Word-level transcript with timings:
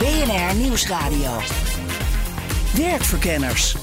BNR 0.00 0.54
Nieuwsradio. 0.54 1.30
Werkverkenners. 2.74 3.76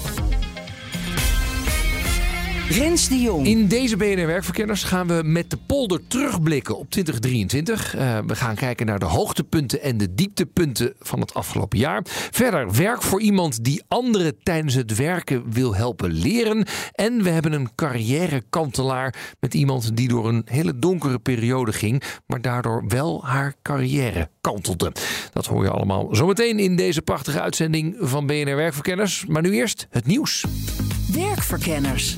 Rens 2.69 3.09
de 3.09 3.19
Jong. 3.19 3.45
In 3.45 3.67
deze 3.67 3.97
BNR 3.97 4.25
Werkverkenners 4.25 4.83
gaan 4.83 5.07
we 5.07 5.21
met 5.23 5.49
de 5.49 5.57
polder 5.57 6.07
terugblikken 6.07 6.77
op 6.77 6.89
2023. 6.89 7.95
Uh, 7.95 8.19
we 8.25 8.35
gaan 8.35 8.55
kijken 8.55 8.85
naar 8.85 8.99
de 8.99 9.05
hoogtepunten 9.05 9.81
en 9.81 9.97
de 9.97 10.13
dieptepunten 10.15 10.93
van 10.99 11.19
het 11.19 11.33
afgelopen 11.33 11.79
jaar. 11.79 12.01
Verder 12.31 12.73
werk 12.75 13.01
voor 13.01 13.21
iemand 13.21 13.63
die 13.63 13.83
anderen 13.87 14.43
tijdens 14.43 14.73
het 14.73 14.95
werken 14.95 15.51
wil 15.51 15.75
helpen 15.75 16.11
leren. 16.11 16.65
En 16.91 17.23
we 17.23 17.29
hebben 17.29 17.53
een 17.53 17.75
carrièrekantelaar 17.75 19.35
met 19.39 19.53
iemand 19.53 19.95
die 19.97 20.07
door 20.07 20.27
een 20.27 20.41
hele 20.45 20.79
donkere 20.79 21.19
periode 21.19 21.73
ging, 21.73 22.03
maar 22.25 22.41
daardoor 22.41 22.83
wel 22.87 23.25
haar 23.25 23.53
carrière 23.61 24.29
kantelde. 24.41 24.91
Dat 25.33 25.45
hoor 25.45 25.63
je 25.63 25.69
allemaal 25.69 26.07
zometeen 26.11 26.59
in 26.59 26.75
deze 26.75 27.01
prachtige 27.01 27.41
uitzending 27.41 27.95
van 27.99 28.25
BNR 28.25 28.55
Werkverkenners. 28.55 29.25
Maar 29.25 29.41
nu 29.41 29.51
eerst 29.51 29.87
het 29.89 30.05
nieuws. 30.05 30.45
Werkverkenners. 31.11 32.17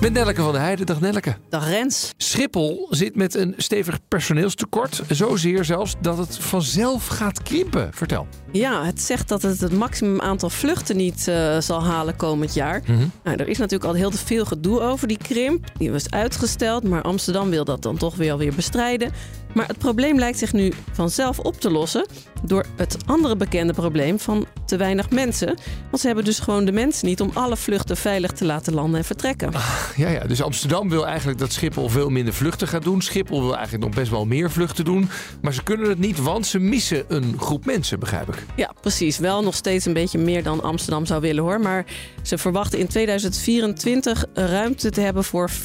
Met 0.00 0.12
Nelleke 0.12 0.42
van 0.42 0.52
der 0.52 0.60
Heijden. 0.60 0.86
Dag 0.86 1.00
Nelleke. 1.00 1.36
Dag 1.48 1.68
Rens. 1.68 2.12
Schiphol 2.16 2.86
zit 2.90 3.16
met 3.16 3.34
een 3.34 3.54
stevig 3.56 3.98
personeelstekort. 4.08 5.02
Zozeer 5.08 5.64
zelfs 5.64 5.94
dat 6.00 6.18
het 6.18 6.38
vanzelf 6.38 7.06
gaat 7.06 7.42
krimpen. 7.42 7.90
Vertel. 7.92 8.26
Ja, 8.52 8.84
het 8.84 9.00
zegt 9.00 9.28
dat 9.28 9.42
het 9.42 9.60
het 9.60 9.72
maximum 9.72 10.20
aantal 10.20 10.50
vluchten 10.50 10.96
niet 10.96 11.26
uh, 11.28 11.58
zal 11.58 11.84
halen 11.84 12.16
komend 12.16 12.54
jaar. 12.54 12.82
Mhm. 12.86 13.06
Nou, 13.24 13.36
er 13.36 13.48
is 13.48 13.58
natuurlijk 13.58 13.90
al 13.90 13.96
heel 13.96 14.10
veel 14.10 14.44
gedoe 14.44 14.80
over 14.80 15.08
die 15.08 15.18
krimp. 15.18 15.64
Die 15.78 15.90
was 15.90 16.10
uitgesteld, 16.10 16.82
maar 16.82 17.02
Amsterdam 17.02 17.50
wil 17.50 17.64
dat 17.64 17.82
dan 17.82 17.96
toch 17.96 18.16
weer 18.16 18.32
alweer 18.32 18.54
bestrijden. 18.54 19.12
Maar 19.58 19.66
het 19.66 19.78
probleem 19.78 20.18
lijkt 20.18 20.38
zich 20.38 20.52
nu 20.52 20.72
vanzelf 20.92 21.38
op 21.38 21.60
te 21.60 21.70
lossen 21.70 22.06
door 22.42 22.64
het 22.76 22.96
andere 23.06 23.36
bekende 23.36 23.72
probleem 23.72 24.18
van 24.18 24.46
te 24.66 24.76
weinig 24.76 25.10
mensen. 25.10 25.46
Want 25.90 26.00
ze 26.00 26.06
hebben 26.06 26.24
dus 26.24 26.38
gewoon 26.38 26.64
de 26.64 26.72
mensen 26.72 27.06
niet 27.06 27.20
om 27.20 27.30
alle 27.34 27.56
vluchten 27.56 27.96
veilig 27.96 28.32
te 28.32 28.44
laten 28.44 28.74
landen 28.74 28.98
en 28.98 29.04
vertrekken. 29.04 29.52
Ja, 29.96 30.08
ja, 30.08 30.24
dus 30.24 30.42
Amsterdam 30.42 30.88
wil 30.88 31.06
eigenlijk 31.06 31.38
dat 31.38 31.52
Schiphol 31.52 31.88
veel 31.88 32.10
minder 32.10 32.34
vluchten 32.34 32.68
gaat 32.68 32.82
doen. 32.82 33.02
Schiphol 33.02 33.40
wil 33.40 33.54
eigenlijk 33.54 33.84
nog 33.84 33.94
best 33.94 34.10
wel 34.10 34.24
meer 34.24 34.50
vluchten 34.50 34.84
doen. 34.84 35.08
Maar 35.42 35.54
ze 35.54 35.62
kunnen 35.62 35.88
het 35.88 35.98
niet, 35.98 36.22
want 36.22 36.46
ze 36.46 36.58
missen 36.58 37.04
een 37.08 37.34
groep 37.38 37.64
mensen, 37.64 37.98
begrijp 37.98 38.28
ik. 38.28 38.44
Ja, 38.56 38.72
precies. 38.80 39.18
Wel 39.18 39.42
nog 39.42 39.54
steeds 39.54 39.84
een 39.84 39.92
beetje 39.92 40.18
meer 40.18 40.42
dan 40.42 40.62
Amsterdam 40.62 41.06
zou 41.06 41.20
willen 41.20 41.42
hoor. 41.42 41.60
Maar 41.60 41.84
ze 42.22 42.38
verwachten 42.38 42.78
in 42.78 42.86
2024 42.86 44.24
ruimte 44.34 44.90
te 44.90 45.00
hebben 45.00 45.24
voor 45.24 45.50
483.000 45.50 45.56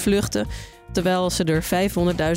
vluchten 0.00 0.46
terwijl 0.94 1.30
ze 1.30 1.44
er 1.44 1.64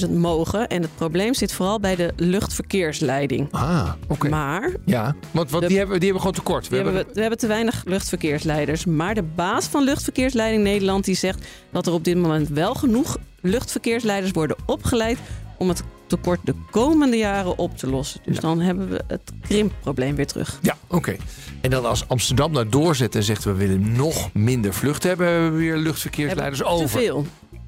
500.000 0.06 0.10
mogen. 0.12 0.68
En 0.68 0.82
het 0.82 0.96
probleem 0.96 1.34
zit 1.34 1.54
vooral 1.54 1.80
bij 1.80 1.96
de 1.96 2.14
luchtverkeersleiding. 2.16 3.48
Ah, 3.52 3.92
oké. 4.08 4.30
Maar... 4.30 4.72
Ja, 4.86 5.16
want, 5.32 5.50
want 5.52 5.62
De- 5.64 5.70
die, 5.70 5.78
hebben, 5.78 5.96
die 6.00 6.04
hebben 6.12 6.22
gewoon 6.28 6.44
tekort. 6.44 6.68
We 6.68 6.76
hebben, 6.76 7.06
we 7.14 7.22
hebben 7.22 7.40
te 7.40 7.48
weinig 7.48 7.84
luchtverkeersleiders. 7.86 8.86
Maar 8.86 9.16
de 9.16 9.24
baas 9.24 9.66
van 9.66 9.84
Luchtverkeersleiding 9.84 10.64
Nederland 10.64 11.06
die 11.06 11.16
zegt 11.16 11.46
dat 11.72 11.88
er 11.88 11.94
op 11.94 12.04
dit 12.04 12.18
moment 12.18 12.50
wel 12.50 12.74
genoeg 12.74 13.18
luchtverkeersleiders 13.42 14.32
worden 14.32 14.58
opgeleid 14.66 15.18
om 15.58 15.68
het 15.70 15.84
tekort 16.08 16.40
de 16.44 16.54
komende 16.72 17.18
jaren 17.18 17.58
op 17.58 17.78
te 17.78 17.90
lossen. 17.90 18.20
Dus 18.26 18.36
Ja. 18.36 18.42
dan 18.42 18.60
hebben 18.60 18.90
we 18.90 19.02
het 19.08 19.32
krimpprobleem 19.42 20.16
weer 20.16 20.28
terug. 20.28 20.60
Ja, 20.62 20.78
oké. 20.88 21.16
En 21.62 21.70
dan 21.70 21.86
als 21.86 22.08
Amsterdam 22.08 22.52
nou 22.52 22.70
doorzet 22.70 23.16
en 23.16 23.24
zegt 23.24 23.44
we 23.44 23.54
willen 23.54 23.92
nog 23.96 24.30
minder 24.34 24.74
vluchten 24.74 25.10
hebben, 25.10 25.28
hebben 25.28 25.52
we 25.52 25.58
weer 25.58 25.78
luchtverkeersleiders 25.78 26.60
Hebben 26.60 26.76
over. 26.84 26.98
Te 27.00 27.04
veel. 27.06 27.26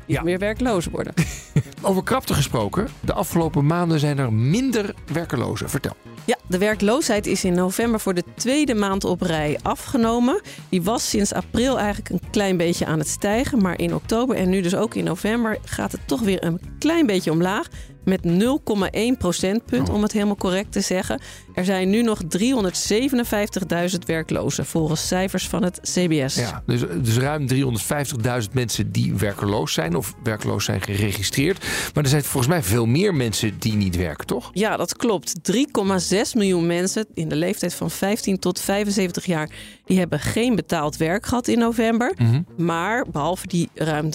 Ja. 0.09 0.23
Weer 0.23 0.39
werkloos 0.39 0.85
worden. 0.85 1.13
Over 1.81 2.03
krapte 2.03 2.33
gesproken. 2.33 2.87
De 2.99 3.13
afgelopen 3.13 3.65
maanden 3.65 3.99
zijn 3.99 4.17
er 4.17 4.33
minder 4.33 4.93
werkelozen. 5.13 5.69
Vertel. 5.69 5.95
Ja, 6.25 6.37
de 6.47 6.57
werkloosheid 6.57 7.27
is 7.27 7.43
in 7.43 7.53
november 7.53 7.99
voor 7.99 8.13
de 8.13 8.23
tweede 8.35 8.75
maand 8.75 9.03
op 9.03 9.21
rij 9.21 9.59
afgenomen. 9.61 10.41
Die 10.69 10.81
was 10.81 11.09
sinds 11.09 11.33
april 11.33 11.77
eigenlijk 11.79 12.09
een 12.09 12.29
klein 12.31 12.57
beetje 12.57 12.85
aan 12.85 12.99
het 12.99 13.07
stijgen. 13.07 13.61
Maar 13.61 13.79
in 13.79 13.95
oktober 13.95 14.35
en 14.35 14.49
nu 14.49 14.61
dus 14.61 14.75
ook 14.75 14.95
in 14.95 15.03
november 15.03 15.57
gaat 15.63 15.91
het 15.91 16.01
toch 16.07 16.21
weer 16.21 16.43
een 16.43 16.59
klein 16.79 17.05
beetje 17.05 17.31
omlaag. 17.31 17.67
Met 18.09 18.23
0,1 18.23 19.17
procentpunt, 19.17 19.89
Oh. 19.89 19.95
om 19.95 20.01
het 20.03 20.11
helemaal 20.11 20.35
correct 20.35 20.71
te 20.71 20.81
zeggen. 20.81 21.19
Er 21.53 21.65
zijn 21.65 21.89
nu 21.89 22.01
nog 22.01 22.21
357.000 22.27 24.05
werklozen, 24.05 24.65
volgens 24.65 25.07
cijfers 25.07 25.47
van 25.47 25.63
het 25.63 25.79
CBS. 25.81 26.35
Ja, 26.35 26.63
dus, 26.65 26.81
dus 27.01 27.17
ruim 27.17 27.47
350.000 27.47 28.53
mensen 28.53 28.91
die 28.91 29.13
werkeloos 29.15 29.73
zijn 29.73 29.95
of 29.95 30.13
werkloos 30.23 30.65
zijn 30.65 30.81
geregistreerd. 30.81 31.65
Maar 31.93 32.03
er 32.03 32.09
zijn 32.09 32.23
volgens 32.23 32.47
mij 32.53 32.63
veel 32.63 32.85
meer 32.85 33.15
mensen 33.15 33.59
die 33.59 33.73
niet 33.75 33.95
werken, 33.95 34.25
toch? 34.27 34.49
Ja, 34.53 34.77
dat 34.77 34.95
klopt. 34.95 35.33
3,6 35.41 36.33
miljoen 36.33 36.67
mensen 36.67 37.05
in 37.13 37.29
de 37.29 37.35
leeftijd 37.35 37.73
van 37.73 37.91
15 37.91 38.39
tot 38.39 38.59
75 38.59 39.25
jaar... 39.25 39.49
die 39.85 39.99
hebben 39.99 40.19
geen 40.19 40.55
betaald 40.55 40.97
werk 40.97 41.25
gehad 41.25 41.47
in 41.47 41.59
november. 41.59 42.13
Mhm. 42.17 42.41
Maar 42.57 43.05
behalve 43.11 43.47
die 43.47 43.69
ruim 43.73 44.09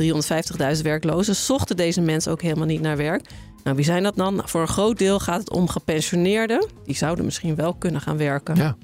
350.000 0.77 0.83
werklozen... 0.83 1.37
zochten 1.37 1.77
deze 1.77 2.01
mensen 2.01 2.33
ook 2.33 2.43
helemaal 2.43 2.67
niet 2.67 2.81
naar 2.81 2.97
werk. 2.97 3.23
Nou, 3.65 3.77
wie 3.77 3.85
zijn 3.85 4.03
dat 4.03 4.17
dan? 4.17 4.43
Voor 4.45 4.61
een 4.61 4.69
groot 4.69 4.99
deel 4.99 5.21
gaat 5.21 5.39
het 5.39 5.51
om 5.51 5.69
gepensioneerden. 5.69 6.67
Die 6.85 6.97
zouden 6.97 7.25
misschien 7.25 7.55
wel 7.55 7.75
kunnen 7.75 8.01
gaan 8.01 8.17
werken. 8.17 8.57
Ja, 8.57 8.77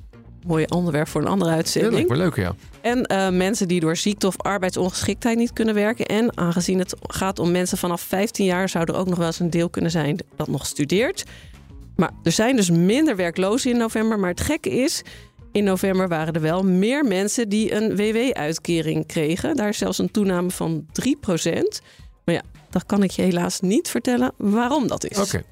Mooi 0.46 0.64
onderwerp 0.68 1.08
voor 1.08 1.20
een 1.20 1.26
andere 1.26 1.50
uitzending. 1.50 2.10
leuk, 2.10 2.36
ja. 2.36 2.54
En 2.80 3.02
eh, 3.02 3.30
mensen 3.30 3.68
die 3.68 3.80
door 3.80 3.96
ziekte 3.96 4.26
of 4.26 4.38
arbeidsongeschiktheid 4.38 5.38
niet 5.38 5.52
kunnen 5.52 5.74
werken. 5.74 6.06
En 6.06 6.38
aangezien 6.38 6.78
het 6.78 6.94
gaat 7.00 7.38
om 7.38 7.50
mensen 7.50 7.78
vanaf 7.78 8.00
15 8.00 8.44
jaar, 8.44 8.68
zou 8.68 8.84
er 8.84 8.94
ook 8.94 9.08
nog 9.08 9.18
wel 9.18 9.26
eens 9.26 9.38
een 9.38 9.50
deel 9.50 9.70
kunnen 9.70 9.90
zijn 9.90 10.18
dat 10.36 10.48
nog 10.48 10.66
studeert. 10.66 11.24
Maar 11.96 12.10
er 12.22 12.32
zijn 12.32 12.56
dus 12.56 12.70
minder 12.70 13.16
werklozen 13.16 13.70
in 13.70 13.76
november. 13.76 14.18
Maar 14.18 14.30
het 14.30 14.40
gekke 14.40 14.70
is, 14.70 15.02
in 15.52 15.64
november 15.64 16.08
waren 16.08 16.34
er 16.34 16.40
wel 16.40 16.62
meer 16.62 17.04
mensen 17.04 17.48
die 17.48 17.74
een 17.74 17.96
WW-uitkering 17.96 19.06
kregen. 19.06 19.56
Daar 19.56 19.68
is 19.68 19.78
zelfs 19.78 19.98
een 19.98 20.10
toename 20.10 20.50
van 20.50 20.86
3% 20.92 21.08
Maar 22.24 22.34
ja, 22.34 22.42
dat 22.70 22.86
kan 22.86 23.02
ik 23.02 23.10
je 23.10 23.22
helaas 23.22 23.60
niet 23.60 23.88
vertellen 23.88 24.32
waarom 24.36 24.88
dat 24.88 25.04
is. 25.04 25.18
Oké. 25.18 25.42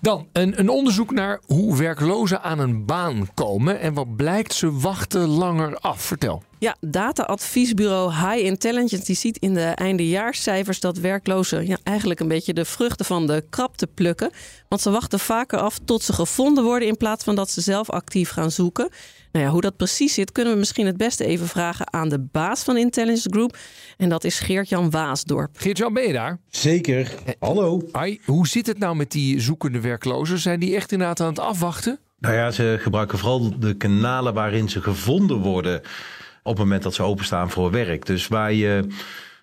Dan 0.00 0.26
een, 0.32 0.58
een 0.58 0.68
onderzoek 0.68 1.10
naar 1.10 1.40
hoe 1.46 1.76
werklozen 1.76 2.42
aan 2.42 2.58
een 2.58 2.84
baan 2.84 3.28
komen. 3.34 3.80
En 3.80 3.94
wat 3.94 4.16
blijkt, 4.16 4.54
ze 4.54 4.78
wachten 4.78 5.28
langer 5.28 5.78
af. 5.78 6.02
Vertel. 6.02 6.42
Ja, 6.58 6.76
data-adviesbureau 6.80 8.12
High 8.12 8.44
Intelligence 8.44 9.04
die 9.04 9.16
ziet 9.16 9.38
in 9.38 9.54
de 9.54 9.64
eindejaarscijfers 9.64 10.80
dat 10.80 10.98
werklozen 10.98 11.66
ja, 11.66 11.78
eigenlijk 11.82 12.20
een 12.20 12.28
beetje 12.28 12.54
de 12.54 12.64
vruchten 12.64 13.06
van 13.06 13.26
de 13.26 13.44
krapte 13.50 13.86
plukken. 13.86 14.30
Want 14.68 14.82
ze 14.82 14.90
wachten 14.90 15.20
vaker 15.20 15.58
af 15.58 15.78
tot 15.84 16.02
ze 16.02 16.12
gevonden 16.12 16.64
worden 16.64 16.88
in 16.88 16.96
plaats 16.96 17.24
van 17.24 17.34
dat 17.34 17.50
ze 17.50 17.60
zelf 17.60 17.90
actief 17.90 18.30
gaan 18.30 18.50
zoeken. 18.50 18.88
Nou 19.38 19.50
ja, 19.50 19.56
hoe 19.56 19.62
dat 19.62 19.76
precies 19.76 20.14
zit, 20.14 20.32
kunnen 20.32 20.52
we 20.52 20.58
misschien 20.58 20.86
het 20.86 20.96
beste 20.96 21.24
even 21.24 21.48
vragen 21.48 21.92
aan 21.92 22.08
de 22.08 22.18
baas 22.32 22.62
van 22.62 22.76
Intelligence 22.76 23.28
Group. 23.30 23.56
En 23.96 24.08
dat 24.08 24.24
is 24.24 24.38
Geert-Jan 24.40 24.90
Waasdorp. 24.90 25.50
Geert-Jan, 25.52 25.92
ben 25.92 26.06
je 26.06 26.12
daar? 26.12 26.38
Zeker. 26.48 27.14
Hallo. 27.38 27.88
Ai, 27.92 28.20
hoe 28.24 28.48
zit 28.48 28.66
het 28.66 28.78
nou 28.78 28.96
met 28.96 29.10
die 29.10 29.40
zoekende 29.40 29.80
werklozen? 29.80 30.38
Zijn 30.38 30.60
die 30.60 30.76
echt 30.76 30.92
inderdaad 30.92 31.20
aan 31.20 31.28
het 31.28 31.38
afwachten? 31.38 31.98
Nou 32.18 32.34
ja, 32.34 32.50
ze 32.50 32.76
gebruiken 32.80 33.18
vooral 33.18 33.58
de 33.58 33.74
kanalen 33.74 34.34
waarin 34.34 34.68
ze 34.68 34.82
gevonden 34.82 35.38
worden 35.38 35.80
op 36.42 36.56
het 36.56 36.58
moment 36.58 36.82
dat 36.82 36.94
ze 36.94 37.02
openstaan 37.02 37.50
voor 37.50 37.70
werk. 37.70 38.06
Dus 38.06 38.28
waar 38.28 38.52
je, 38.52 38.86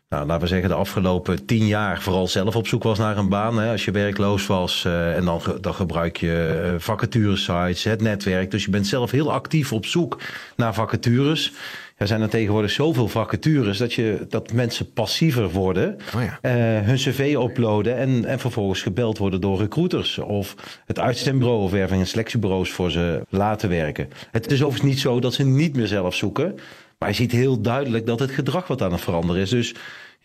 nou, 0.09 0.25
laten 0.25 0.41
we 0.41 0.47
zeggen, 0.47 0.69
de 0.69 0.75
afgelopen 0.75 1.45
tien 1.45 1.67
jaar 1.67 2.01
vooral 2.01 2.27
zelf 2.27 2.55
op 2.55 2.67
zoek 2.67 2.83
was 2.83 2.97
naar 2.97 3.17
een 3.17 3.29
baan. 3.29 3.59
Hè, 3.59 3.71
als 3.71 3.85
je 3.85 3.91
werkloos 3.91 4.47
was 4.47 4.85
eh, 4.85 5.15
en 5.15 5.25
dan, 5.25 5.41
dan 5.61 5.73
gebruik 5.73 6.17
je 6.17 6.61
eh, 6.63 6.79
vacaturesites, 6.79 7.83
het 7.83 8.01
netwerk. 8.01 8.51
Dus 8.51 8.65
je 8.65 8.71
bent 8.71 8.87
zelf 8.87 9.11
heel 9.11 9.31
actief 9.31 9.73
op 9.73 9.85
zoek 9.85 10.21
naar 10.55 10.73
vacatures. 10.73 11.53
Er 11.95 12.07
zijn 12.07 12.21
er 12.21 12.29
tegenwoordig 12.29 12.71
zoveel 12.71 13.07
vacatures 13.07 13.77
dat, 13.77 13.93
je, 13.93 14.25
dat 14.29 14.53
mensen 14.53 14.93
passiever 14.93 15.49
worden. 15.49 15.97
Oh 16.15 16.21
ja. 16.21 16.39
eh, 16.41 16.85
hun 16.85 16.95
cv 16.95 17.35
uploaden 17.39 17.97
en, 17.97 18.25
en 18.25 18.39
vervolgens 18.39 18.81
gebeld 18.81 19.17
worden 19.17 19.41
door 19.41 19.59
recruiters. 19.59 20.17
Of 20.17 20.55
het 20.85 20.99
uitzendbureau 20.99 21.63
of 21.63 21.71
werving- 21.71 22.01
en 22.01 22.07
selectiebureaus 22.07 22.71
voor 22.71 22.91
ze 22.91 23.21
laten 23.29 23.69
werken. 23.69 24.09
Het 24.31 24.51
is 24.51 24.63
overigens 24.63 24.91
niet 24.91 24.99
zo 24.99 25.19
dat 25.19 25.33
ze 25.33 25.43
niet 25.43 25.75
meer 25.75 25.87
zelf 25.87 26.15
zoeken. 26.15 26.59
Maar 27.05 27.13
je 27.13 27.19
ziet 27.21 27.31
heel 27.31 27.61
duidelijk 27.61 28.05
dat 28.05 28.19
het 28.19 28.31
gedrag 28.31 28.67
wat 28.67 28.81
aan 28.81 28.91
het 28.91 29.01
veranderen 29.01 29.41
is. 29.41 29.49
Dus 29.49 29.73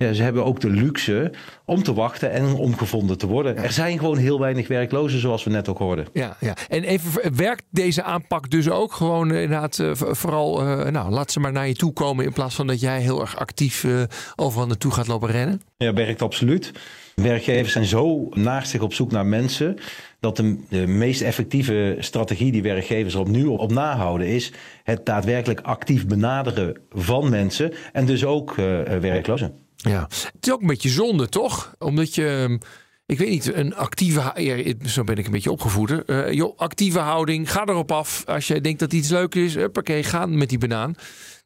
ja, 0.06 0.12
ze 0.12 0.22
hebben 0.22 0.44
ook 0.44 0.60
de 0.60 0.70
luxe 0.70 1.32
om 1.64 1.82
te 1.82 1.94
wachten 1.94 2.30
en 2.30 2.54
om 2.54 2.76
gevonden 2.76 3.18
te 3.18 3.26
worden. 3.26 3.56
Er 3.56 3.72
zijn 3.72 3.98
gewoon 3.98 4.16
heel 4.16 4.40
weinig 4.40 4.68
werklozen, 4.68 5.20
zoals 5.20 5.44
we 5.44 5.50
net 5.50 5.68
ook 5.68 5.78
hoorden. 5.78 6.06
Ja, 6.12 6.36
ja. 6.40 6.54
En 6.68 6.84
even, 6.84 7.36
werkt 7.36 7.62
deze 7.70 8.02
aanpak 8.02 8.50
dus 8.50 8.70
ook 8.70 8.92
gewoon 8.92 9.30
eh, 9.30 9.42
inderdaad 9.42 9.78
uh, 9.78 9.90
vooral, 9.94 10.62
uh, 10.62 10.86
nou, 10.86 11.10
laat 11.10 11.32
ze 11.32 11.40
maar 11.40 11.52
naar 11.52 11.68
je 11.68 11.74
toe 11.74 11.92
komen 11.92 12.24
in 12.24 12.32
plaats 12.32 12.54
van 12.54 12.66
dat 12.66 12.80
jij 12.80 13.00
heel 13.00 13.20
erg 13.20 13.36
actief 13.36 13.84
uh, 13.84 14.02
overal 14.36 14.66
naartoe 14.66 14.92
gaat 14.92 15.06
lopen 15.06 15.30
rennen? 15.30 15.62
Ja, 15.76 15.92
werkt 15.92 16.22
absoluut. 16.22 16.72
Werkgevers 17.14 17.72
zijn 17.72 17.84
zo 17.84 18.28
naastig 18.30 18.80
op 18.80 18.94
zoek 18.94 19.10
naar 19.10 19.26
mensen 19.26 19.76
dat 20.20 20.36
de, 20.36 20.58
de, 20.68 20.86
meest 20.86 21.20
effectieve 21.20 21.96
strategie 21.98 22.52
die 22.52 22.62
werkgevers 22.62 23.14
er 23.14 23.20
op 23.20 23.28
nu 23.28 23.44
op 23.46 23.72
nahouden 23.72 24.26
is 24.26 24.52
het 24.84 25.06
daadwerkelijk 25.06 25.60
actief 25.60 26.06
benaderen 26.06 26.76
van 26.90 27.30
mensen 27.30 27.72
en 27.92 28.06
dus 28.06 28.24
ook 28.24 28.54
werklozen. 29.00 29.68
Ja, 29.82 30.02
het 30.08 30.46
is 30.46 30.52
ook 30.52 30.60
een 30.60 30.66
beetje 30.66 30.88
zonde, 30.88 31.28
toch? 31.28 31.74
Omdat 31.78 32.14
je, 32.14 32.58
ik 33.06 33.18
weet 33.18 33.28
niet, 33.28 33.54
een 33.54 33.74
actieve, 33.74 34.74
zo 34.84 35.04
ben 35.04 35.16
ik 35.16 35.24
een 35.26 35.32
beetje 35.32 35.50
opgevoed. 35.50 36.02
Uh, 36.06 36.32
joh, 36.32 36.58
actieve 36.58 36.98
houding, 36.98 37.52
ga 37.52 37.66
erop 37.66 37.92
af. 37.92 38.24
Als 38.26 38.46
je 38.46 38.60
denkt 38.60 38.80
dat 38.80 38.92
iets 38.92 39.08
leuk 39.08 39.34
is, 39.34 39.56
oké, 39.56 40.02
ga 40.02 40.26
met 40.26 40.48
die 40.48 40.58
banaan. 40.58 40.94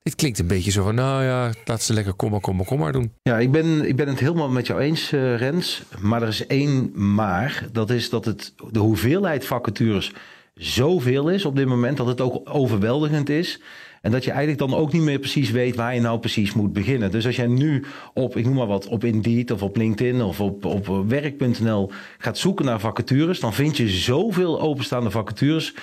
Dit 0.03 0.15
klinkt 0.15 0.39
een 0.39 0.47
beetje 0.47 0.71
zo 0.71 0.83
van, 0.83 0.95
nou 0.95 1.25
ja, 1.25 1.53
laat 1.65 1.83
ze 1.83 1.93
lekker 1.93 2.15
kom 2.15 2.31
maar, 2.31 2.41
kom 2.41 2.79
maar, 2.79 2.93
doen. 2.93 3.13
Ja, 3.23 3.39
ik 3.39 3.53
ben, 3.53 3.89
ik 3.89 3.97
ben 3.97 4.09
het 4.09 4.21
helemaal 4.21 4.49
met 4.49 4.67
jou 4.67 4.81
eens, 4.81 5.13
uh, 5.13 5.37
Rens. 5.37 5.83
Maar 6.01 6.23
er 6.23 6.29
is 6.29 6.47
één 6.47 6.93
maar. 7.15 7.67
Dat 7.73 7.91
is 7.91 8.11
dat 8.11 8.25
het, 8.25 8.55
de 8.71 8.79
hoeveelheid 8.79 9.47
vacatures 9.47 10.13
zoveel 10.55 11.29
is 11.29 11.45
op 11.45 11.57
dit 11.57 11.67
moment 11.67 11.97
dat 11.97 12.07
het 12.07 12.21
ook 12.21 12.41
overweldigend 12.45 13.29
is. 13.29 13.61
En 14.05 14.11
dat 14.11 14.25
je 14.25 14.31
eigenlijk 14.31 14.71
dan 14.71 14.79
ook 14.79 14.93
niet 14.93 15.03
meer 15.03 15.19
precies 15.19 15.51
weet 15.51 15.77
waar 15.77 15.95
je 15.95 16.01
nou 16.01 16.19
precies 16.19 16.53
moet 16.53 16.73
beginnen. 16.73 17.11
Dus 17.11 17.27
als 17.27 17.37
jij 17.37 17.47
nu 17.47 17.85
op, 18.15 18.37
ik 18.37 18.45
noem 18.45 18.55
maar 18.55 18.67
wat, 18.67 18.87
op 18.87 19.05
Indeed 19.05 19.51
of 19.51 19.63
op 19.63 19.77
LinkedIn 19.77 20.23
of 20.23 20.41
op, 20.41 20.65
op 20.65 21.05
werk.nl 21.09 21.91
gaat 22.19 22.39
zoeken 22.39 22.65
naar 22.65 22.81
vacatures, 22.81 23.41
dan 23.41 23.55
vind 23.55 23.77
je 23.77 23.89
zoveel 23.89 24.61
openstaande 24.61 25.11
vacatures 25.11 25.75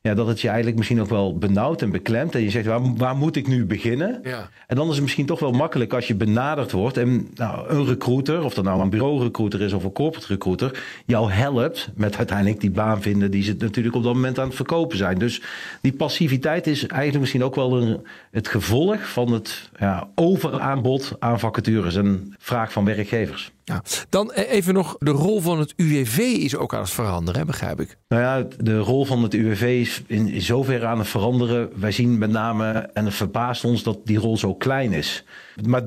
ja, 0.00 0.14
dat 0.14 0.26
het 0.26 0.40
je 0.40 0.46
eigenlijk 0.46 0.76
misschien 0.76 1.00
ook 1.00 1.08
wel 1.08 1.38
benauwd 1.38 1.82
en 1.82 1.90
beklemt. 1.90 2.34
En 2.34 2.42
je 2.42 2.50
zegt, 2.50 2.66
waar, 2.66 2.94
waar 2.94 3.16
moet 3.16 3.36
ik 3.36 3.46
nu 3.46 3.64
beginnen? 3.64 4.20
Ja. 4.22 4.48
En 4.66 4.76
dan 4.76 4.88
is 4.88 4.94
het 4.94 5.02
misschien 5.02 5.26
toch 5.26 5.40
wel 5.40 5.52
makkelijk 5.52 5.92
als 5.92 6.06
je 6.06 6.14
benaderd 6.14 6.72
wordt. 6.72 6.96
En 6.96 7.28
nou, 7.34 7.68
een 7.68 7.86
recruiter, 7.86 8.44
of 8.44 8.54
dat 8.54 8.64
nou 8.64 8.80
een 8.80 8.90
bureau-recruiter 8.90 9.60
is 9.60 9.72
of 9.72 9.84
een 9.84 9.92
corporate 9.92 10.26
recruiter, 10.26 10.82
jou 11.06 11.30
helpt 11.30 11.90
met 11.94 12.16
uiteindelijk 12.16 12.60
die 12.60 12.70
baan 12.70 13.02
vinden 13.02 13.30
die 13.30 13.42
ze 13.42 13.54
natuurlijk 13.58 13.96
op 13.96 14.02
dat 14.02 14.14
moment 14.14 14.38
aan 14.38 14.46
het 14.46 14.56
verkopen 14.56 14.96
zijn. 14.96 15.18
Dus 15.18 15.42
die 15.80 15.92
passiviteit 15.92 16.66
is 16.66 16.86
eigenlijk 16.86 17.20
misschien 17.20 17.44
ook 17.44 17.54
wel 17.54 17.82
een, 17.82 18.06
het 18.30 18.48
gevolg 18.48 19.08
van 19.08 19.32
het 19.32 19.70
ja, 19.78 20.08
overaanbod 20.14 21.16
aan 21.18 21.40
vacatures 21.40 21.96
en 21.96 22.34
vraag 22.38 22.72
van 22.72 22.84
werkgevers. 22.84 23.52
Ja. 23.68 23.82
Dan 24.08 24.30
even 24.32 24.74
nog, 24.74 24.96
de 24.98 25.10
rol 25.10 25.40
van 25.40 25.58
het 25.58 25.72
UWV 25.76 26.18
is 26.18 26.56
ook 26.56 26.74
aan 26.74 26.80
het 26.80 26.90
veranderen, 26.90 27.46
begrijp 27.46 27.80
ik. 27.80 27.96
Nou 28.08 28.22
ja, 28.22 28.46
de 28.58 28.78
rol 28.78 29.04
van 29.04 29.22
het 29.22 29.34
UWV 29.34 29.62
is 29.62 30.02
in, 30.06 30.28
in 30.28 30.42
zoverre 30.42 30.86
aan 30.86 30.98
het 30.98 31.08
veranderen. 31.08 31.70
Wij 31.74 31.92
zien 31.92 32.18
met 32.18 32.30
name, 32.30 32.72
en 32.72 33.04
het 33.04 33.14
verbaast 33.14 33.64
ons 33.64 33.82
dat 33.82 33.98
die 34.04 34.18
rol 34.18 34.36
zo 34.36 34.54
klein 34.54 34.92
is. 34.92 35.24
Maar 35.66 35.82
30% 35.82 35.86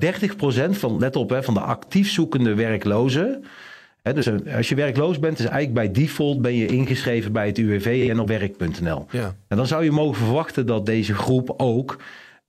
van, 0.69 0.99
let 0.99 1.15
op, 1.15 1.29
hè, 1.29 1.43
van 1.43 1.53
de 1.53 1.59
actief 1.59 2.09
zoekende 2.11 2.53
werklozen. 2.53 3.43
Hè, 4.01 4.13
dus 4.13 4.29
als 4.55 4.69
je 4.69 4.75
werkloos 4.75 5.19
bent, 5.19 5.39
is 5.39 5.45
eigenlijk 5.45 5.73
bij 5.73 6.03
default 6.03 6.41
ben 6.41 6.55
je 6.55 6.65
ingeschreven 6.65 7.31
bij 7.31 7.47
het 7.47 7.57
UWV 7.57 8.07
en 8.09 8.19
op 8.19 8.27
werk.nl. 8.27 9.05
Ja. 9.11 9.35
En 9.47 9.57
dan 9.57 9.67
zou 9.67 9.83
je 9.83 9.91
mogen 9.91 10.25
verwachten 10.25 10.65
dat 10.65 10.85
deze 10.85 11.13
groep 11.13 11.53
ook 11.57 11.97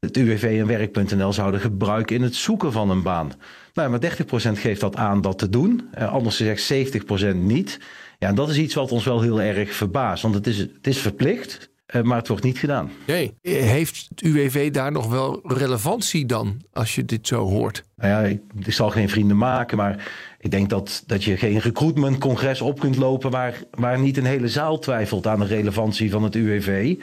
het 0.06 0.16
UWV 0.16 0.58
en 0.60 0.66
werk.nl 0.66 1.32
zouden 1.32 1.60
gebruiken 1.60 2.16
in 2.16 2.22
het 2.22 2.34
zoeken 2.34 2.72
van 2.72 2.90
een 2.90 3.02
baan. 3.02 3.32
Nou, 3.74 3.90
maar 3.90 4.00
30% 4.00 4.04
geeft 4.52 4.80
dat 4.80 4.96
aan 4.96 5.20
dat 5.20 5.38
te 5.38 5.48
doen. 5.48 5.88
Uh, 5.98 6.12
anders 6.12 6.36
zegt 6.36 6.72
70% 6.72 7.34
niet. 7.34 7.80
Ja, 8.18 8.28
en 8.28 8.34
dat 8.34 8.48
is 8.48 8.58
iets 8.58 8.74
wat 8.74 8.92
ons 8.92 9.04
wel 9.04 9.20
heel 9.20 9.40
erg 9.40 9.74
verbaast. 9.74 10.22
Want 10.22 10.34
het 10.34 10.46
is, 10.46 10.58
het 10.58 10.86
is 10.86 10.98
verplicht, 10.98 11.70
uh, 11.94 12.02
maar 12.02 12.18
het 12.18 12.28
wordt 12.28 12.42
niet 12.42 12.58
gedaan. 12.58 12.90
Nee. 13.06 13.34
Heeft 13.42 14.06
het 14.08 14.20
UWV 14.20 14.70
daar 14.70 14.92
nog 14.92 15.08
wel 15.08 15.40
relevantie 15.42 16.26
dan, 16.26 16.62
als 16.72 16.94
je 16.94 17.04
dit 17.04 17.26
zo 17.26 17.48
hoort? 17.48 17.84
Nou 17.96 18.10
ja, 18.10 18.30
ik, 18.30 18.40
ik 18.64 18.72
zal 18.72 18.90
geen 18.90 19.08
vrienden 19.08 19.36
maken, 19.36 19.76
maar 19.76 20.12
ik 20.38 20.50
denk 20.50 20.70
dat, 20.70 21.02
dat 21.06 21.24
je 21.24 21.36
geen 21.36 21.58
recruitmentcongres 21.58 22.60
op 22.60 22.80
kunt 22.80 22.96
lopen... 22.96 23.30
Waar, 23.30 23.62
waar 23.70 23.98
niet 23.98 24.16
een 24.16 24.24
hele 24.24 24.48
zaal 24.48 24.78
twijfelt 24.78 25.26
aan 25.26 25.40
de 25.40 25.46
relevantie 25.46 26.10
van 26.10 26.22
het 26.22 26.34
UWV... 26.34 26.94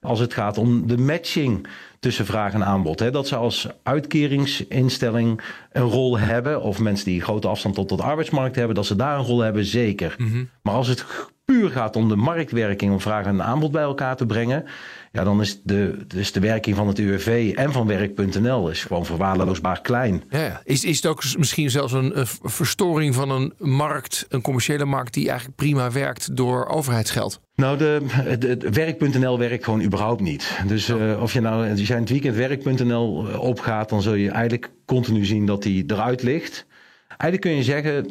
als 0.00 0.18
het 0.18 0.34
gaat 0.34 0.58
om 0.58 0.86
de 0.86 0.98
matching 0.98 1.66
tussen 2.06 2.26
vraag 2.26 2.52
en 2.52 2.64
aanbod. 2.64 3.00
Hè. 3.00 3.10
Dat 3.10 3.28
ze 3.28 3.36
als 3.36 3.68
uitkeringsinstelling 3.82 5.40
een 5.72 5.82
rol 5.82 6.18
hebben, 6.18 6.62
of 6.62 6.78
mensen 6.78 7.06
die 7.06 7.20
grote 7.20 7.48
afstand 7.48 7.74
tot 7.74 7.88
de 7.88 8.02
arbeidsmarkt 8.02 8.56
hebben, 8.56 8.74
dat 8.74 8.86
ze 8.86 8.96
daar 8.96 9.18
een 9.18 9.24
rol 9.24 9.40
hebben, 9.40 9.64
zeker. 9.64 10.14
Mm 10.18 10.30
-hmm. 10.30 10.48
Maar 10.62 10.74
als 10.74 10.88
het 10.88 11.04
puur 11.44 11.70
gaat 11.70 11.96
om 11.96 12.08
de 12.08 12.16
marktwerking, 12.16 12.92
om 12.92 13.00
vraag 13.00 13.26
en 13.26 13.42
aanbod 13.42 13.72
bij 13.72 13.82
elkaar 13.82 14.16
te 14.16 14.26
brengen, 14.26 14.64
ja, 15.12 15.24
dan 15.24 15.40
is 15.40 15.60
de, 15.62 16.04
dus 16.06 16.32
de 16.32 16.40
werking 16.40 16.76
van 16.76 16.88
het 16.88 16.98
UWV 16.98 17.52
en 17.56 17.72
van 17.72 17.86
werk.nl 17.86 18.70
is 18.70 18.84
gewoon 18.84 19.06
verwaarloosbaar 19.06 19.80
klein. 19.80 20.22
Ja. 20.28 20.60
Is, 20.64 20.84
is 20.84 20.96
het 20.96 21.06
ook 21.06 21.36
misschien 21.38 21.70
zelfs 21.70 21.92
een, 21.92 22.18
een 22.18 22.26
verstoring 22.42 23.14
van 23.14 23.30
een 23.30 23.52
markt, 23.58 24.26
een 24.28 24.40
commerciële 24.40 24.84
markt 24.84 25.14
die 25.14 25.28
eigenlijk 25.28 25.58
prima 25.58 25.90
werkt 25.90 26.36
door 26.36 26.66
overheidsgeld? 26.66 27.40
Nou, 27.54 27.78
de, 27.78 28.06
de, 28.38 28.56
de 28.56 28.70
werk.nl 28.70 29.38
werkt 29.38 29.64
gewoon 29.64 29.82
überhaupt 29.82 30.20
niet. 30.20 30.58
Dus 30.66 30.88
uh, 30.88 31.22
of 31.22 31.32
je 31.32 31.40
nou, 31.40 31.76
in 31.96 32.02
het 32.02 32.10
weekend 32.10 32.36
werk.nl 32.36 33.26
opgaat, 33.38 33.88
dan 33.88 34.02
zul 34.02 34.14
je 34.14 34.30
eigenlijk 34.30 34.70
continu 34.84 35.24
zien 35.24 35.46
dat 35.46 35.62
die 35.62 35.84
eruit 35.86 36.22
ligt. 36.22 36.66
Eigenlijk 37.08 37.40
kun 37.40 37.50
je 37.50 37.62
zeggen, 37.62 38.10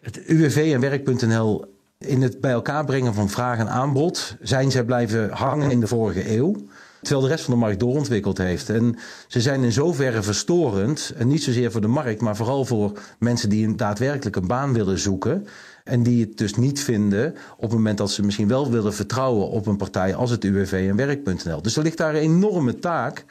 het 0.00 0.16
UWV 0.26 0.70
en 0.74 0.80
werk.nl 0.80 1.64
in 1.98 2.22
het 2.22 2.40
bij 2.40 2.52
elkaar 2.52 2.84
brengen 2.84 3.14
van 3.14 3.28
vraag 3.28 3.58
en 3.58 3.68
aanbod 3.68 4.36
zijn 4.40 4.70
zij 4.70 4.84
blijven 4.84 5.30
hangen 5.30 5.70
in 5.70 5.80
de 5.80 5.86
vorige 5.86 6.36
eeuw. 6.36 6.56
Terwijl 7.00 7.26
de 7.26 7.32
rest 7.32 7.44
van 7.44 7.54
de 7.54 7.60
markt 7.60 7.80
doorontwikkeld 7.80 8.38
heeft. 8.38 8.70
En 8.70 8.96
ze 9.26 9.40
zijn 9.40 9.62
in 9.62 9.72
zoverre 9.72 10.22
verstorend. 10.22 11.12
En 11.16 11.28
niet 11.28 11.42
zozeer 11.42 11.70
voor 11.70 11.80
de 11.80 11.86
markt, 11.86 12.20
maar 12.20 12.36
vooral 12.36 12.64
voor 12.64 12.92
mensen 13.18 13.48
die 13.48 13.74
daadwerkelijk 13.74 14.36
een 14.36 14.46
baan 14.46 14.72
willen 14.72 14.98
zoeken. 14.98 15.46
En 15.84 16.02
die 16.02 16.24
het 16.24 16.38
dus 16.38 16.54
niet 16.54 16.80
vinden 16.80 17.34
op 17.56 17.62
het 17.62 17.72
moment 17.72 17.98
dat 17.98 18.10
ze 18.10 18.22
misschien 18.22 18.48
wel 18.48 18.70
willen 18.70 18.94
vertrouwen 18.94 19.48
op 19.48 19.66
een 19.66 19.76
partij 19.76 20.14
als 20.14 20.30
het 20.30 20.44
UWV 20.44 20.86
en 20.90 20.96
werk.nl. 20.96 21.62
Dus 21.62 21.76
er 21.76 21.82
ligt 21.82 21.96
daar 21.96 22.14
een 22.14 22.20
enorme 22.20 22.78
taak 22.78 23.24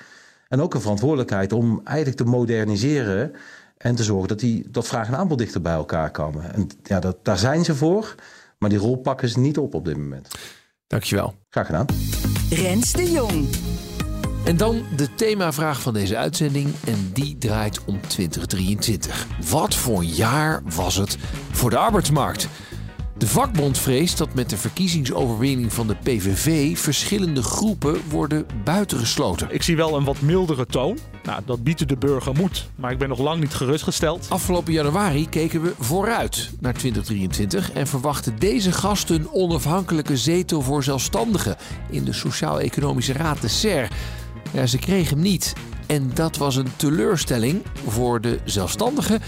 en 0.48 0.62
ook 0.62 0.74
een 0.74 0.81
verantwoordelijkheid 0.81 1.53
om 1.53 1.81
eigenlijk 1.83 2.18
te 2.18 2.24
moderniseren. 2.24 3.31
En 3.77 3.95
te 3.95 4.03
zorgen 4.03 4.27
dat, 4.27 4.39
die, 4.39 4.65
dat 4.69 4.88
vraag 4.88 5.07
en 5.07 5.15
aanbod 5.15 5.38
dichter 5.38 5.62
bij 5.62 5.74
elkaar 5.74 6.12
komen. 6.12 6.53
En 6.53 6.68
ja, 6.83 7.00
dat, 7.00 7.18
daar 7.24 7.38
zijn 7.38 7.65
ze 7.65 7.75
voor. 7.75 8.15
Maar 8.57 8.69
die 8.69 8.80
rol 8.80 8.97
pakken 8.97 9.30
ze 9.30 9.40
niet 9.40 9.57
op 9.57 9.73
op 9.73 9.85
dit 9.85 9.97
moment. 9.97 10.28
Dankjewel. 10.87 11.35
Graag 11.49 11.66
gedaan. 11.66 11.85
Rens 12.49 12.92
de 12.94 13.11
Jong. 13.11 13.47
En 14.52 14.58
dan 14.58 14.84
de 14.96 15.14
themavraag 15.16 15.81
van 15.81 15.94
deze 15.94 16.18
uitzending. 16.18 16.74
En 16.86 17.10
die 17.14 17.38
draait 17.38 17.86
om 17.86 18.02
2023. 18.08 19.28
Wat 19.50 19.76
voor 19.76 20.04
jaar 20.04 20.62
was 20.76 20.96
het 20.96 21.18
voor 21.52 21.70
de 21.70 21.78
arbeidsmarkt? 21.78 22.48
De 23.18 23.28
vakbond 23.28 23.78
vreest 23.78 24.18
dat 24.18 24.34
met 24.34 24.50
de 24.50 24.58
verkiezingsoverwinning 24.58 25.74
van 25.74 25.88
de 25.88 25.96
PVV 25.96 26.78
verschillende 26.78 27.44
groepen 27.44 28.10
worden 28.10 28.46
buitengesloten. 28.64 29.48
Ik 29.52 29.64
zie 29.64 29.76
wel 29.76 29.98
een 29.98 30.04
wat 30.04 30.22
mildere 30.22 30.66
toon. 30.66 30.98
Nou, 31.24 31.42
dat 31.46 31.64
biedt 31.64 31.90
de 31.90 31.98
burger 31.98 32.34
moed. 32.36 32.70
Maar 32.76 32.92
ik 32.92 32.98
ben 32.98 33.10
nog 33.10 33.20
lang 33.20 33.40
niet 33.40 33.54
gerustgesteld. 33.54 34.26
Afgelopen 34.30 34.74
januari 34.74 35.30
keken 35.30 35.62
we 35.62 35.74
vooruit 35.80 36.50
naar 36.60 36.74
2023 36.74 37.72
en 37.72 37.88
verwachten 37.88 38.40
deze 38.40 38.72
gasten 38.72 39.16
een 39.16 39.31
onafhankelijke 39.31 40.18
zetel 40.18 40.62
voor 40.62 40.84
zelfstandigen 40.84 41.58
in 41.90 42.04
de 42.04 42.14
Sociaal-Economische 42.14 43.14
Raad, 43.14 43.42
de 43.42 43.48
SER. 43.48 43.90
Ja, 44.52 44.66
ze 44.66 44.78
kregen 44.78 45.14
hem 45.14 45.24
niet. 45.24 45.54
En 45.88 46.12
dat 46.14 46.38
was 46.38 46.56
een 46.56 46.76
teleurstelling 46.76 47.62
voor 47.88 48.22
de 48.22 48.40
zelfstandigen 48.44 49.22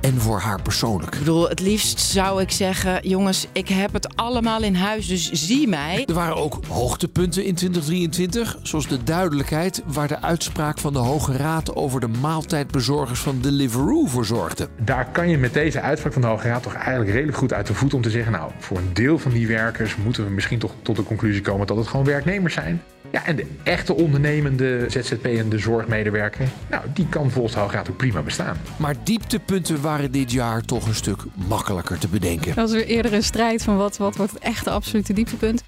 en 0.00 0.20
voor 0.20 0.38
haar 0.38 0.62
persoonlijk. 0.62 1.12
Ik 1.12 1.18
bedoel, 1.18 1.48
het 1.48 1.60
liefst 1.60 2.00
zou 2.00 2.40
ik 2.40 2.50
zeggen: 2.50 3.08
jongens, 3.08 3.46
ik 3.52 3.68
heb 3.68 3.92
het 3.92 4.16
allemaal 4.16 4.62
in 4.62 4.74
huis, 4.74 5.06
dus 5.06 5.30
zie 5.32 5.68
mij. 5.68 6.04
Er 6.06 6.14
waren 6.14 6.36
ook 6.36 6.60
hoogtepunten 6.68 7.44
in 7.44 7.54
2023, 7.54 8.58
zoals 8.62 8.88
de 8.88 9.02
duidelijkheid 9.02 9.82
waar 9.86 10.08
de 10.08 10.22
uitspraak 10.22 10.78
van 10.78 10.92
de 10.92 10.98
Hoge 10.98 11.36
Raad 11.36 11.74
over 11.74 12.00
de 12.00 12.08
maaltijdbezorgers 12.08 13.20
van 13.20 13.40
Deliveroo 13.40 14.06
voor 14.06 14.24
zorgde. 14.24 14.68
Daar 14.84 15.10
kan 15.10 15.28
je 15.28 15.38
met 15.38 15.52
deze 15.52 15.80
uitspraak 15.80 16.12
van 16.12 16.22
de 16.22 16.28
Hoge 16.28 16.48
Raad 16.48 16.62
toch 16.62 16.74
eigenlijk 16.74 17.10
redelijk 17.10 17.38
goed 17.38 17.52
uit 17.52 17.66
de 17.66 17.74
voet 17.74 17.94
om 17.94 18.02
te 18.02 18.10
zeggen: 18.10 18.32
nou, 18.32 18.50
voor 18.58 18.78
een 18.78 18.94
deel 18.94 19.18
van 19.18 19.32
die 19.32 19.46
werkers 19.46 19.96
moeten 19.96 20.24
we 20.24 20.30
misschien 20.30 20.58
toch 20.58 20.72
tot 20.82 20.96
de 20.96 21.02
conclusie 21.02 21.42
komen 21.42 21.66
dat 21.66 21.76
het 21.76 21.86
gewoon 21.86 22.06
werknemers 22.06 22.54
zijn. 22.54 22.82
Ja, 23.12 23.26
en 23.26 23.36
de 23.36 23.46
echte 23.62 23.94
ondernemende 23.94 24.84
ZZP-ende 24.88 25.58
zorgmedewerker, 25.58 26.48
nou, 26.70 26.84
die 26.94 27.06
kan 27.08 27.30
volgens 27.30 27.54
de 27.54 27.60
Hoge 27.60 27.74
Raad 27.74 27.90
ook 27.90 27.96
prima 27.96 28.22
bestaan. 28.22 28.56
Maar 28.76 28.94
dieptepunten 29.04 29.80
waren 29.80 30.12
dit 30.12 30.32
jaar 30.32 30.62
toch 30.62 30.86
een 30.86 30.94
stuk 30.94 31.22
makkelijker 31.48 31.98
te 31.98 32.08
bedenken. 32.08 32.46
Dat 32.46 32.70
was 32.70 32.72
weer 32.72 32.86
eerder 32.86 33.12
een 33.12 33.22
strijd 33.22 33.62
van 33.62 33.76
wat, 33.76 33.96
wat 33.96 34.16
wordt 34.16 34.32
het 34.32 34.42
echte 34.42 34.70
absolute 34.70 35.12
dieptepunt. 35.12 35.62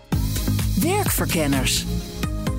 Werkverkenners. 0.80 1.86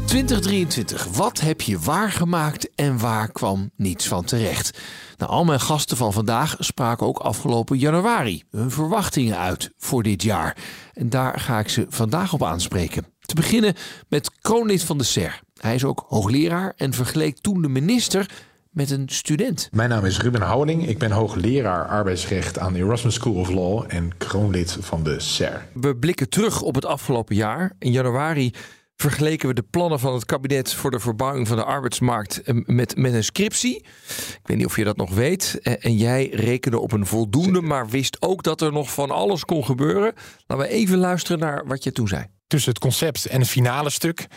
2023. 0.06 1.06
Wat 1.06 1.40
heb 1.40 1.62
je 1.62 1.80
waargemaakt 1.80 2.76
en 2.76 3.00
waar 3.00 3.32
kwam 3.32 3.72
niets 3.76 4.08
van 4.08 4.24
terecht? 4.24 4.80
Nou, 5.18 5.32
al 5.32 5.46
mijn 5.46 5.60
gasten 5.60 5.98
van 5.98 6.14
vandaag 6.14 6.56
spraken 6.60 7.08
ook 7.08 7.20
afgelopen 7.20 7.78
januari 7.78 8.44
hun 8.50 8.72
verwachtingen 8.72 9.38
uit 9.38 9.72
voor 9.78 10.04
dit 10.04 10.24
jaar. 10.24 10.58
En 10.94 11.10
daar 11.10 11.40
ga 11.40 11.60
ik 11.60 11.70
ze 11.70 11.86
vandaag 11.90 12.34
op 12.34 12.44
aanspreken. 12.44 13.06
Te 13.32 13.42
beginnen 13.42 13.74
met 14.10 14.32
kroonlid 14.42 14.84
van 14.84 14.98
de 14.98 15.04
SER. 15.04 15.40
Hij 15.60 15.76
is 15.76 15.84
ook 15.84 16.06
hoogleraar 16.08 16.74
en 16.76 16.94
vergeleek 16.94 17.38
toen 17.40 17.62
de 17.62 17.68
minister 17.70 18.30
met 18.70 18.92
een 18.92 19.10
student. 19.10 19.70
Mijn 19.72 19.90
naam 19.90 20.06
is 20.06 20.20
Ruben 20.20 20.42
Houweling. 20.42 20.88
Ik 20.88 20.98
ben 20.98 21.12
hoogleraar 21.12 21.88
arbeidsrecht 21.88 22.60
aan 22.60 22.74
de 22.74 22.80
Erasmus 22.80 23.14
School 23.14 23.34
of 23.34 23.50
Law 23.50 23.84
en 23.88 24.18
kroonlid 24.18 24.78
van 24.80 25.04
de 25.04 25.20
SER. 25.20 25.68
We 25.74 25.96
blikken 25.96 26.30
terug 26.30 26.62
op 26.62 26.76
het 26.76 26.86
afgelopen 26.86 27.36
jaar. 27.36 27.72
In 27.80 27.92
januari 27.92 28.52
vergeleken 28.96 29.48
we 29.48 29.54
de 29.54 29.66
plannen 29.70 30.00
van 30.00 30.14
het 30.14 30.26
kabinet 30.26 30.74
voor 30.74 30.92
de 30.92 31.00
verbouwing 31.00 31.48
van 31.48 31.58
de 31.58 31.64
arbeidsmarkt 31.64 32.42
eh, 32.42 32.56
met, 32.66 32.96
met 32.98 33.14
een 33.14 33.24
scriptie. 33.24 33.76
Ik 33.78 34.40
weet 34.44 34.58
niet 34.58 34.66
of 34.66 34.76
je 34.76 34.84
dat 34.84 34.98
nog 34.98 35.14
weet. 35.14 35.60
Eh, 35.62 35.74
En 35.80 35.98
jij 35.98 36.30
rekende 36.30 36.80
op 36.80 36.92
een 36.92 37.06
voldoende, 37.06 37.62
maar 37.62 37.90
wist 37.90 38.22
ook 38.22 38.44
dat 38.44 38.62
er 38.62 38.72
nog 38.72 38.94
van 38.94 39.12
alles 39.12 39.46
kon 39.46 39.66
gebeuren. 39.66 40.14
Laten 40.48 40.66
we 40.66 40.72
even 40.72 40.98
luisteren 40.98 41.40
naar 41.40 41.68
wat 41.68 41.84
je 41.84 41.92
toen 41.92 42.08
zei. 42.08 42.26
Tussen 42.52 42.72
het 42.72 42.82
concept 42.82 43.26
en 43.26 43.40
het 43.40 43.50
finale 43.50 43.90
stuk. 43.90 44.28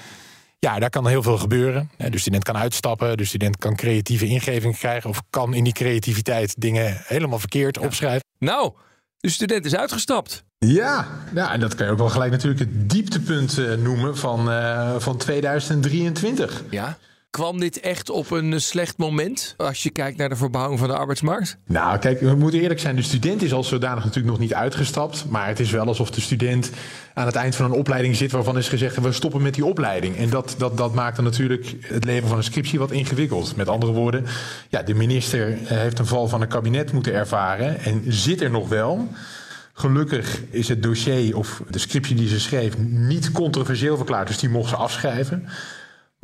Ja, 0.59 0.78
daar 0.78 0.90
kan 0.90 1.06
heel 1.06 1.23
veel 1.23 1.38
gebeuren. 1.38 1.90
De 1.97 2.18
student 2.18 2.44
kan 2.44 2.56
uitstappen, 2.56 3.16
de 3.16 3.25
student 3.25 3.56
kan 3.56 3.76
creatieve 3.76 4.26
ingeving 4.26 4.76
krijgen... 4.76 5.11
of 5.11 5.23
kan 5.30 5.54
in 5.54 5.64
die 5.64 5.73
creativiteit 5.73 6.61
dingen 6.61 7.02
helemaal 7.04 7.38
verkeerd 7.38 7.78
opschrijven. 7.78 8.25
Nou, 8.38 8.73
de 9.18 9.28
student 9.28 9.64
is 9.64 9.75
uitgestapt. 9.76 10.44
Ja, 10.59 11.06
ja, 11.35 11.52
en 11.52 11.61
dat 11.61 11.75
kan 11.75 11.87
je 11.87 11.92
ook 11.92 11.99
wel 11.99 12.09
gelijk 12.09 12.30
natuurlijk 12.30 12.61
het 12.61 12.90
dieptepunt 12.90 13.59
eh, 13.59 13.75
noemen 13.75 14.16
van, 14.16 14.50
eh, 14.50 14.94
van 14.99 15.16
2023. 15.16 16.62
Ja. 16.71 16.99
Kwam 17.35 17.61
dit 17.61 17.81
echt 17.81 18.11
op 18.11 18.31
een 18.31 18.61
slecht 18.61 18.97
moment 18.97 19.55
als 19.57 19.83
je 19.83 19.91
kijkt 19.91 20.19
naar 20.19 20.29
de 20.29 20.37
verbouwing 20.37 20.79
van 20.79 20.88
de 20.88 20.97
arbeidsmarkt? 20.97 21.57
Nou, 21.67 21.99
kijk, 21.99 22.21
we 22.21 22.35
moeten 22.35 22.61
eerlijk 22.61 22.81
zijn. 22.81 22.97
De 22.97 23.03
student 23.03 23.43
is 23.43 23.53
als 23.53 23.69
zodanig 23.69 24.05
natuurlijk 24.05 24.33
nog 24.33 24.38
niet 24.38 24.55
uitgestapt. 24.55 25.25
Maar 25.29 25.47
het 25.47 25.61
is 25.61 25.71
wel 25.71 25.87
alsof 25.87 26.11
de 26.11 26.21
student 26.21 26.71
aan 27.14 27.26
het 27.26 27.35
eind 27.35 27.57
van 27.57 27.64
een 27.64 27.79
opleiding 27.79 28.17
zit... 28.17 28.33
waarvan 28.33 28.59
is 28.59 28.69
gezegd, 28.69 29.00
we 29.00 29.12
stoppen 29.12 29.43
met 29.43 29.55
die 29.55 29.64
opleiding. 29.64 30.17
En 30.17 30.31
dat, 30.31 30.55
dat, 30.59 30.76
dat 30.76 30.95
maakt 30.95 31.17
dan 31.17 31.25
natuurlijk 31.25 31.75
het 31.81 32.05
leven 32.05 32.29
van 32.29 32.37
een 32.37 32.45
scriptie 32.45 32.79
wat 32.79 32.91
ingewikkeld. 32.91 33.57
Met 33.57 33.69
andere 33.69 33.93
woorden, 33.93 34.26
ja, 34.69 34.83
de 34.83 34.95
minister 34.95 35.53
eh, 35.53 35.59
heeft 35.67 35.99
een 35.99 36.07
val 36.07 36.29
van 36.29 36.41
een 36.41 36.49
kabinet 36.49 36.93
moeten 36.93 37.12
ervaren... 37.12 37.81
en 37.81 38.03
zit 38.07 38.41
er 38.41 38.50
nog 38.50 38.69
wel... 38.69 39.09
Gelukkig 39.76 40.41
is 40.50 40.69
het 40.69 40.83
dossier 40.83 41.37
of 41.37 41.62
de 41.71 41.79
scriptie 41.79 42.17
die 42.17 42.29
ze 42.29 42.41
schreef 42.41 42.79
niet 42.79 43.33
controversieel 43.33 43.97
verklaard, 43.97 44.26
dus 44.26 44.38
die 44.38 44.49
mocht 44.49 44.69
ze 44.69 44.76
afschrijven. 44.76 45.49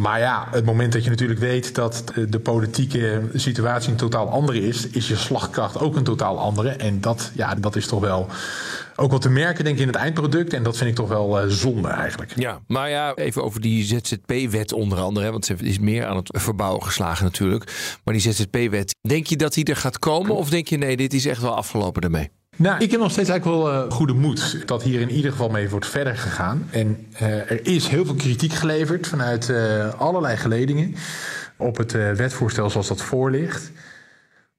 Maar 0.00 0.18
ja, 0.18 0.46
het 0.50 0.64
moment 0.64 0.92
dat 0.92 1.04
je 1.04 1.10
natuurlijk 1.10 1.40
weet 1.40 1.74
dat 1.74 2.04
de 2.28 2.38
politieke 2.38 3.22
situatie 3.34 3.90
een 3.90 3.96
totaal 3.96 4.28
andere 4.28 4.60
is, 4.60 4.88
is 4.88 5.08
je 5.08 5.16
slagkracht 5.16 5.78
ook 5.80 5.96
een 5.96 6.04
totaal 6.04 6.38
andere. 6.38 6.68
En 6.68 7.00
dat, 7.00 7.30
ja, 7.34 7.54
dat 7.54 7.76
is 7.76 7.86
toch 7.86 8.00
wel 8.00 8.28
ook 8.96 9.10
wat 9.10 9.22
te 9.22 9.30
merken, 9.30 9.64
denk 9.64 9.76
ik, 9.76 9.82
in 9.82 9.88
het 9.88 9.96
eindproduct. 9.96 10.52
En 10.52 10.62
dat 10.62 10.76
vind 10.76 10.90
ik 10.90 10.96
toch 10.96 11.08
wel 11.08 11.40
eh, 11.40 11.48
zonde 11.48 11.88
eigenlijk. 11.88 12.32
Ja, 12.36 12.60
maar 12.66 12.90
ja, 12.90 13.14
even 13.14 13.44
over 13.44 13.60
die 13.60 13.84
ZZP-wet 13.84 14.72
onder 14.72 14.98
andere. 14.98 15.26
Hè, 15.26 15.32
want 15.32 15.46
ze 15.46 15.54
is 15.58 15.78
meer 15.78 16.06
aan 16.06 16.16
het 16.16 16.38
verbouwen 16.40 16.82
geslagen 16.82 17.24
natuurlijk. 17.24 17.98
Maar 18.04 18.14
die 18.14 18.32
ZZP-wet, 18.32 18.94
denk 19.08 19.26
je 19.26 19.36
dat 19.36 19.54
die 19.54 19.64
er 19.64 19.76
gaat 19.76 19.98
komen? 19.98 20.34
Of 20.34 20.50
denk 20.50 20.68
je 20.68 20.76
nee, 20.76 20.96
dit 20.96 21.14
is 21.14 21.26
echt 21.26 21.40
wel 21.40 21.56
afgelopen 21.56 22.02
ermee? 22.02 22.30
Nou, 22.60 22.82
ik 22.82 22.90
heb 22.90 23.00
nog 23.00 23.10
steeds 23.10 23.28
eigenlijk 23.28 23.62
wel 23.62 23.72
eh, 23.72 23.90
goede 23.90 24.12
moed 24.12 24.62
dat 24.66 24.82
hier 24.82 25.00
in 25.00 25.10
ieder 25.10 25.30
geval 25.30 25.48
mee 25.48 25.68
wordt 25.68 25.86
verder 25.86 26.16
gegaan. 26.16 26.68
En 26.70 27.06
eh, 27.12 27.50
er 27.50 27.66
is 27.66 27.88
heel 27.88 28.04
veel 28.04 28.14
kritiek 28.14 28.52
geleverd 28.52 29.06
vanuit 29.06 29.48
eh, 29.48 29.94
allerlei 29.94 30.36
geledingen 30.36 30.94
op 31.56 31.76
het 31.76 31.92
wetvoorstel 31.92 32.70
zoals 32.70 32.88
dat 32.88 33.02
voor 33.02 33.30
ligt. 33.30 33.70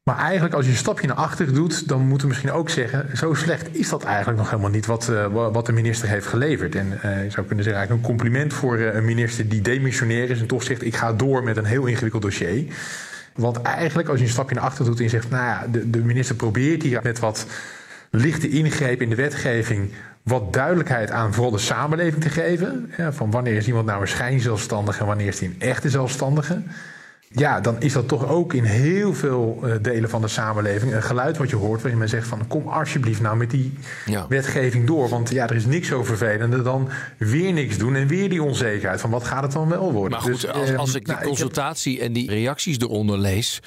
Maar 0.03 0.17
eigenlijk 0.17 0.53
als 0.53 0.65
je 0.65 0.71
een 0.71 0.77
stapje 0.77 1.07
naar 1.07 1.15
achter 1.15 1.53
doet, 1.53 1.87
dan 1.87 2.01
moeten 2.01 2.27
we 2.27 2.33
misschien 2.33 2.51
ook 2.51 2.69
zeggen... 2.69 3.17
zo 3.17 3.33
slecht 3.33 3.75
is 3.75 3.89
dat 3.89 4.03
eigenlijk 4.03 4.37
nog 4.37 4.49
helemaal 4.49 4.71
niet 4.71 4.85
wat, 4.85 5.05
wa- 5.05 5.51
wat 5.51 5.65
de 5.65 5.71
minister 5.71 6.07
heeft 6.07 6.27
geleverd. 6.27 6.75
En 6.75 6.87
je 7.01 7.29
zou 7.29 7.45
kunnen 7.45 7.63
zeggen 7.63 7.73
eigenlijk 7.73 7.91
een 7.91 8.15
compliment 8.17 8.53
voor 8.53 8.79
een 8.79 9.05
minister 9.05 9.49
die 9.49 9.61
demissionair 9.61 10.29
is... 10.29 10.39
en 10.39 10.47
toch 10.47 10.63
zegt 10.63 10.83
ik 10.83 10.95
ga 10.95 11.13
door 11.13 11.43
met 11.43 11.57
een 11.57 11.65
heel 11.65 11.85
ingewikkeld 11.85 12.21
dossier. 12.21 12.65
Want 13.35 13.61
eigenlijk 13.61 14.09
als 14.09 14.19
je 14.19 14.25
een 14.25 14.31
stapje 14.31 14.55
naar 14.55 14.63
achter 14.63 14.85
doet 14.85 14.99
en 14.99 15.09
zegt... 15.09 15.29
nou 15.29 15.43
ja, 15.43 15.67
de, 15.71 15.89
de 15.89 15.99
minister 16.03 16.35
probeert 16.35 16.83
hier 16.83 16.99
met 17.03 17.19
wat 17.19 17.45
lichte 18.11 18.49
ingreep 18.49 19.01
in 19.01 19.09
de 19.09 19.15
wetgeving 19.15 19.89
wat 20.23 20.53
duidelijkheid 20.53 21.11
aan 21.11 21.33
vooral 21.33 21.51
de 21.51 21.57
samenleving 21.57 22.21
te 22.23 22.29
geven. 22.29 22.91
Ja, 22.97 23.13
van 23.13 23.31
wanneer 23.31 23.53
is 23.55 23.67
iemand 23.67 23.85
nou 23.85 24.01
een 24.01 24.07
schijnzelfstandige 24.07 24.99
en 24.99 25.05
wanneer 25.05 25.27
is 25.27 25.39
hij 25.39 25.47
een 25.49 25.61
echte 25.69 25.89
zelfstandige. 25.89 26.61
Ja, 27.33 27.59
dan 27.61 27.75
is 27.81 27.93
dat 27.93 28.07
toch 28.07 28.27
ook 28.27 28.53
in 28.53 28.63
heel 28.63 29.13
veel 29.13 29.59
eh, 29.63 29.75
delen 29.81 30.09
van 30.09 30.21
de 30.21 30.27
samenleving 30.27 30.93
een 30.93 31.03
geluid 31.03 31.37
wat 31.37 31.49
je 31.49 31.55
hoort. 31.55 31.81
Waarin 31.81 31.99
men 31.99 32.09
zegt 32.09 32.27
van 32.27 32.47
kom 32.47 32.67
alsjeblieft 32.67 33.21
nou 33.21 33.37
met 33.37 33.49
die 33.51 33.73
Ja. 34.05 34.25
wetgeving 34.29 34.87
door. 34.87 35.09
Want 35.09 35.29
ja, 35.29 35.47
er 35.49 35.55
is 35.55 35.65
niks 35.65 35.87
zo 35.87 36.03
vervelender 36.03 36.63
dan 36.63 36.89
weer 37.17 37.53
niks 37.53 37.77
doen 37.77 37.95
en 37.95 38.07
weer 38.07 38.29
die 38.29 38.43
onzekerheid 38.43 39.01
van 39.01 39.09
wat 39.09 39.23
gaat 39.23 39.43
het 39.43 39.51
dan 39.51 39.69
wel 39.69 39.91
worden. 39.91 40.11
Maar 40.11 40.21
goed, 40.21 40.41
Dus, 40.41 40.47
als, 40.51 40.69
eh, 40.69 40.77
als 40.77 40.89
ik 40.95 41.05
die 41.05 41.05
nou, 41.07 41.17
heb- 41.19 41.27
consultatie 41.27 41.99
en 42.01 42.13
die 42.13 42.29
reacties 42.29 42.77
eronder 42.79 43.17
lees, 43.17 43.61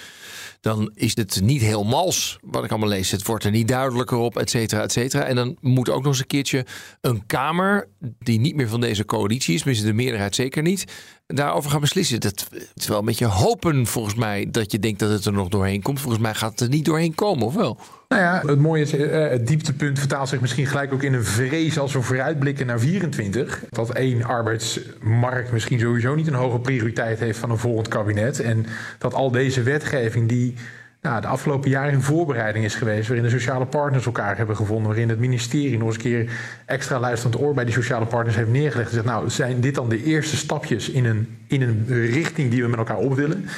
dan 0.65 0.91
is 0.95 1.17
het 1.17 1.41
niet 1.43 1.61
heel 1.61 1.85
mals 1.85 2.39
wat 2.43 2.65
ik 2.65 2.71
allemaal 2.71 2.89
lees. 2.89 3.11
Het 3.11 3.27
wordt 3.27 3.45
er 3.45 3.51
niet 3.51 3.69
duidelijker 3.69 4.17
op, 4.17 4.39
et 4.39 4.51
cetera, 4.51 4.83
et 4.83 4.93
cetera. 4.93 5.25
En 5.25 5.37
dan 5.37 5.57
moet 5.61 5.89
ook 5.89 6.03
nog 6.03 6.07
eens 6.07 6.19
een 6.19 6.27
keertje 6.27 6.67
een 7.01 7.27
Kamer, 7.27 7.89
die 8.19 8.41
niet 8.41 8.55
meer 8.55 8.69
van 8.69 8.81
deze 8.81 9.05
coalitie 9.05 9.55
is, 9.55 9.61
tenminste 9.61 9.87
de 9.87 9.93
meerderheid 9.93 10.35
zeker 10.35 10.63
niet, 10.63 10.85
daarover 11.27 11.71
gaan 11.71 11.81
beslissen. 11.81 12.21
Dat 12.21 12.49
is 12.75 12.87
wel 12.87 12.99
een 12.99 13.05
beetje 13.05 13.27
hopen 13.27 13.87
volgens 13.87 14.15
mij 14.15 14.51
dat 14.51 14.73
je 14.73 14.79
denkt 14.79 14.99
dat 14.99 15.11
het 15.11 15.25
er 15.25 15.33
nog 15.33 15.49
doorheen 15.49 15.83
komt. 15.83 16.01
Volgens 16.01 16.23
mij 16.23 16.35
gaat 16.35 16.51
het 16.51 16.61
er 16.61 16.69
niet 16.69 16.85
doorheen 16.85 17.15
komen, 17.15 17.47
of 17.47 17.55
wel? 17.55 17.79
Nou 18.15 18.27
ja, 18.27 18.43
het 18.47 18.61
mooie 18.61 18.83
is, 18.83 18.97
eh, 18.97 19.29
het 19.29 19.47
dieptepunt 19.47 19.99
vertaalt 19.99 20.29
zich 20.29 20.41
misschien 20.41 20.67
gelijk 20.67 20.93
ook 20.93 21.03
in 21.03 21.15
een 21.15 21.25
vrees 21.25 21.79
als 21.79 21.93
we 21.93 22.03
vooruitblikken 22.03 22.67
naar 22.67 22.81
24. 22.81 23.63
Dat 23.69 23.91
één 23.91 24.25
arbeidsmarkt 24.25 25.53
misschien 25.53 25.81
sowieso 25.81 26.15
niet 26.15 26.27
een 26.27 26.35
hoge 26.35 26.59
prioriteit 26.59 27.19
heeft 27.19 27.39
van 27.39 27.51
een 27.51 27.59
volgend 27.59 27.89
kabinet. 27.89 28.41
En 28.41 28.67
dat 28.99 29.15
al 29.15 29.31
deze 29.31 29.63
wetgeving 29.63 30.29
die 30.29 30.55
nou, 31.01 31.21
de 31.21 31.27
afgelopen 31.27 31.71
jaren 31.71 31.93
in 31.93 32.03
voorbereiding 32.03 32.65
is 32.65 32.75
geweest, 32.75 33.09
waarin 33.09 33.27
de 33.27 33.39
sociale 33.39 33.67
partners 33.67 34.07
elkaar 34.07 34.37
hebben 34.37 34.57
gevonden, 34.57 34.87
waarin 34.87 35.09
het 35.09 35.19
ministerie 35.19 35.79
nog 35.79 35.87
eens 35.87 35.97
een 35.97 36.03
keer 36.03 36.31
extra 36.67 36.99
luisterend 37.01 37.41
oor 37.41 37.55
bij 37.55 37.65
die 37.65 37.75
sociale 37.75 38.07
partners 38.07 38.37
heeft 38.37 38.51
neergelegd 38.51 38.89
en 38.89 38.95
zegt, 38.95 39.07
nou, 39.07 39.31
zijn 39.31 39.61
dit 39.61 39.75
dan 39.75 39.89
de 39.89 40.05
eerste 40.05 40.37
stapjes 40.37 40.91
in 40.91 41.05
een, 41.05 41.39
in 41.47 41.63
een 41.63 41.87
richting 41.89 42.51
die 42.51 42.63
we 42.63 42.69
met 42.69 42.79
elkaar 42.79 42.97
op 42.97 43.15
willen? 43.15 43.49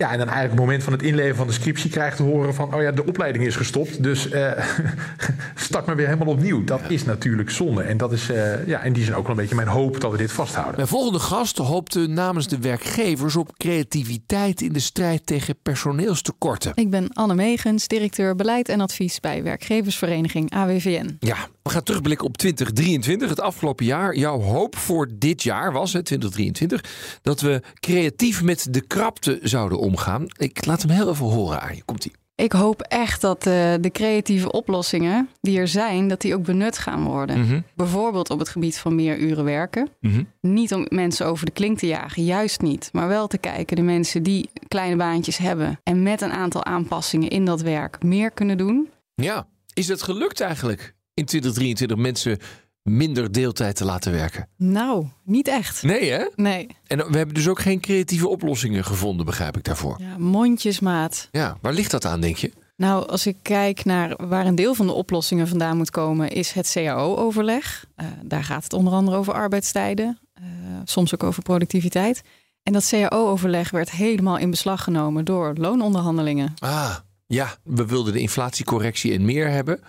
Ja, 0.00 0.10
en 0.12 0.18
dan 0.18 0.28
eigenlijk 0.28 0.52
op 0.52 0.58
het 0.58 0.66
moment 0.66 0.82
van 0.82 0.92
het 0.92 1.02
inleveren 1.02 1.36
van 1.36 1.46
de 1.46 1.52
scriptie 1.52 1.90
krijgt 1.90 2.16
te 2.16 2.22
horen 2.22 2.54
van... 2.54 2.74
oh 2.74 2.82
ja, 2.82 2.92
de 2.92 3.06
opleiding 3.06 3.46
is 3.46 3.56
gestopt, 3.56 4.02
dus 4.02 4.30
eh, 4.30 4.50
start 5.54 5.86
maar 5.86 5.96
weer 5.96 6.06
helemaal 6.06 6.34
opnieuw. 6.34 6.64
Dat 6.64 6.80
is 6.88 7.04
natuurlijk 7.04 7.50
zonde. 7.50 7.82
En 7.82 7.96
dat 7.96 8.12
is 8.12 8.30
eh, 8.30 8.66
ja, 8.66 8.82
in 8.82 8.92
die 8.92 9.04
zin 9.04 9.14
ook 9.14 9.22
wel 9.22 9.30
een 9.30 9.40
beetje 9.40 9.54
mijn 9.54 9.68
hoop 9.68 10.00
dat 10.00 10.10
we 10.10 10.16
dit 10.16 10.32
vasthouden. 10.32 10.76
Mijn 10.76 10.88
volgende 10.88 11.18
gast 11.18 11.58
hoopte 11.58 12.06
namens 12.06 12.48
de 12.48 12.58
werkgevers 12.58 13.36
op 13.36 13.56
creativiteit 13.56 14.60
in 14.60 14.72
de 14.72 14.80
strijd 14.80 15.26
tegen 15.26 15.56
personeelstekorten. 15.62 16.72
Ik 16.74 16.90
ben 16.90 17.12
Anne 17.12 17.34
Megens, 17.34 17.88
directeur 17.88 18.36
beleid 18.36 18.68
en 18.68 18.80
advies 18.80 19.20
bij 19.20 19.42
werkgeversvereniging 19.42 20.50
AWVN. 20.50 21.16
Ja, 21.18 21.36
we 21.62 21.70
gaan 21.70 21.82
terugblikken 21.82 22.26
op 22.26 22.36
2023, 22.36 23.28
het 23.28 23.40
afgelopen 23.40 23.84
jaar. 23.84 24.16
Jouw 24.16 24.40
hoop 24.40 24.76
voor 24.76 25.08
dit 25.14 25.42
jaar 25.42 25.72
was, 25.72 25.92
hè, 25.92 26.02
2023, 26.02 26.84
dat 27.22 27.40
we 27.40 27.62
creatief 27.74 28.42
met 28.42 28.66
de 28.70 28.80
krapte 28.80 29.38
zouden 29.42 29.78
omgaan. 29.78 30.26
Ik 30.36 30.66
laat 30.66 30.82
hem 30.82 30.90
heel 30.90 31.10
even 31.10 31.26
horen 31.26 31.60
aan 31.60 31.76
je. 31.76 31.82
Komt-ie. 31.84 32.12
Ik 32.34 32.52
hoop 32.52 32.80
echt 32.82 33.20
dat 33.20 33.46
eh, 33.46 33.74
de 33.80 33.90
creatieve 33.92 34.52
oplossingen 34.52 35.28
die 35.40 35.58
er 35.58 35.68
zijn, 35.68 36.08
dat 36.08 36.20
die 36.20 36.34
ook 36.34 36.44
benut 36.44 36.78
gaan 36.78 37.04
worden. 37.04 37.40
Mhm. 37.40 37.60
Bijvoorbeeld 37.74 38.30
op 38.30 38.38
het 38.38 38.48
gebied 38.48 38.78
van 38.78 38.94
meer 38.94 39.18
uren 39.18 39.44
werken. 39.44 39.88
Mhm. 40.00 40.22
Niet 40.40 40.74
om 40.74 40.86
mensen 40.88 41.26
over 41.26 41.46
de 41.46 41.52
klink 41.52 41.78
te 41.78 41.86
jagen, 41.86 42.24
juist 42.24 42.60
niet. 42.60 42.88
Maar 42.92 43.08
wel 43.08 43.26
te 43.26 43.38
kijken, 43.38 43.76
de 43.76 43.82
mensen 43.82 44.22
die 44.22 44.50
kleine 44.68 44.96
baantjes 44.96 45.36
hebben 45.36 45.80
en 45.82 46.02
met 46.02 46.20
een 46.20 46.32
aantal 46.32 46.64
aanpassingen 46.64 47.28
in 47.28 47.44
dat 47.44 47.60
werk 47.60 48.02
meer 48.02 48.30
kunnen 48.30 48.58
doen. 48.58 48.88
Ja, 49.14 49.46
is 49.74 49.88
het 49.88 50.02
gelukt 50.02 50.40
eigenlijk 50.40 50.94
in 51.20 51.26
2023 51.26 51.96
mensen 51.96 52.38
minder 52.82 53.32
deeltijd 53.32 53.76
te 53.76 53.84
laten 53.84 54.12
werken? 54.12 54.48
Nou, 54.56 55.06
niet 55.24 55.48
echt. 55.48 55.82
Nee, 55.82 56.10
hè? 56.10 56.24
Nee, 56.34 56.66
En 56.86 56.98
we 57.10 57.16
hebben 57.16 57.34
dus 57.34 57.48
ook 57.48 57.60
geen 57.60 57.80
creatieve 57.80 58.28
oplossingen 58.28 58.84
gevonden, 58.84 59.26
begrijp 59.26 59.56
ik 59.56 59.64
daarvoor. 59.64 59.96
ja, 60.00 60.18
mondjesmaat. 60.18 61.28
Ja, 61.30 61.56
waar 61.60 61.72
ligt 61.72 61.90
dat 61.90 62.04
aan, 62.04 62.20
denk 62.20 62.36
je? 62.36 62.52
Nou, 62.76 63.08
als 63.08 63.26
ik 63.26 63.36
kijk 63.42 63.84
naar 63.84 64.26
waar 64.28 64.46
een 64.46 64.54
deel 64.54 64.74
van 64.74 64.86
de 64.86 64.92
oplossingen 64.92 65.48
vandaan 65.48 65.76
moet 65.76 65.90
komen, 65.90 66.30
is 66.30 66.52
het 66.52 66.70
CAO-overleg. 66.72 67.84
Eh, 67.94 68.06
daar 68.22 68.44
gaat 68.44 68.62
het 68.64 68.72
onder 68.72 68.92
andere 68.92 69.16
over 69.16 69.32
arbeidstijden, 69.32 70.18
eh, 70.32 70.44
soms 70.84 71.14
ook 71.14 71.22
over 71.22 71.42
productiviteit. 71.42 72.22
En 72.62 72.72
dat 72.72 72.88
CAO-overleg 72.88 73.70
werd 73.70 73.90
helemaal 73.90 74.38
in 74.38 74.50
beslag 74.50 74.84
genomen 74.84 75.24
door 75.24 75.52
loononderhandelingen. 75.54 76.54
Ah, 76.58 76.94
ja, 77.26 77.54
we 77.64 77.86
wilden 77.86 78.12
de 78.12 78.20
inflatiecorrectie 78.20 79.12
en 79.12 79.24
meer 79.24 79.48
hebben. 79.48 79.80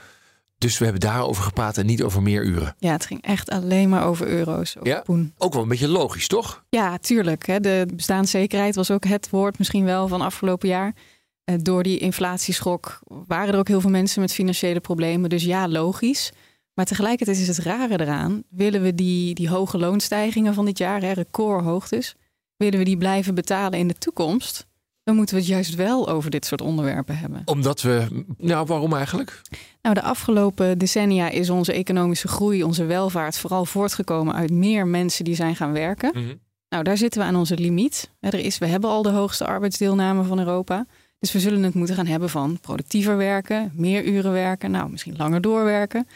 Dus 0.62 0.78
we 0.78 0.84
hebben 0.84 1.02
daarover 1.02 1.44
gepraat 1.44 1.78
en 1.78 1.86
niet 1.86 2.04
over 2.04 2.22
meer 2.22 2.44
uren. 2.46 2.76
Ja, 2.80 2.92
het 2.92 3.06
ging 3.06 3.22
echt 3.22 3.50
alleen 3.50 3.90
maar 3.90 4.06
over 4.06 4.28
euro's, 4.28 4.78
over 4.78 4.90
Ja? 4.90 5.00
poen. 5.02 5.34
Ook 5.38 5.54
wel 5.54 5.62
een 5.62 5.68
beetje 5.68 5.88
logisch, 5.88 6.28
toch? 6.28 6.64
Ja, 6.70 6.98
tuurlijk. 6.98 7.48
Hè. 7.48 7.60
De 7.60 7.88
bestaanszekerheid 7.94 8.76
was 8.76 8.92
ook 8.92 9.06
het 9.06 9.30
woord 9.30 9.58
misschien 9.58 9.84
wel 9.84 10.08
van 10.08 10.22
afgelopen 10.22 10.68
jaar. 10.68 10.96
Eh, 11.44 11.56
door 11.62 11.84
die 11.84 11.98
inflatieschok 11.98 13.00
waren 13.28 13.54
er 13.54 13.60
ook 13.60 13.68
heel 13.68 13.82
veel 13.82 13.90
mensen 13.90 14.22
met 14.22 14.34
financiële 14.34 14.80
problemen. 14.80 15.30
Dus 15.30 15.44
ja, 15.44 15.68
logisch. 15.68 16.32
Maar 16.74 16.86
tegelijkertijd 16.86 17.38
is 17.38 17.48
het 17.48 17.58
rare 17.58 18.00
eraan. 18.00 18.44
Willen 18.50 18.82
we 18.82 18.96
die, 18.96 19.34
die 19.34 19.50
hoge 19.50 19.78
loonstijgingen 19.78 20.54
van 20.54 20.66
dit 20.66 20.78
jaar, 20.78 21.02
hè, 21.02 21.12
recordhoogtes, 21.12 22.16
willen 22.58 22.80
we 22.80 22.86
die 22.86 22.98
blijven 22.98 23.36
betalen 23.36 23.80
in 23.80 23.88
de 23.88 23.98
toekomst? 23.98 24.68
Dan 25.12 25.20
moeten 25.20 25.40
we 25.40 25.42
het 25.46 25.52
juist 25.52 25.76
wel 25.76 26.10
over 26.10 26.30
dit 26.30 26.46
soort 26.46 26.62
onderwerpen 26.62 27.18
hebben. 27.18 27.42
Omdat 27.46 27.82
we, 27.82 28.24
nou 28.38 28.66
waarom 28.66 28.94
eigenlijk? 28.94 29.42
Nou, 29.82 29.96
de 29.96 30.02
afgelopen 30.02 30.78
decennia 30.78 31.30
is 31.30 31.50
onze 31.50 31.74
economische 31.74 32.28
groei, 32.28 32.64
onze 32.64 32.86
welvaart 32.86 33.38
vooral 33.38 33.66
voortgekomen 33.66 34.36
uit 34.36 34.52
meer 34.52 34.88
mensen 34.88 35.26
die 35.26 35.36
zijn 35.36 35.56
gaan 35.56 35.72
werken. 35.72 36.12
Mhm. 36.14 36.36
Nou, 36.70 36.84
daar 36.84 36.98
zitten 36.98 37.22
we 37.22 37.28
aan 37.28 37.36
onze 37.36 37.58
limiet. 37.58 38.10
Er 38.20 38.34
is, 38.34 38.58
we 38.58 38.66
hebben 38.66 38.90
al 38.90 39.02
de 39.02 39.10
hoogste 39.10 39.46
arbeidsdeelname 39.46 40.24
van 40.24 40.40
Europa. 40.40 40.86
Dus 41.20 41.32
we 41.32 41.40
zullen 41.40 41.64
het 41.64 41.74
moeten 41.74 41.96
gaan 41.96 42.08
hebben 42.08 42.30
van 42.30 42.60
productiever 42.60 43.18
werken, 43.18 43.72
meer 43.76 44.06
uren 44.06 44.32
werken, 44.32 44.72
nou 44.72 44.90
misschien 44.90 45.16
langer 45.18 45.42
doorwerken. 45.42 46.08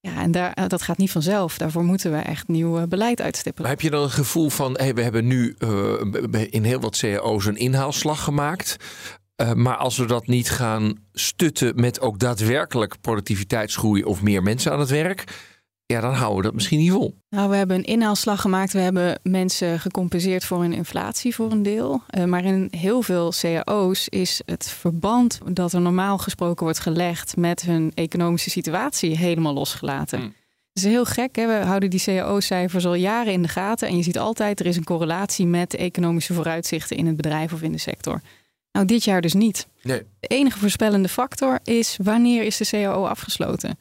Ja, 0.00 0.20
en 0.22 0.30
daar, 0.30 0.52
eh, 0.52 0.66
dat 0.66 0.82
gaat 0.82 0.98
niet 0.98 1.10
vanzelf. 1.10 1.58
Daarvoor 1.58 1.84
moeten 1.84 2.12
we 2.12 2.18
echt 2.18 2.48
nieuw 2.48 2.78
eh, 2.78 2.82
beleid 2.88 3.20
uitstippelen. 3.20 3.70
Heb 3.70 3.80
je 3.80 3.90
dan 3.90 4.02
het 4.02 4.12
gevoel 4.12 4.50
van, 4.50 4.76
hey, 4.76 4.94
we 4.94 5.02
hebben 5.02 5.26
nu 5.26 5.56
uh, 5.58 6.44
in 6.50 6.64
heel 6.64 6.80
wat 6.80 6.98
cao's 6.98 7.46
een 7.46 7.56
inhaalslag 7.56 8.24
gemaakt. 8.24 8.76
Maar 9.54 9.76
als 9.76 9.96
we 9.96 10.06
dat 10.06 10.26
niet 10.26 10.50
gaan 10.50 10.98
stutten 11.12 11.72
met 11.80 12.00
ook 12.00 12.18
daadwerkelijk 12.18 13.00
productiviteitsgroei 13.00 14.04
of 14.04 14.22
meer 14.22 14.42
mensen 14.42 14.72
aan 14.72 14.80
het 14.80 14.90
werk, 14.90 15.24
ja, 15.92 16.00
dan 16.00 16.14
houden 16.14 16.36
we 16.36 16.42
dat 16.42 16.54
misschien 16.54 16.78
niet 16.78 16.90
vol. 16.90 17.14
Nou, 17.30 17.50
we 17.50 17.56
hebben 17.56 17.76
een 17.76 17.84
inhaalslag 17.84 18.40
gemaakt. 18.40 18.72
We 18.72 18.78
hebben 18.78 19.20
mensen 19.22 19.80
gecompenseerd 19.80 20.44
voor 20.44 20.60
hun 20.60 20.72
inflatie 20.72 21.34
voor 21.34 21.50
een 21.50 21.62
deel. 21.62 22.02
Uh, 22.10 22.24
maar 22.24 22.44
in 22.44 22.68
heel 22.70 23.02
veel 23.02 23.32
cao's 23.40 24.08
is 24.08 24.42
het 24.44 24.70
verband 24.70 25.38
dat 25.52 25.72
er 25.72 25.80
normaal 25.80 26.18
gesproken 26.18 26.64
wordt 26.64 26.78
gelegd 26.78 27.36
met 27.36 27.62
hun 27.62 27.92
economische 27.94 28.50
situatie 28.50 29.16
helemaal 29.16 29.52
losgelaten. 29.52 30.18
Mm. 30.20 30.34
Het 30.72 30.84
is 30.86 30.92
heel 30.92 31.04
gek. 31.04 31.36
Hè? 31.36 31.46
We 31.46 31.66
houden 31.66 31.90
die 31.90 32.02
cao-cijfers 32.02 32.86
al 32.86 32.94
jaren 32.94 33.32
in 33.32 33.42
de 33.42 33.48
gaten. 33.48 33.88
En 33.88 33.96
je 33.96 34.02
ziet 34.02 34.18
altijd, 34.18 34.60
er 34.60 34.66
is 34.66 34.76
een 34.76 34.84
correlatie 34.84 35.46
met 35.46 35.70
de 35.70 35.78
economische 35.78 36.34
vooruitzichten 36.34 36.96
in 36.96 37.06
het 37.06 37.16
bedrijf 37.16 37.52
of 37.52 37.62
in 37.62 37.72
de 37.72 37.78
sector. 37.78 38.20
Nou, 38.72 38.86
dit 38.86 39.04
jaar 39.04 39.20
dus 39.20 39.34
niet. 39.34 39.66
Nee. 39.82 40.02
De 40.20 40.26
enige 40.26 40.58
voorspellende 40.58 41.08
factor 41.08 41.58
is 41.64 41.98
wanneer 42.02 42.42
is 42.42 42.56
de 42.56 42.66
CAO 42.66 43.04
afgesloten? 43.04 43.78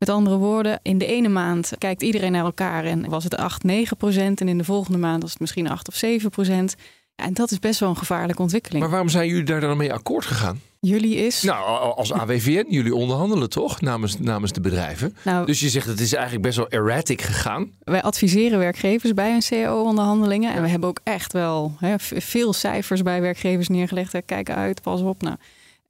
Met 0.00 0.08
andere 0.08 0.36
woorden, 0.36 0.80
in 0.82 0.98
de 0.98 1.06
ene 1.06 1.28
maand 1.28 1.72
kijkt 1.78 2.02
iedereen 2.02 2.32
naar 2.32 2.44
elkaar 2.44 2.84
en 2.84 3.08
was 3.08 3.24
het 3.24 3.36
8, 3.36 3.62
9 3.62 3.96
procent. 3.96 4.40
En 4.40 4.48
in 4.48 4.58
de 4.58 4.64
volgende 4.64 4.98
maand 4.98 5.22
was 5.22 5.30
het 5.30 5.40
misschien 5.40 5.68
8 5.68 5.88
of 5.88 5.94
7 5.94 6.30
procent. 6.30 6.74
En 7.14 7.34
dat 7.34 7.50
is 7.50 7.58
best 7.58 7.80
wel 7.80 7.88
een 7.88 7.96
gevaarlijke 7.96 8.42
ontwikkeling. 8.42 8.80
Maar 8.80 8.90
waarom 8.90 9.08
zijn 9.08 9.28
jullie 9.28 9.44
daar 9.44 9.60
dan 9.60 9.76
mee 9.76 9.92
akkoord 9.92 10.24
gegaan? 10.24 10.60
Jullie 10.80 11.16
is. 11.16 11.42
Nou, 11.42 11.94
als 11.94 12.12
AWVN, 12.12 12.66
jullie 12.68 12.94
onderhandelen 12.94 13.50
toch 13.50 13.80
namens, 13.80 14.18
namens 14.18 14.52
de 14.52 14.60
bedrijven. 14.60 15.16
Nou, 15.24 15.46
dus 15.46 15.60
je 15.60 15.68
zegt 15.68 15.86
het 15.86 16.00
is 16.00 16.12
eigenlijk 16.12 16.44
best 16.44 16.56
wel 16.56 16.70
erratic 16.70 17.22
gegaan. 17.22 17.70
Wij 17.84 18.02
adviseren 18.02 18.58
werkgevers 18.58 19.14
bij 19.14 19.30
hun 19.30 19.42
CAO-onderhandelingen. 19.48 20.54
En 20.54 20.62
we 20.62 20.68
hebben 20.68 20.88
ook 20.88 21.00
echt 21.04 21.32
wel 21.32 21.74
hè, 21.78 21.94
veel 21.98 22.52
cijfers 22.52 23.02
bij 23.02 23.20
werkgevers 23.20 23.68
neergelegd. 23.68 24.12
Hè. 24.12 24.22
Kijk 24.22 24.50
uit, 24.50 24.82
pas 24.82 25.00
op. 25.00 25.22
Nou, 25.22 25.36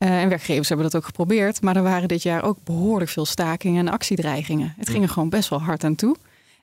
en 0.09 0.29
werkgevers 0.29 0.69
hebben 0.69 0.87
dat 0.87 0.97
ook 0.97 1.05
geprobeerd. 1.07 1.63
Maar 1.63 1.77
er 1.77 1.83
waren 1.83 2.09
dit 2.09 2.23
jaar 2.23 2.43
ook 2.43 2.57
behoorlijk 2.65 3.11
veel 3.11 3.27
stakingen 3.27 3.87
en 3.87 3.93
actiedreigingen. 3.93 4.75
Het 4.77 4.89
ging 4.91 5.03
er 5.03 5.09
gewoon 5.09 5.29
best 5.29 5.49
wel 5.49 5.61
hard 5.61 5.85
aan 5.85 5.95
toe. 5.95 6.17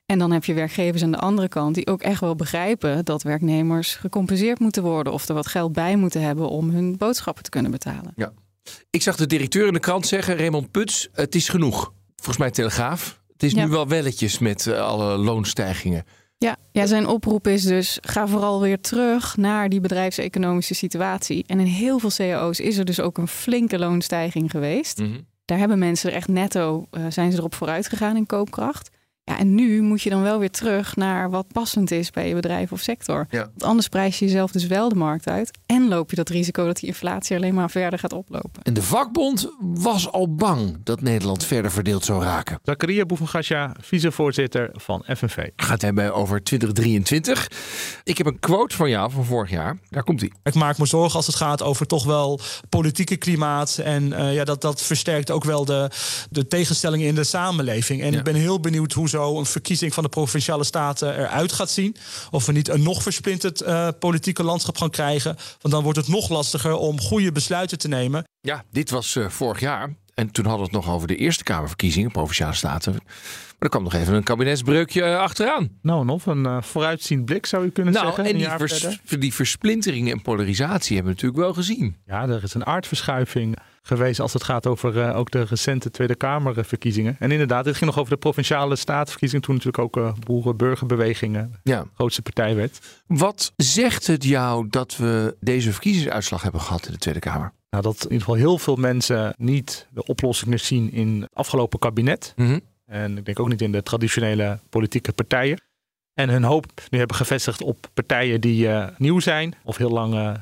En 0.06 0.18
dan 0.18 0.30
heb 0.30 0.44
je 0.44 0.54
werkgevers 0.54 1.02
aan 1.02 1.10
de 1.10 1.18
andere 1.18 1.48
kant 1.48 1.74
die 1.74 1.86
ook 1.86 2.02
echt 2.02 2.20
wel 2.20 2.34
begrijpen 2.36 3.04
dat 3.04 3.22
werknemers 3.22 3.94
gecompenseerd 3.94 4.58
moeten 4.58 4.82
worden 4.82 5.12
of 5.12 5.28
er 5.28 5.34
wat 5.34 5.46
geld 5.46 5.72
bij 5.72 5.96
moeten 5.96 6.22
hebben 6.22 6.48
om 6.48 6.70
hun 6.70 6.96
boodschappen 6.96 7.42
te 7.42 7.50
kunnen 7.50 7.70
betalen. 7.70 8.12
Ja. 8.16 8.32
Ik 8.90 9.02
zag 9.02 9.16
de 9.16 9.26
directeur 9.26 9.66
in 9.66 9.72
de 9.72 9.78
krant 9.80 10.06
zeggen, 10.06 10.36
Raymond 10.36 10.70
Puts, 10.70 11.08
het 11.12 11.34
is 11.34 11.48
genoeg. 11.48 11.92
Volgens 12.16 12.36
mij 12.36 12.50
Telegraaf. 12.50 13.20
Het 13.32 13.42
is 13.42 13.52
Ja. 13.52 13.64
nu 13.64 13.70
wel 13.70 13.88
welletjes 13.88 14.38
met 14.38 14.66
eh, 14.66 14.80
alle 14.80 15.16
loonstijgingen. 15.16 16.04
Ja, 16.38 16.56
ja, 16.72 16.86
zijn 16.86 17.06
oproep 17.06 17.46
is 17.46 17.62
dus: 17.62 17.98
ga 18.02 18.26
vooral 18.26 18.60
weer 18.60 18.80
terug 18.80 19.36
naar 19.36 19.68
die 19.68 19.80
bedrijfseconomische 19.80 20.74
situatie. 20.74 21.44
En 21.46 21.60
in 21.60 21.66
heel 21.66 21.98
veel 21.98 22.10
cao's 22.16 22.60
is 22.60 22.76
er 22.76 22.84
dus 22.84 23.00
ook 23.00 23.18
een 23.18 23.28
flinke 23.28 23.78
loonstijging 23.78 24.50
geweest. 24.50 24.98
Mhm. 24.98 25.20
Daar 25.44 25.58
hebben 25.58 25.78
mensen 25.78 26.10
er 26.10 26.16
echt 26.16 26.28
netto, 26.28 26.86
eh, 26.90 27.02
zijn 27.08 27.32
ze 27.32 27.38
erop 27.38 27.54
vooruit 27.54 27.88
gegaan 27.88 28.16
in 28.16 28.26
koopkracht. 28.26 28.90
Ja, 29.28 29.38
en 29.38 29.54
nu 29.54 29.82
moet 29.82 30.02
je 30.02 30.10
dan 30.10 30.22
wel 30.22 30.38
weer 30.38 30.50
terug 30.50 30.96
naar 30.96 31.30
wat 31.30 31.46
passend 31.52 31.90
is 31.90 32.10
bij 32.10 32.28
je 32.28 32.34
bedrijf 32.34 32.72
of 32.72 32.80
sector. 32.80 33.26
Ja. 33.30 33.38
Want 33.38 33.62
anders 33.62 33.88
prijs 33.88 34.18
je 34.18 34.24
jezelf 34.24 34.50
dus 34.52 34.66
wel 34.66 34.88
de 34.88 34.94
markt 34.94 35.28
uit. 35.28 35.58
En 35.66 35.88
loop 35.88 36.10
je 36.10 36.16
dat 36.16 36.28
risico 36.28 36.66
dat 36.66 36.76
die 36.76 36.88
inflatie 36.88 37.36
alleen 37.36 37.54
maar 37.54 37.70
verder 37.70 37.98
gaat 37.98 38.12
oplopen. 38.12 38.62
En 38.62 38.74
de 38.74 38.82
vakbond 38.82 39.48
was 39.60 40.10
al 40.12 40.34
bang 40.34 40.76
dat 40.84 41.00
Nederland 41.00 41.44
verder 41.44 41.70
verdeeld 41.70 42.04
zou 42.04 42.22
raken. 42.22 42.58
Zakaria 42.62 43.04
Boevengasja, 43.04 43.74
vicevoorzitter 43.80 44.70
van 44.72 45.04
FNV. 45.16 45.48
Gaat 45.56 45.82
hebben 45.82 46.14
over 46.14 46.42
2023. 46.42 47.50
Ik 48.04 48.18
heb 48.18 48.26
een 48.26 48.38
quote 48.38 48.76
van 48.76 48.90
jou 48.90 49.10
van 49.10 49.24
vorig 49.24 49.50
jaar. 49.50 49.78
Daar 49.90 50.02
komt 50.04 50.20
hij. 50.20 50.32
Ik 50.42 50.54
maak 50.54 50.78
me 50.78 50.86
zorgen 50.86 51.16
als 51.16 51.26
het 51.26 51.36
gaat 51.36 51.62
over 51.62 51.86
toch 51.86 52.04
wel 52.04 52.40
politieke 52.68 53.16
klimaat. 53.16 53.78
En 53.78 54.12
eh, 54.12 54.34
ja, 54.34 54.44
dat, 54.44 54.60
dat 54.60 54.82
versterkt 54.82 55.30
ook 55.30 55.44
wel 55.44 55.64
de, 55.64 55.90
de 56.30 56.46
tegenstellingen 56.46 57.06
in 57.06 57.14
de 57.14 57.24
samenleving. 57.24 58.02
En 58.02 58.12
Ja. 58.12 58.18
ik 58.18 58.24
ben 58.24 58.34
heel 58.34 58.60
benieuwd 58.60 58.92
hoe 58.92 59.08
zo 59.18 59.38
een 59.38 59.46
verkiezing 59.46 59.94
van 59.94 60.02
de 60.02 60.08
provinciale 60.08 60.64
staten 60.64 61.18
eruit 61.18 61.52
gaat 61.52 61.70
zien. 61.70 61.96
Of 62.30 62.46
we 62.46 62.52
niet 62.52 62.68
een 62.68 62.82
nog 62.82 63.02
versplinterd 63.02 63.60
eh, 63.60 63.88
politieke 63.98 64.42
landschap 64.42 64.76
gaan 64.78 64.90
krijgen. 64.90 65.36
Want 65.60 65.74
dan 65.74 65.82
wordt 65.82 65.98
het 65.98 66.08
nog 66.08 66.28
lastiger 66.28 66.76
om 66.76 67.00
goede 67.00 67.32
besluiten 67.32 67.78
te 67.78 67.88
nemen. 67.88 68.24
Ja, 68.40 68.64
dit 68.70 68.90
was 68.90 69.16
eh, 69.16 69.28
vorig 69.28 69.60
jaar. 69.60 69.94
En 70.14 70.30
toen 70.30 70.44
hadden 70.46 70.66
we 70.70 70.76
het 70.76 70.84
nog 70.84 70.94
over 70.94 71.08
de 71.08 71.16
Eerste 71.16 71.44
Kamerverkiezingen, 71.44 72.10
Provinciale 72.10 72.54
Staten. 72.54 72.92
Maar 72.92 73.02
er 73.58 73.68
kwam 73.68 73.82
nog 73.82 73.94
even 73.94 74.14
een 74.14 74.22
kabinetsbreukje 74.22 75.02
eh, 75.02 75.18
achteraan. 75.18 75.68
Nou, 75.82 76.00
en 76.00 76.08
of 76.08 76.26
een 76.26 76.46
eh, 76.46 76.62
vooruitziend 76.62 77.24
blik 77.24 77.46
zou 77.46 77.64
je 77.64 77.70
kunnen 77.70 77.92
Nou, 77.92 78.06
zeggen. 78.06 78.24
en 78.24 78.30
een 78.30 78.36
die, 78.36 78.46
jaar 78.46 78.58
vers- 78.58 78.98
die 79.18 79.34
versplintering 79.34 80.10
en 80.10 80.22
polarisatie 80.22 80.96
hebben 80.96 81.14
we 81.14 81.20
natuurlijk 81.22 81.40
wel 81.54 81.54
gezien. 81.64 81.96
Ja, 82.06 82.28
er 82.28 82.42
is 82.42 82.54
een 82.54 82.66
aardverschuiving 82.66 83.56
geweest 83.88 84.20
als 84.20 84.32
het 84.32 84.44
gaat 84.44 84.66
over 84.66 85.00
eh, 85.00 85.16
ook 85.16 85.30
de 85.30 85.42
recente 85.42 85.90
Tweede 85.90 86.14
Kamerverkiezingen. 86.14 87.16
En 87.18 87.30
inderdaad, 87.30 87.64
dit 87.64 87.76
ging 87.76 87.90
nog 87.90 87.98
over 87.98 88.12
de 88.12 88.18
provinciale 88.18 88.76
statenverkiezingen. 88.76 89.44
Toen 89.44 89.54
natuurlijk 89.54 89.84
ook 89.84 89.96
eh 89.96 90.12
boeren-burgerbewegingen 90.26 91.52
Ja. 91.62 91.84
grootste 91.94 92.22
partij 92.22 92.54
werd. 92.54 92.78
Wat 93.06 93.52
zegt 93.56 94.06
het 94.06 94.24
jou 94.24 94.66
dat 94.70 94.96
we 94.96 95.36
deze 95.40 95.72
verkiezingsuitslag 95.72 96.42
hebben 96.42 96.60
gehad 96.60 96.86
in 96.86 96.92
de 96.92 96.98
Tweede 96.98 97.20
Kamer? 97.20 97.52
Nou, 97.70 97.82
dat 97.82 97.96
in 97.96 98.02
ieder 98.02 98.18
geval 98.18 98.34
heel 98.34 98.58
veel 98.58 98.76
mensen 98.76 99.34
niet 99.38 99.86
de 99.90 100.04
oplossingen 100.06 100.60
zien 100.60 100.92
in 100.92 101.20
het 101.20 101.30
afgelopen 101.34 101.78
kabinet. 101.78 102.32
Mhm. 102.36 102.58
En 102.86 103.18
ik 103.18 103.24
denk 103.24 103.40
ook 103.40 103.48
niet 103.48 103.62
in 103.62 103.72
de 103.72 103.82
traditionele 103.82 104.58
politieke 104.68 105.12
partijen. 105.12 105.60
En 106.14 106.28
hun 106.28 106.42
hoop 106.44 106.66
nu 106.90 106.98
hebben 106.98 107.16
gevestigd 107.16 107.62
op 107.62 107.90
partijen 107.94 108.40
die 108.40 108.68
eh, 108.68 108.86
nieuw 108.96 109.20
zijn 109.20 109.54
of 109.64 109.76
heel 109.76 109.90
lang 109.90 110.36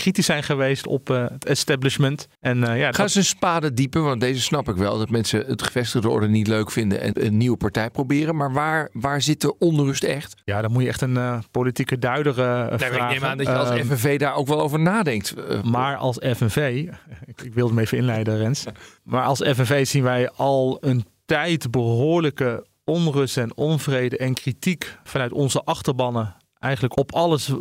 kritisch 0.00 0.26
zijn 0.26 0.42
geweest 0.42 0.86
op 0.86 1.10
eh, 1.10 1.24
het 1.28 1.44
establishment. 1.44 2.26
En 2.40 2.64
eh, 2.64 2.78
ja, 2.78 2.84
Ga 2.84 2.90
dat- 2.90 3.00
eens 3.00 3.14
een 3.14 3.24
spade 3.24 3.74
dieper, 3.74 4.02
want 4.02 4.20
deze 4.20 4.40
snap 4.40 4.68
ik 4.68 4.76
wel. 4.76 4.98
Dat 4.98 5.10
mensen 5.10 5.44
het 5.46 5.62
gevestigde 5.62 6.08
orde 6.08 6.28
niet 6.28 6.46
leuk 6.46 6.70
vinden 6.70 7.00
en 7.00 7.26
een 7.26 7.36
nieuwe 7.36 7.56
partij 7.56 7.90
proberen. 7.90 8.36
Maar 8.36 8.52
waar, 8.52 8.88
waar 8.92 9.22
zit 9.22 9.40
de 9.40 9.58
onrust 9.58 10.02
echt? 10.04 10.34
ja, 10.44 10.62
dan 10.62 10.72
moet 10.72 10.82
je 10.82 10.88
echt 10.88 11.00
een 11.00 11.16
eh, 11.16 11.38
politieke 11.50 11.98
duider 11.98 12.34
Nee, 12.36 12.44
maar 12.46 12.78
vragen. 12.78 13.14
ik 13.14 13.20
neem 13.20 13.30
aan 13.30 13.36
dat 13.36 13.46
je 13.46 13.52
als 13.56 13.68
Ehm, 13.70 13.86
FNV 13.86 14.18
daar 14.18 14.34
ook 14.34 14.46
wel 14.46 14.60
over 14.60 14.80
nadenkt. 14.80 15.34
Maar 15.64 15.96
als 15.96 16.16
FNV, 16.36 16.86
ik, 17.26 17.42
ik 17.42 17.54
wilde 17.54 17.72
hem 17.74 17.82
even 17.82 17.98
inleiden, 17.98 18.36
Rens. 18.38 18.64
Maar 19.04 19.24
als 19.24 19.38
FNV 19.38 19.86
zien 19.86 20.02
wij 20.02 20.30
al 20.30 20.76
een 20.80 21.04
tijd 21.24 21.70
behoorlijke 21.70 22.66
onrust 22.84 23.36
en 23.36 23.56
onvrede 23.56 24.16
en 24.16 24.34
kritiek 24.34 24.96
vanuit 25.04 25.32
onze 25.32 25.62
achterbannen. 25.64 26.36
Eigenlijk 26.58 26.98
op 26.98 27.12
alles 27.14 27.52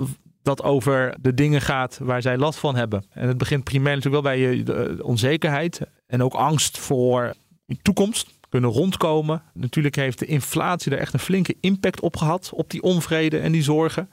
dat 0.42 0.64
over 0.64 1.16
de 1.22 1.34
dingen 1.34 1.62
gaat 1.62 2.00
waar 2.02 2.22
zij 2.22 2.38
last 2.38 2.60
van 2.60 2.76
hebben. 2.76 3.06
En 3.10 3.28
het 3.28 3.38
begint 3.38 3.64
primair 3.64 3.96
natuurlijk 3.96 4.24
wel 4.24 4.34
bij 4.34 4.40
je 4.40 4.64
de 4.64 5.00
onzekerheid 5.02 5.82
en 6.08 6.24
ook 6.24 6.34
angst 6.34 6.78
voor 6.78 7.34
de 7.66 7.78
toekomst. 7.82 8.38
Kunnen 8.50 8.70
rondkomen. 8.70 9.42
Natuurlijk 9.54 9.96
heeft 9.96 10.20
de 10.20 10.26
inflatie 10.26 10.92
er 10.92 10.98
echt 10.98 11.14
een 11.14 11.20
flinke 11.20 11.56
impact 11.60 12.00
op 12.00 12.18
gehad. 12.18 12.52
Op 12.54 12.70
die 12.70 12.82
onvrede 12.82 13.40
en 13.40 13.52
die 13.52 13.64
zorgen. 13.64 14.10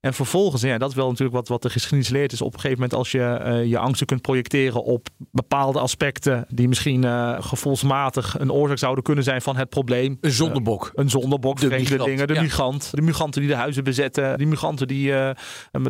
En 0.00 0.14
vervolgens, 0.14 0.62
ja, 0.62 0.78
dat 0.78 0.90
is 0.90 0.94
wel 0.94 1.08
natuurlijk 1.08 1.36
wat, 1.36 1.48
wat 1.48 1.62
de 1.62 1.70
geschiedenis 1.70 2.08
leert, 2.08 2.32
is 2.32 2.40
op 2.40 2.54
een 2.54 2.60
gegeven 2.60 2.80
moment 2.80 2.98
als 2.98 3.10
je 3.10 3.22
eh, 3.22 3.64
je 3.64 3.78
angsten 3.78 4.06
kunt 4.06 4.22
projecteren 4.22 4.84
op 4.84 5.08
bepaalde 5.30 5.78
aspecten 5.78 6.46
die 6.48 6.68
misschien 6.68 7.04
eh, 7.04 7.36
gevoelsmatig 7.40 8.38
een 8.38 8.52
oorzaak 8.52 8.78
zouden 8.78 9.04
kunnen 9.04 9.24
zijn 9.24 9.42
van 9.42 9.56
het 9.56 9.68
probleem. 9.68 10.18
een 10.20 10.30
zonderbok. 10.30 10.90
Een 10.94 11.10
zonderbok, 11.10 11.60
De 11.60 11.68
migrant, 11.68 12.28
de 12.28 12.34
ja. 12.34 12.40
migrant, 12.40 12.90
de 12.94 13.02
migranten 13.02 13.40
die 13.40 13.50
de 13.50 13.56
huizen 13.56 13.84
bezetten, 13.84 14.38
die 14.38 14.46
migranten 14.46 14.86
die 14.86 15.14
eh, 15.14 15.30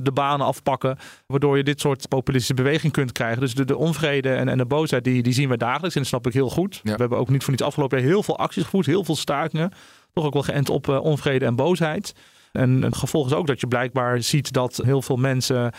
de 0.03 0.12
banen 0.12 0.47
afpakken, 0.47 0.99
waardoor 1.27 1.57
je 1.57 1.62
dit 1.62 1.81
soort 1.81 2.09
populistische 2.09 2.55
beweging 2.55 2.92
kunt 2.92 3.12
krijgen. 3.12 3.40
Dus 3.40 3.55
de, 3.55 3.64
de 3.64 3.77
onvrede 3.77 4.35
en, 4.35 4.49
en 4.49 4.59
de 4.59 4.66
boosheid, 4.66 5.05
die, 5.05 5.23
die 5.23 5.33
zien 5.33 5.49
we 5.49 5.57
dagelijks 5.57 5.94
en 5.94 6.01
dat 6.01 6.11
snap 6.11 6.27
ik 6.27 6.33
heel 6.33 6.51
goed. 6.51 6.81
Ja. 6.83 6.92
We 6.92 7.01
hebben 7.01 7.18
ook 7.18 7.29
niet 7.29 7.42
voor 7.42 7.51
niets 7.51 7.64
afgelopen 7.64 7.99
jaar 7.99 8.09
heel 8.09 8.23
veel 8.23 8.38
acties 8.38 8.64
gevoerd, 8.64 8.87
heel 8.87 9.05
veel 9.05 9.16
stakingen, 9.16 9.73
toch 10.12 10.25
ook 10.25 10.33
wel 10.33 10.42
geënt 10.42 10.71
op 10.71 10.88
eh, 10.88 11.01
onvrede 11.03 11.44
en 11.44 11.57
boosheid. 11.57 12.14
En 12.53 12.83
het 12.83 12.97
gevolg 12.97 13.27
is 13.27 13.33
ook 13.33 13.47
dat 13.47 13.61
je 13.61 13.67
blijkbaar 13.67 14.23
ziet 14.23 14.53
dat 14.53 14.81
heel 14.85 15.03
veel 15.03 15.17
mensen 15.17 15.73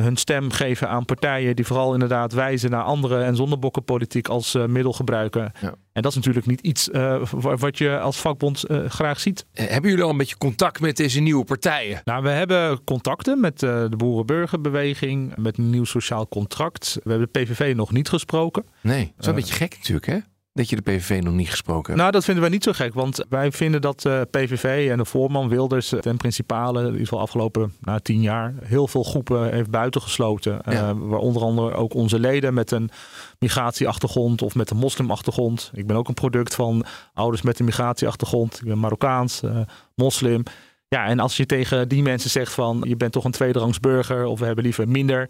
hun 0.00 0.16
stem 0.16 0.50
geven 0.50 0.88
aan 0.88 1.04
partijen 1.04 1.56
die 1.56 1.66
vooral 1.66 1.92
inderdaad 1.92 2.32
wijzen 2.32 2.70
naar 2.70 2.82
andere 2.82 3.22
en 3.22 3.36
zondebokkenpolitiek 3.36 4.28
als 4.28 4.54
uh, 4.54 4.64
middel 4.64 4.92
gebruiken. 4.92 5.52
Ja. 5.60 5.74
En 5.92 6.02
dat 6.02 6.10
is 6.10 6.16
natuurlijk 6.16 6.46
niet 6.46 6.60
iets 6.60 6.88
uh, 6.88 7.22
wat 7.40 7.78
je 7.78 7.98
als 7.98 8.16
vakbond 8.20 8.70
uh, 8.70 8.84
graag 8.88 9.20
ziet. 9.20 9.46
Hebben 9.52 9.90
jullie 9.90 10.04
al 10.04 10.10
een 10.10 10.16
beetje 10.16 10.38
contact 10.38 10.80
met 10.80 10.96
deze 10.96 11.20
nieuwe 11.20 11.44
partijen? 11.44 12.00
Nou, 12.04 12.22
we 12.22 12.28
hebben 12.28 12.84
contacten 12.84 13.40
met 13.40 13.58
de 13.58 13.94
Boerenburgerbeweging, 13.96 15.36
met 15.36 15.58
een 15.58 15.70
nieuw 15.70 15.84
sociaal 15.84 16.28
contract. 16.28 16.98
We 17.02 17.10
hebben 17.10 17.28
de 17.32 17.40
PVV 17.40 17.74
nog 17.76 17.92
niet 17.92 18.08
gesproken. 18.08 18.64
Nee, 18.80 19.04
dat 19.04 19.14
is 19.18 19.26
een 19.26 19.34
beetje 19.34 19.54
gek 19.54 19.76
natuurlijk 19.76 20.06
hè? 20.06 20.18
Dat 20.52 20.70
je 20.70 20.76
de 20.76 20.82
PVV 20.82 21.22
nog 21.22 21.34
niet 21.34 21.50
gesproken 21.50 21.86
hebt? 21.86 21.98
Nou, 21.98 22.10
dat 22.10 22.24
vinden 22.24 22.42
wij 22.42 22.52
niet 22.52 22.64
zo 22.64 22.72
gek. 22.72 22.94
Want 22.94 23.24
wij 23.28 23.52
vinden 23.52 23.80
dat 23.80 24.00
de 24.00 24.26
uh, 24.34 24.42
PVV 24.42 24.88
en 24.90 24.98
de 24.98 25.04
voorman 25.04 25.48
Wilders 25.48 25.94
ten 26.00 26.16
principale, 26.16 26.78
in 26.78 26.86
ieder 26.86 27.00
geval 27.00 27.20
afgelopen 27.20 27.74
nou, 27.80 28.00
tien 28.00 28.20
jaar, 28.20 28.54
heel 28.62 28.88
veel 28.88 29.02
groepen 29.02 29.52
heeft 29.52 29.70
buitengesloten. 29.70 30.60
Ja. 30.64 30.90
Uh, 30.90 30.98
waar 30.98 31.18
onder 31.18 31.42
andere 31.42 31.74
ook 31.74 31.94
onze 31.94 32.18
leden 32.18 32.54
met 32.54 32.70
een 32.70 32.90
migratieachtergrond 33.38 34.42
of 34.42 34.54
met 34.54 34.70
een 34.70 34.76
moslimachtergrond. 34.76 35.70
Ik 35.74 35.86
ben 35.86 35.96
ook 35.96 36.08
een 36.08 36.14
product 36.14 36.54
van 36.54 36.84
ouders 37.14 37.42
met 37.42 37.58
een 37.58 37.64
migratieachtergrond. 37.64 38.58
Ik 38.60 38.66
ben 38.66 38.78
Marokkaans, 38.78 39.42
uh, 39.42 39.60
moslim. 39.94 40.42
Ja, 40.88 41.06
en 41.06 41.18
als 41.18 41.36
je 41.36 41.46
tegen 41.46 41.88
die 41.88 42.02
mensen 42.02 42.30
zegt 42.30 42.52
van 42.52 42.84
je 42.88 42.96
bent 42.96 43.12
toch 43.12 43.24
een 43.24 43.30
tweederangs 43.30 43.80
burger 43.80 44.24
of 44.24 44.38
we 44.38 44.46
hebben 44.46 44.64
liever 44.64 44.88
minder 44.88 45.28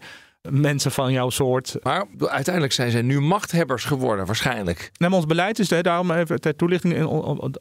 mensen 0.49 0.91
van 0.91 1.11
jouw 1.11 1.29
soort. 1.29 1.75
Maar 1.81 2.05
uiteindelijk 2.19 2.73
zijn 2.73 2.91
zij 2.91 3.01
nu 3.01 3.21
machthebbers 3.21 3.83
geworden, 3.83 4.25
waarschijnlijk. 4.25 4.91
Ons 5.09 5.25
beleid 5.25 5.59
is, 5.59 5.69
hè, 5.69 5.81
daarom 5.81 6.11
even 6.11 6.41
ter 6.41 6.55
toelichting, 6.55 7.09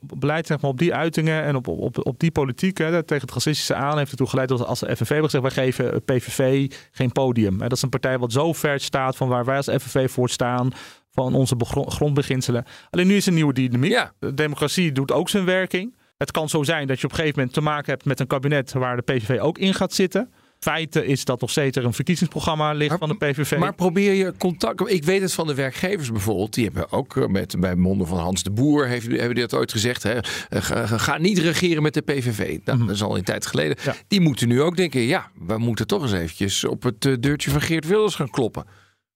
beleid 0.01 0.47
zeg 0.47 0.61
maar, 0.61 0.71
op 0.71 0.79
die 0.79 0.95
uitingen 0.95 1.42
en 1.42 1.57
op, 1.57 1.68
op, 1.68 2.07
op 2.07 2.21
die 2.21 2.31
politiek 2.31 2.79
hè, 2.79 3.03
tegen 3.03 3.27
het 3.27 3.35
racistische 3.35 3.75
aan 3.75 3.99
heeft 3.99 4.11
ertoe 4.11 4.27
geleid 4.27 4.49
dat 4.49 4.66
als 4.66 4.81
de 4.81 4.97
FNV 4.97 5.09
heeft 5.09 5.25
gezegd, 5.25 5.42
wij 5.42 5.64
geven 5.64 6.05
PVV 6.05 6.73
geen 6.90 7.12
podium. 7.12 7.59
Dat 7.59 7.73
is 7.73 7.83
een 7.83 7.88
partij 7.88 8.18
wat 8.18 8.33
zo 8.33 8.53
ver 8.53 8.81
staat 8.81 9.16
van 9.16 9.29
waar 9.29 9.45
wij 9.45 9.57
als 9.57 9.66
FNV 9.66 10.11
voor 10.11 10.29
staan, 10.29 10.71
van 11.11 11.35
onze 11.35 11.57
grondbeginselen. 11.87 12.64
Alleen 12.90 13.07
nu 13.07 13.16
is 13.16 13.27
een 13.27 13.35
nieuwe 13.35 13.53
dynamiek. 13.53 13.90
Ja. 13.90 14.12
De 14.18 14.35
democratie 14.35 14.92
doet 14.92 15.12
ook 15.12 15.29
zijn 15.29 15.45
werking. 15.45 15.95
Het 16.16 16.31
kan 16.31 16.49
zo 16.49 16.62
zijn 16.62 16.87
dat 16.87 17.01
je 17.01 17.05
op 17.05 17.11
een 17.11 17.16
gegeven 17.16 17.38
moment 17.38 17.55
te 17.55 17.61
maken 17.61 17.90
hebt 17.90 18.05
met 18.05 18.21
een 18.21 18.27
kabinet 18.27 18.73
waar 18.73 18.97
de 18.97 19.03
PVV 19.03 19.40
ook 19.40 19.59
in 19.59 19.75
gaat 19.75 19.92
zitten 19.92 20.33
feite 20.62 21.07
is 21.07 21.25
dat 21.25 21.40
nog 21.40 21.51
steeds 21.51 21.77
er 21.77 21.85
een 21.85 21.92
verkiezingsprogramma 21.92 22.72
ligt 22.72 22.98
van 22.98 23.09
de 23.09 23.16
PVV. 23.16 23.59
Maar 23.59 23.75
probeer 23.75 24.12
je 24.12 24.35
contact. 24.38 24.90
Ik 24.90 25.05
weet 25.05 25.20
het 25.20 25.33
van 25.33 25.46
de 25.46 25.55
werkgevers 25.55 26.11
bijvoorbeeld. 26.11 26.55
Die 26.55 26.64
hebben 26.64 26.92
ook 26.92 27.16
eh, 27.16 27.27
met, 27.27 27.61
bij 27.61 27.75
monden 27.75 28.07
van 28.07 28.18
Hans 28.18 28.42
de 28.42 28.51
Boer 28.51 28.87
heeft, 28.87 29.07
hebben 29.07 29.35
die 29.35 29.46
dat 29.46 29.55
ooit 29.55 29.72
gezegd. 29.72 30.03
Hè? 30.03 30.18
Eh, 30.48 30.92
ga, 31.01 31.18
niet 31.18 31.38
regeren 31.38 31.83
met 31.83 31.94
de 31.94 32.01
PVV. 32.01 32.59
Nou, 32.64 32.79
mhm. 32.79 32.87
Dat 32.87 32.96
is 32.96 33.03
al 33.03 33.16
een 33.16 33.25
tijd 33.25 33.46
geleden. 33.46 33.77
Die 34.09 34.20
moeten 34.20 34.48
nu 34.48 34.62
ook 34.62 34.77
denken: 34.77 35.01
ja, 35.01 35.31
we 35.46 35.59
moeten 35.59 35.87
toch 35.87 36.03
eens 36.03 36.12
eventjes 36.12 36.64
op 36.64 36.83
het 36.83 37.07
eh, 37.07 37.12
deurtje 37.20 37.51
van 37.51 37.61
Geert 37.61 37.87
Wilders 37.87 38.14
gaan 38.14 38.31
kloppen. 38.31 38.64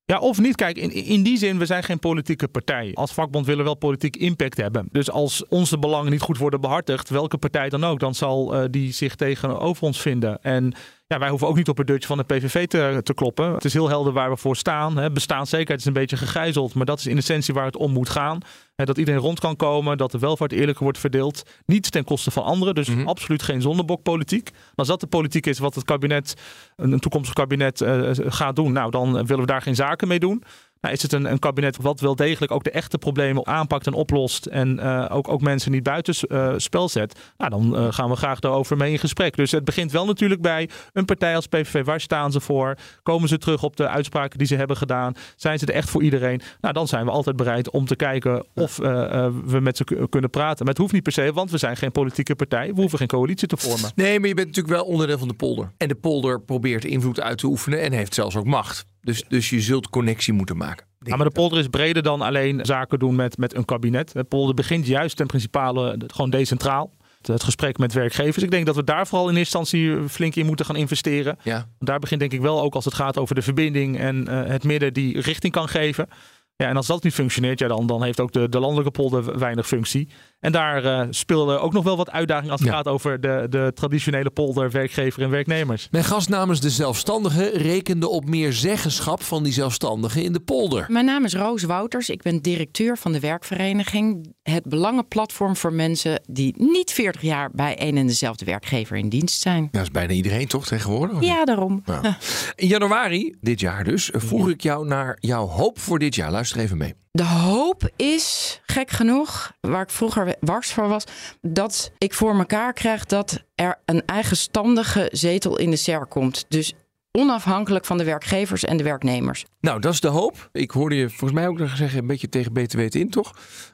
Ja, 0.05 0.19
of 0.19 0.41
niet. 0.41 0.57
Kijk, 0.57 0.77
in, 0.77 0.93
in 0.93 1.23
die 1.23 1.39
zin, 1.39 1.59
we 1.59 1.67
zijn 1.67 1.83
geen 1.83 1.99
politieke 1.99 2.49
partij. 2.49 2.91
Als 2.95 3.13
vakbond 3.13 3.47
willen 3.47 3.61
we 3.61 3.67
wel 3.67 3.77
politiek 3.77 4.17
impact 4.17 4.57
hebben. 4.57 4.89
Dus 4.93 5.11
als 5.11 5.49
onze 5.49 5.79
belangen 5.79 6.11
niet 6.11 6.21
goed 6.21 6.39
worden 6.39 6.61
behartigd, 6.61 7.09
welke 7.09 7.39
partij 7.39 7.69
dan 7.69 7.85
ook, 7.85 8.01
dan 8.01 8.15
zal 8.15 8.55
uh, 8.55 8.65
die 8.71 8.93
zich 8.93 9.15
tegenover 9.15 9.83
ons 9.83 10.01
vinden. 10.01 10.43
En 10.43 10.75
ja, 11.07 11.19
wij 11.19 11.29
hoeven 11.29 11.49
ook 11.49 11.57
niet 11.57 11.69
op 11.69 11.77
het 11.77 11.87
deurtje 11.87 12.09
van 12.09 12.17
de 12.17 12.25
PVV 12.25 12.67
te, 12.67 13.01
te 13.03 13.15
kloppen. 13.15 13.53
Het 13.53 13.65
is 13.65 13.73
heel 13.73 13.89
helder 13.89 14.13
waar 14.13 14.31
we 14.31 14.37
voor 14.37 14.57
staan. 14.57 14.97
Hè. 14.97 15.11
Bestaanszekerheid 15.11 15.81
is 15.81 15.87
een 15.87 15.93
beetje 15.93 16.17
gegijzeld, 16.17 16.75
maar 16.75 16.87
dat 16.87 16.99
is 16.99 17.07
in 17.07 17.17
essentie 17.17 17.55
waar 17.55 17.65
het 17.65 17.77
om 17.77 17.93
moet 17.93 18.09
gaan. 18.09 18.41
Hè, 18.75 18.85
dat 18.85 18.99
iedereen 18.99 19.21
rond 19.21 19.41
kan 19.41 19.57
komen, 19.57 19.99
dat 19.99 20.11
de 20.11 20.19
welvaart 20.19 20.53
eerlijker 20.53 20.83
wordt 20.83 20.99
verdeeld. 20.99 21.43
Niet 21.67 21.91
ten 21.91 22.05
koste 22.05 22.31
van 22.31 22.45
anderen, 22.45 22.75
dus 22.75 22.89
mm 22.89 22.97
-hmm. 22.97 23.09
absoluut 23.09 23.43
geen 23.43 23.61
zondebokpolitiek. 23.61 24.51
Als 24.75 24.89
dat 24.89 25.01
de 25.01 25.07
politiek 25.07 25.47
is 25.47 25.59
wat 25.59 25.75
het 25.75 25.85
kabinet, 25.85 26.35
een, 26.77 26.99
toekomstig 26.99 27.35
kabinet 27.35 27.81
uh, 27.81 28.11
gaat 28.15 28.57
doen, 28.57 28.73
nou 28.73 28.91
dan 28.91 29.13
willen 29.13 29.41
we 29.41 29.47
daar 29.47 29.63
geen 29.63 29.75
zaken 29.75 30.09
mee 30.09 30.19
doen. 30.19 30.43
Nou, 30.87 30.99
is 30.99 31.03
het 31.03 31.13
een, 31.13 31.39
kabinet 31.39 31.77
wat 31.77 32.01
wel 32.01 32.17
degelijk 32.17 32.53
ook 32.53 32.65
de 32.65 32.71
echte 32.71 32.99
problemen 32.99 33.47
aanpakt 33.47 33.87
en 33.87 33.93
oplost. 33.93 34.47
En 34.47 34.79
uh, 34.79 35.07
ook, 35.09 35.29
ook 35.29 35.41
mensen 35.41 35.71
niet 35.73 35.83
buiten 35.83 36.15
uh, 36.29 36.55
spel 36.57 36.89
zet. 36.89 37.19
Nou, 37.37 37.51
dan 37.51 37.75
uh, 37.75 37.93
gaan 37.93 38.11
we 38.11 38.17
graag 38.17 38.41
daarover 38.41 38.77
mee 38.77 38.93
in 38.93 38.99
gesprek. 38.99 39.37
Dus 39.37 39.51
het 39.51 39.65
begint 39.65 39.93
wel 39.93 40.07
natuurlijk 40.07 40.41
bij 40.41 40.69
een 40.93 41.05
partij 41.05 41.35
als 41.35 41.47
PVV. 41.47 41.85
Waar 41.85 42.01
staan 42.01 42.33
ze 42.33 42.41
voor? 42.41 42.75
Komen 43.03 43.29
ze 43.29 43.39
terug 43.39 43.63
op 43.63 43.77
de 43.77 43.89
uitspraken 43.89 44.39
die 44.39 44.47
ze 44.47 44.57
hebben 44.57 44.77
gedaan? 44.77 45.15
Zijn 45.37 45.59
ze 45.59 45.67
er 45.67 45.75
echt 45.75 45.91
voor 45.91 46.03
iedereen? 46.03 46.41
Nou, 46.61 46.75
dan 46.75 46.89
zijn 46.89 47.05
we 47.05 47.11
altijd 47.11 47.37
bereid 47.37 47.71
om 47.71 47.87
te 47.87 47.97
kijken 47.97 48.47
of 48.55 48.77
we 48.77 49.59
met 49.61 49.77
ze 49.77 50.07
kunnen 50.09 50.31
praten. 50.31 50.59
Maar 50.59 50.75
het 50.75 50.79
hoeft 50.79 50.93
niet 50.93 51.03
per 51.03 51.13
se, 51.13 51.33
want 51.33 51.51
we 51.51 51.59
zijn 51.59 51.77
geen 51.77 51.93
politieke 51.93 52.37
partij. 52.37 52.75
We 52.75 52.81
hoeven 52.81 52.99
geen 52.99 53.09
coalitie 53.09 53.49
te 53.49 53.57
vormen. 53.57 53.91
Nee, 53.95 54.21
maar 54.21 54.29
je 54.29 54.35
bent 54.35 54.47
natuurlijk 54.47 54.75
wel 54.75 54.85
onderdeel 54.85 55.19
van 55.19 55.29
de 55.29 55.35
polder. 55.35 55.73
En 55.77 55.89
de 55.89 55.95
polder 55.95 56.41
probeert 56.41 56.85
invloed 56.85 57.21
uit 57.21 57.39
te 57.39 57.47
oefenen 57.47 57.81
en 57.81 57.93
heeft 57.93 58.15
zelfs 58.15 58.37
ook 58.37 58.47
macht. 58.47 58.87
Dus, 59.07 59.25
dus 59.29 59.51
je 59.51 59.61
zult 59.61 59.89
connectie 59.89 60.33
moeten 60.33 60.57
maken. 60.57 60.87
Ja, 61.01 61.17
maar 61.17 61.27
de 61.27 61.33
polder 61.33 61.59
is 61.59 61.69
breder 61.69 62.03
dan 62.03 62.21
alleen 62.21 62.65
zaken 62.65 62.99
doen 62.99 63.15
met, 63.15 63.39
met 63.39 63.55
een 63.55 63.65
kabinet. 63.65 64.13
De 64.13 64.25
polder 64.25 64.55
begint 64.55 64.87
juist 64.87 65.17
ten 65.17 65.27
principale 65.27 65.99
gewoon 66.07 66.31
decentraal. 66.31 66.95
Het 67.21 67.43
gesprek 67.43 67.79
met 67.79 67.93
werkgevers. 67.93 68.45
Ik 68.45 68.51
denk 68.51 68.67
dat 68.67 68.77
we 68.77 68.85
daar 68.85 69.07
vooral 69.07 69.29
in 69.29 69.37
eerste 69.37 69.59
instantie 69.59 70.09
flink 70.09 70.35
in 70.35 70.47
moeten 70.47 70.67
gaan 70.67 70.77
investeren. 70.77 71.39
Ja. 71.43 71.69
Daar 71.79 71.99
begint 71.99 72.21
denk 72.21 72.33
ik 72.33 72.41
wel 72.41 72.63
ook 72.63 72.75
als 72.75 72.85
het 72.85 72.95
gaat 72.95 73.19
over 73.19 73.35
de 73.35 73.43
verbinding 73.43 73.99
en 73.99 74.27
uh, 74.29 74.45
het 74.47 74.65
midden 74.65 74.93
die 74.93 75.21
richting 75.21 75.53
kan 75.53 75.69
geven. 75.69 76.09
Ja, 76.57 76.69
en 76.69 76.77
als 76.77 76.87
dat 76.87 77.03
niet 77.03 77.15
functioneert, 77.15 77.59
ja, 77.59 77.69
dan, 77.69 77.87
dan 77.87 78.03
heeft 78.03 78.21
ook 78.21 78.33
de, 78.33 78.49
de 78.49 78.61
landelijke 78.61 78.91
polder 78.91 79.39
weinig 79.39 79.67
functie. 79.67 80.09
En 80.47 80.53
daar 80.53 80.85
uh, 80.85 81.03
speelde 81.11 81.59
ook 81.59 81.73
nog 81.73 81.85
wel 81.85 81.97
wat 81.97 82.11
uitdagingen 82.11 82.51
als 82.51 82.61
het 82.61 82.71
gaat 82.71 82.89
over 82.89 83.21
de, 83.21 83.47
de 83.51 83.73
traditionele 83.75 84.31
polder, 84.31 84.71
werkgever 84.71 85.23
en 85.23 85.31
werknemers. 85.31 85.89
Mijn 85.91 86.05
gast 86.05 86.29
namens 86.29 86.61
de 86.61 86.71
zelfstandigen 86.71 87.51
rekende 87.51 88.09
op 88.09 88.29
meer 88.29 88.53
zeggenschap 88.53 89.23
van 89.23 89.43
die 89.43 89.53
zelfstandigen 89.53 90.23
in 90.23 90.33
de 90.33 90.41
polder. 90.41 90.87
Mijn 90.89 91.05
naam 91.05 91.25
is 91.25 91.35
Roos 91.35 91.63
Wouters. 91.63 92.11
Ik 92.11 92.23
ben 92.23 92.43
directeur 92.43 92.99
van 92.99 93.13
de 93.13 93.21
werkvereniging. 93.21 94.35
Het 94.43 94.65
Belangenplatform 94.65 95.57
voor 95.57 95.73
mensen 95.73 96.21
die 96.27 96.55
niet 96.59 96.93
40 96.93 97.23
jaar 97.23 97.51
bij 97.53 97.77
een 97.81 97.97
en 97.97 98.07
dezelfde 98.07 98.45
werkgever 98.45 98.97
in 98.97 99.09
dienst 99.09 99.41
zijn. 99.41 99.63
Ja, 99.63 99.69
dat 99.71 99.83
is 99.83 99.91
bijna 99.91 100.13
iedereen 100.13 100.47
toch 100.47 100.67
tegenwoordig? 100.67 101.21
Ja, 101.21 101.45
daarom. 101.45 101.83
Ja. 101.85 102.19
In 102.55 102.69
januari 102.69 103.35
dit 103.41 103.61
jaar 103.61 103.85
dus 103.85 104.11
vroeg 104.29 104.49
ik 104.49 104.61
jou 104.61 104.87
naar 104.87 105.17
jouw 105.21 105.47
hoop 105.47 105.79
voor 105.79 105.99
dit 105.99 106.15
jaar. 106.15 106.31
Luister 106.31 106.61
even 106.61 106.77
mee. 106.77 106.95
De 107.17 107.25
hoop 107.25 107.91
is, 107.97 108.61
gek 108.67 108.91
genoeg, 108.91 109.53
waar 109.61 109.83
ik 109.83 109.91
vroeger 109.91 110.35
wars 110.41 110.73
voor 110.73 110.89
was, 110.89 111.05
dat 111.41 111.93
ik 111.99 112.15
voor 112.15 112.37
mekaar 112.37 112.73
krijg 112.73 113.05
dat 113.05 113.45
er 113.55 113.79
een 113.85 114.03
eigenstandige 114.07 115.09
zetel 115.13 115.59
in 115.59 115.71
de 115.71 115.77
SER 115.77 116.07
komt. 116.07 116.45
Dus 116.49 116.73
onafhankelijk 117.13 117.85
van 117.85 117.99
de 117.99 118.05
werkgevers 118.05 118.65
en 118.65 118.77
de 118.77 118.83
werknemers. 118.83 119.45
Nou, 119.61 119.81
dat 119.81 119.93
is 119.93 120.01
de 120.01 120.09
hoop. 120.09 120.49
Ik 120.53 120.71
hoorde 120.71 120.95
je 120.95 121.09
volgens 121.09 121.33
mij 121.33 121.49
ook 121.49 121.59
nog 121.59 121.77
zeggen, 121.77 121.99
een 121.99 122.07
beetje 122.07 122.29
tegen 122.29 122.53
weten 122.53 123.01
in, 123.01 123.11
toch? 123.11 123.33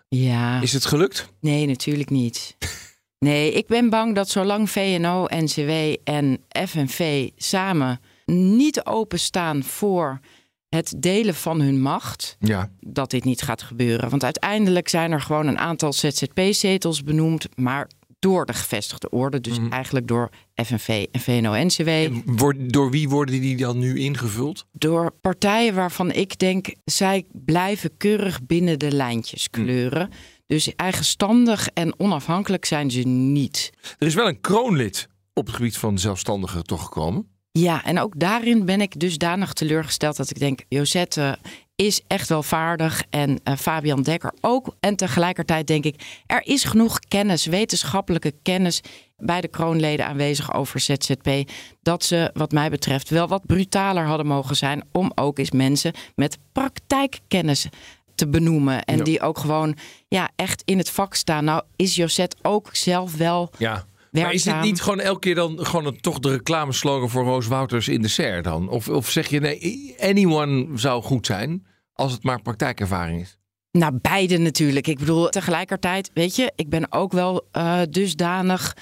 Ja. 0.08 0.60
Is 0.60 0.72
het 0.72 0.84
gelukt? 0.84 1.32
Nee, 1.40 1.66
natuurlijk 1.66 2.10
niet. 2.10 2.56
Nee, 3.18 3.52
ik 3.52 3.66
ben 3.66 3.90
bang 3.90 4.14
dat 4.14 4.28
zolang 4.28 4.70
VNO, 4.70 5.26
NCW 5.28 5.70
en 6.04 6.44
FNV 6.66 7.28
samen 7.36 8.00
niet 8.26 8.84
openstaan 8.84 9.62
voor 9.62 10.20
het 10.74 10.94
delen 10.96 11.34
van 11.34 11.60
hun 11.60 11.80
macht, 11.80 12.36
ja. 12.40 12.70
dat 12.80 13.10
dit 13.10 13.24
niet 13.24 13.42
gaat 13.42 13.62
gebeuren. 13.62 14.10
Want 14.10 14.24
uiteindelijk 14.24 14.88
zijn 14.88 15.12
er 15.12 15.20
gewoon 15.20 15.46
een 15.46 15.58
aantal 15.58 15.92
ZZP-zetels 15.92 17.02
benoemd, 17.02 17.48
maar 17.56 17.88
door 18.18 18.46
de 18.46 18.52
gevestigde 18.52 19.10
orde, 19.10 19.40
dus 19.40 19.58
mm. 19.58 19.72
eigenlijk 19.72 20.08
door 20.08 20.30
FNV 20.54 21.06
en 21.12 21.20
VNO-NCW. 21.20 21.90
Door 22.70 22.90
wie 22.90 23.08
worden 23.08 23.40
die 23.40 23.56
dan 23.56 23.78
nu 23.78 23.98
ingevuld? 23.98 24.66
Door 24.72 25.10
partijen 25.20 25.74
waarvan 25.74 26.12
ik 26.12 26.38
denk, 26.38 26.74
zij 26.84 27.26
blijven 27.32 27.96
keurig 27.96 28.46
binnen 28.46 28.78
de 28.78 28.92
lijntjes 28.92 29.50
kleuren. 29.50 30.06
Mm. 30.06 30.16
Dus 30.46 30.74
eigenstandig 30.74 31.68
en 31.68 32.00
onafhankelijk 32.00 32.64
zijn 32.64 32.90
ze 32.90 33.00
niet. 33.00 33.70
Er 33.98 34.06
is 34.06 34.14
wel 34.14 34.28
een 34.28 34.40
kroonlid 34.40 35.08
op 35.32 35.46
het 35.46 35.54
gebied 35.54 35.78
van 35.78 35.98
zelfstandigen 35.98 36.64
toch 36.64 36.82
gekomen. 36.82 37.26
Ja, 37.52 37.84
en 37.84 37.98
ook 37.98 38.18
daarin 38.18 38.64
ben 38.64 38.80
ik 38.80 39.00
dusdanig 39.00 39.52
teleurgesteld 39.52 40.16
dat 40.16 40.30
ik 40.30 40.38
denk, 40.38 40.60
Josette 40.68 41.38
is 41.74 42.00
echt 42.06 42.28
wel 42.28 42.42
vaardig 42.42 43.02
en 43.10 43.40
uh, 43.44 43.56
Fabian 43.56 44.02
Dekker 44.02 44.32
ook. 44.40 44.76
En 44.80 44.96
tegelijkertijd 44.96 45.66
denk 45.66 45.84
ik, 45.84 46.22
er 46.26 46.46
is 46.46 46.64
genoeg 46.64 46.98
kennis, 46.98 47.46
wetenschappelijke 47.46 48.34
kennis 48.42 48.80
bij 49.16 49.40
de 49.40 49.48
kroonleden 49.48 50.06
aanwezig 50.06 50.54
over 50.54 50.80
ZZP, 50.80 51.50
dat 51.82 52.04
ze 52.04 52.30
wat 52.34 52.52
mij 52.52 52.70
betreft 52.70 53.08
wel 53.08 53.28
wat 53.28 53.46
brutaler 53.46 54.04
hadden 54.04 54.26
mogen 54.26 54.56
zijn 54.56 54.82
om 54.92 55.12
ook 55.14 55.38
eens 55.38 55.50
mensen 55.50 55.92
met 56.14 56.38
praktijkkennis 56.52 57.68
te 58.14 58.28
benoemen 58.28 58.84
en 58.84 59.04
die 59.04 59.20
ook 59.20 59.38
gewoon 59.38 59.76
ja, 60.08 60.30
echt 60.36 60.62
in 60.64 60.78
het 60.78 60.90
vak 60.90 61.14
staan. 61.14 61.44
Nou 61.44 61.62
is 61.76 61.94
Josette 61.94 62.36
ook 62.42 62.68
zelf 62.72 63.16
wel 63.16 63.50
ja 63.58 63.86
maar 64.20 64.32
is 64.32 64.42
dit 64.42 64.60
niet 64.60 64.80
gewoon 64.80 65.00
elke 65.00 65.18
keer 65.20 65.34
dan 65.34 65.66
gewoon 65.66 65.86
een, 65.86 66.00
toch 66.00 66.18
de 66.18 66.30
reclameslogan 66.30 67.10
voor 67.10 67.24
Roos 67.24 67.46
Wouters 67.46 67.88
in 67.88 68.02
de 68.02 68.08
SER 68.08 68.42
dan? 68.42 68.68
Of, 68.68 68.88
of 68.88 69.10
zeg 69.10 69.28
je 69.28 69.40
nee, 69.40 69.94
anyone 70.00 70.66
zou 70.74 71.02
goed 71.02 71.26
zijn 71.26 71.66
als 71.92 72.12
het 72.12 72.22
maar 72.22 72.42
praktijkervaring 72.42 73.20
is? 73.20 73.36
Nou, 73.70 73.98
beide 74.02 74.38
natuurlijk. 74.38 74.86
Ik 74.86 74.98
bedoel, 74.98 75.28
tegelijkertijd, 75.28 76.10
weet 76.14 76.36
je, 76.36 76.52
ik 76.56 76.68
ben 76.68 76.92
ook 76.92 77.12
wel 77.12 77.48
uh, 77.56 77.80
dusdanig 77.90 78.76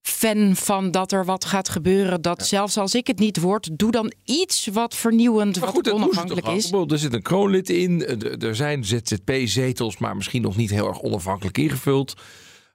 fan 0.00 0.56
van 0.56 0.90
dat 0.90 1.12
er 1.12 1.24
wat 1.24 1.44
gaat 1.44 1.68
gebeuren. 1.68 2.22
Dat 2.22 2.46
zelfs 2.46 2.76
als 2.76 2.94
ik 2.94 3.06
het 3.06 3.18
niet 3.18 3.40
word, 3.40 3.68
doe 3.78 3.90
dan 3.90 4.12
iets 4.24 4.66
wat 4.66 4.94
vernieuwend, 4.96 5.54
Maar 5.56 5.64
wat 5.64 5.74
goed, 5.74 5.86
ze 5.86 5.94
onafhankelijk 5.94 6.46
al? 6.46 6.54
is. 6.54 6.60
Bijvoorbeeld, 6.62 6.92
Er 6.92 6.98
zit 6.98 7.12
een 7.12 7.22
kroonlid 7.22 7.70
in, 7.70 8.06
er- 8.06 8.44
er 8.44 8.56
zijn 8.56 8.84
ZZP-zetels, 8.84 9.98
maar 9.98 10.16
misschien 10.16 10.42
nog 10.42 10.56
niet 10.56 10.70
heel 10.70 10.88
erg 10.88 11.00
onafhankelijk 11.02 11.58
ingevuld. 11.58 12.14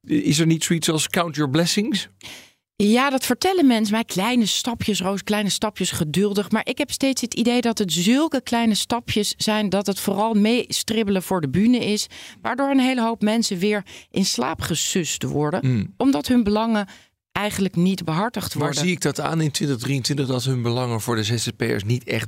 Is 0.03 0.39
er 0.39 0.45
niet 0.45 0.63
zoiets 0.63 0.89
als 0.89 1.07
count 1.07 1.35
your 1.35 1.51
blessings? 1.51 2.09
Ja, 2.75 3.09
dat 3.09 3.25
vertellen 3.25 3.67
mensen 3.67 3.93
mij. 3.93 4.03
Kleine 4.03 4.45
stapjes, 4.45 5.01
Roos, 5.01 5.23
kleine 5.23 5.49
stapjes, 5.49 5.91
geduldig. 5.91 6.51
Maar 6.51 6.67
ik 6.67 6.77
heb 6.77 6.91
steeds 6.91 7.21
het 7.21 7.33
idee 7.33 7.61
dat 7.61 7.77
het 7.77 7.93
zulke 7.93 8.41
kleine 8.41 8.75
stapjes 8.75 9.33
zijn... 9.37 9.69
dat 9.69 9.87
het 9.87 9.99
vooral 9.99 10.33
meestribbelen 10.33 11.23
voor 11.23 11.41
de 11.41 11.49
bühne 11.49 11.77
is. 11.77 12.07
Waardoor 12.41 12.69
een 12.69 12.79
hele 12.79 13.01
hoop 13.01 13.21
mensen 13.21 13.57
weer 13.57 13.85
in 14.11 14.25
slaap 14.25 14.61
gesust 14.61 15.23
worden. 15.23 15.59
Hmm. 15.59 15.93
Omdat 15.97 16.27
hun 16.27 16.43
belangen 16.43 16.87
eigenlijk 17.31 17.75
niet 17.75 18.05
behartigd 18.05 18.53
Waar 18.53 18.63
worden. 18.63 18.81
zie 18.81 18.91
ik 18.91 19.01
dat 19.01 19.19
aan 19.19 19.41
in 19.41 19.51
2023 19.51 20.27
dat 20.27 20.43
hun 20.43 20.61
belangen 20.61 21.01
voor 21.01 21.15
de 21.15 21.23
ZZP'ers 21.23 21.83
niet 21.83 22.03
echt 22.03 22.27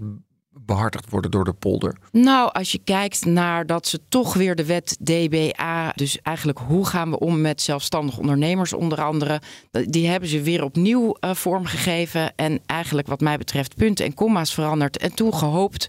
behartigd 0.73 1.10
worden 1.10 1.31
door 1.31 1.43
de 1.43 1.53
polder? 1.53 1.97
Nou, 2.12 2.51
als 2.51 2.71
je 2.71 2.79
kijkt 2.84 3.25
naar 3.25 3.65
dat 3.65 3.88
ze 3.88 3.99
toch 4.10 4.34
weer 4.34 4.55
de 4.55 4.65
wet 4.65 4.97
DBA, 4.99 5.91
dus 5.95 6.21
eigenlijk 6.21 6.60
hoe 6.60 6.86
gaan 6.86 7.10
we 7.10 7.19
om 7.19 7.41
met 7.41 7.62
zelfstandig 7.62 8.17
ondernemers 8.17 8.73
onder 8.73 9.01
andere, 9.01 9.41
die 9.71 10.07
hebben 10.07 10.29
ze 10.29 10.41
weer 10.41 10.63
opnieuw 10.63 11.15
eh, 11.19 11.34
vormgegeven 11.34 12.36
en 12.36 12.60
eigenlijk 12.65 13.07
wat 13.07 13.21
mij 13.21 13.38
betreft 13.38 13.75
punten 13.75 14.05
en 14.05 14.13
komma's 14.13 14.53
veranderd 14.53 14.97
en 14.97 15.13
toen 15.13 15.34
gehoopt 15.34 15.88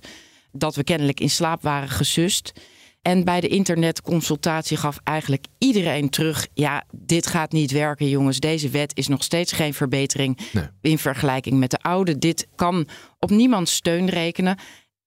dat 0.53 0.75
we 0.75 0.85
kennelijk 0.85 1.21
in 1.21 1.31
slaap 1.31 1.62
waren 1.62 1.88
gesust. 1.88 2.53
En 3.03 3.25
bij 3.25 3.41
de 3.41 3.49
internetconsultatie 3.49 4.77
gaf 4.77 4.99
eigenlijk 5.05 5.47
iedereen 5.59 6.11
terug: 6.11 6.49
ja, 6.55 6.85
dit 6.91 7.27
gaat 7.27 7.53
niet 7.53 7.71
werken, 7.71 8.09
jongens. 8.09 8.41
Deze 8.41 8.69
wet 8.69 8.97
is 8.97 9.09
nog 9.09 9.23
steeds 9.23 9.53
geen 9.53 9.75
verbetering 9.75 10.38
in 10.81 10.99
vergelijking 10.99 11.59
met 11.59 11.71
de 11.71 11.79
oude. 11.79 12.19
Dit 12.19 12.49
kan 12.55 12.88
op 13.19 13.31
niemands 13.31 13.75
steun 13.75 14.09
rekenen. 14.09 14.59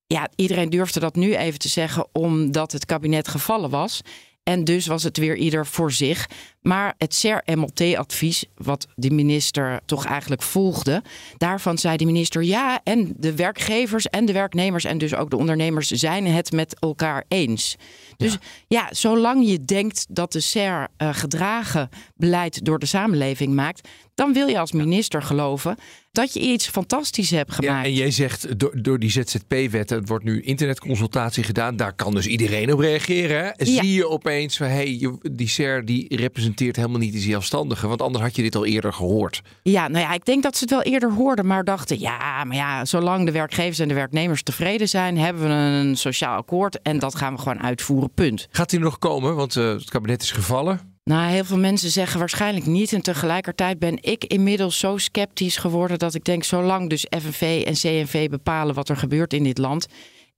Ja, 0.06 0.28
iedereen 0.34 0.70
durfde 0.70 1.00
dat 1.00 1.16
nu 1.16 1.36
even 1.36 1.58
te 1.58 1.68
zeggen, 1.68 2.08
omdat 2.12 2.72
het 2.72 2.86
kabinet 2.86 3.28
gevallen 3.28 3.70
was. 3.70 4.00
En 4.48 4.64
dus 4.64 4.86
was 4.86 5.02
het 5.02 5.16
weer 5.16 5.36
ieder 5.36 5.66
voor 5.66 5.92
zich. 5.92 6.28
Maar 6.62 6.94
het 6.98 7.14
CER-MLT-advies, 7.14 8.44
wat 8.54 8.86
de 8.94 9.10
minister 9.10 9.80
toch 9.84 10.04
eigenlijk 10.04 10.42
volgde, 10.42 11.02
daarvan 11.36 11.78
zei 11.78 11.96
de 11.96 12.04
minister 12.04 12.42
ja, 12.42 12.80
en 12.84 13.12
de 13.16 13.34
werkgevers 13.34 14.06
en 14.06 14.24
de 14.24 14.32
werknemers 14.32 14.84
en 14.84 14.98
dus 14.98 15.14
ook 15.14 15.30
de 15.30 15.36
ondernemers 15.36 15.90
zijn 15.90 16.26
het 16.26 16.52
met 16.52 16.78
elkaar 16.78 17.24
eens. 17.28 17.76
Dus 18.16 18.38
ja, 18.68 18.88
zolang 18.90 19.48
je 19.48 19.64
denkt 19.64 20.06
dat 20.08 20.32
de 20.32 20.40
CER 20.40 20.88
eh, 20.96 21.08
gedragen 21.12 21.88
beleid 22.16 22.64
door 22.64 22.78
de 22.78 22.86
samenleving 22.86 23.54
maakt, 23.54 23.88
dan 24.16 24.32
wil 24.32 24.46
je 24.46 24.58
als 24.58 24.72
minister 24.72 25.22
geloven 25.22 25.76
dat 26.12 26.32
je 26.32 26.40
iets 26.40 26.68
fantastisch 26.68 27.30
hebt 27.30 27.52
gemaakt. 27.52 27.86
En 27.86 27.92
jij 27.92 28.10
zegt 28.10 28.58
door, 28.58 28.82
door 28.82 28.98
die 28.98 29.10
ZZP-wet, 29.10 29.90
het 29.90 30.08
wordt 30.08 30.24
nu 30.24 30.40
internetconsultatie 30.40 31.42
gedaan. 31.42 31.76
Daar 31.76 31.92
kan 31.92 32.14
dus 32.14 32.26
iedereen 32.26 32.72
op 32.72 32.78
reageren. 32.78 33.36
Hè? 33.36 33.44
Ja. 33.44 33.82
Zie 33.82 33.92
je 33.92 34.08
opeens 34.08 34.56
van 34.56 34.66
hey, 34.66 35.18
die 35.32 35.48
SER 35.48 35.84
die 35.84 36.16
representeert 36.16 36.76
helemaal 36.76 36.98
niet 36.98 37.12
die 37.12 37.22
zelfstandigen. 37.22 37.88
Want 37.88 38.02
anders 38.02 38.24
had 38.24 38.36
je 38.36 38.42
dit 38.42 38.54
al 38.54 38.66
eerder 38.66 38.92
gehoord. 38.92 39.42
Ja, 39.62 39.88
nou 39.88 40.04
ja, 40.04 40.12
ik 40.12 40.24
denk 40.24 40.42
dat 40.42 40.56
ze 40.56 40.60
het 40.60 40.70
wel 40.70 40.82
eerder 40.82 41.12
hoorden, 41.12 41.46
maar 41.46 41.64
dachten, 41.64 42.00
ja, 42.00 42.44
maar 42.44 42.56
ja, 42.56 42.84
zolang 42.84 43.26
de 43.26 43.32
werkgevers 43.32 43.78
en 43.78 43.88
de 43.88 43.94
werknemers 43.94 44.42
tevreden 44.42 44.88
zijn, 44.88 45.18
hebben 45.18 45.42
we 45.42 45.48
een 45.48 45.96
sociaal 45.96 46.36
akkoord 46.36 46.82
en 46.82 46.98
dat 46.98 47.14
gaan 47.14 47.34
we 47.34 47.38
gewoon 47.38 47.62
uitvoeren, 47.62 48.10
punt. 48.14 48.48
Gaat 48.50 48.70
die 48.70 48.80
nog 48.80 48.98
komen? 48.98 49.34
Want 49.34 49.56
eh, 49.56 49.68
het 49.68 49.90
kabinet 49.90 50.22
is 50.22 50.30
gevallen. 50.30 50.95
Nou, 51.10 51.30
heel 51.30 51.44
veel 51.44 51.58
mensen 51.58 51.90
zeggen 51.90 52.18
waarschijnlijk 52.18 52.66
niet. 52.66 52.92
En 52.92 53.02
tegelijkertijd 53.02 53.78
ben 53.78 53.98
ik 54.00 54.24
inmiddels 54.24 54.78
zo 54.78 54.96
sceptisch 54.96 55.56
geworden 55.56 55.98
dat 55.98 56.14
ik 56.14 56.24
denk, 56.24 56.44
zolang 56.44 56.88
dus 56.90 57.06
FNV 57.18 57.62
en 57.66 57.74
CNV 57.74 58.28
bepalen 58.28 58.74
wat 58.74 58.88
er 58.88 58.96
gebeurt 58.96 59.32
in 59.32 59.42
dit 59.42 59.58
land. 59.58 59.86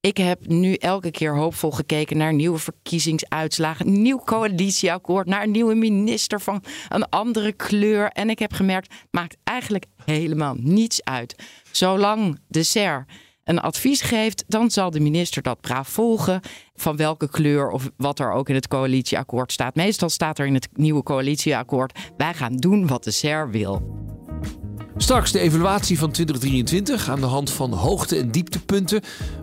Ik 0.01 0.17
heb 0.17 0.47
nu 0.47 0.75
elke 0.75 1.11
keer 1.11 1.37
hoopvol 1.37 1.71
gekeken 1.71 2.17
naar 2.17 2.35
nieuwe 2.35 2.59
verkiezingsuitslagen, 2.59 3.87
een 3.87 4.03
nieuw 4.03 4.19
coalitieakkoord, 4.19 5.27
naar 5.27 5.43
een 5.43 5.51
nieuwe 5.51 5.75
minister 5.75 6.41
van 6.41 6.63
een 6.89 7.09
andere 7.09 7.53
kleur. 7.53 8.09
En 8.09 8.31
ik 8.31 8.39
heb 8.39 8.53
gemerkt, 8.53 8.95
maakt 9.11 9.37
eigenlijk 9.45 9.85
helemaal 10.05 10.55
niets 10.59 11.05
uit. 11.05 11.43
Zolang 11.71 12.39
de 12.47 12.63
SER 12.63 13.07
een 13.49 13.61
advies 13.61 14.01
geeft, 14.01 14.45
dan 14.49 14.71
zal 14.71 14.91
de 14.91 15.01
minister 15.01 15.43
dat 15.43 15.61
braaf 15.61 15.89
volgen. 15.89 16.41
Van 16.75 16.97
welke 16.97 17.29
kleur 17.29 17.71
of 17.71 17.91
wat 17.97 18.19
er 18.19 18.33
ook 18.33 18.49
in 18.49 18.55
het 18.55 18.69
coalitieakkoord 18.69 19.53
staat. 19.53 19.75
Meestal 19.75 20.09
staat 20.09 20.39
er 20.39 20.47
in 20.47 20.55
het 20.55 20.69
nieuwe 20.73 21.03
coalitieakkoord: 21.03 21.99
wij 22.17 22.35
gaan 22.35 22.57
doen 22.57 22.87
wat 22.87 23.05
de 23.05 23.11
SER 23.11 23.51
wil. 23.51 23.97
Straks 24.97 25.33
de 25.33 25.39
evaluatie 25.39 25.99
van 25.99 26.11
2023 26.11 27.09
aan 27.11 27.21
de 27.21 27.27
hand 27.27 27.51
van 27.51 27.73
hoogte- 27.73 28.17
en 28.17 28.31
dieptepunten. 28.31 29.01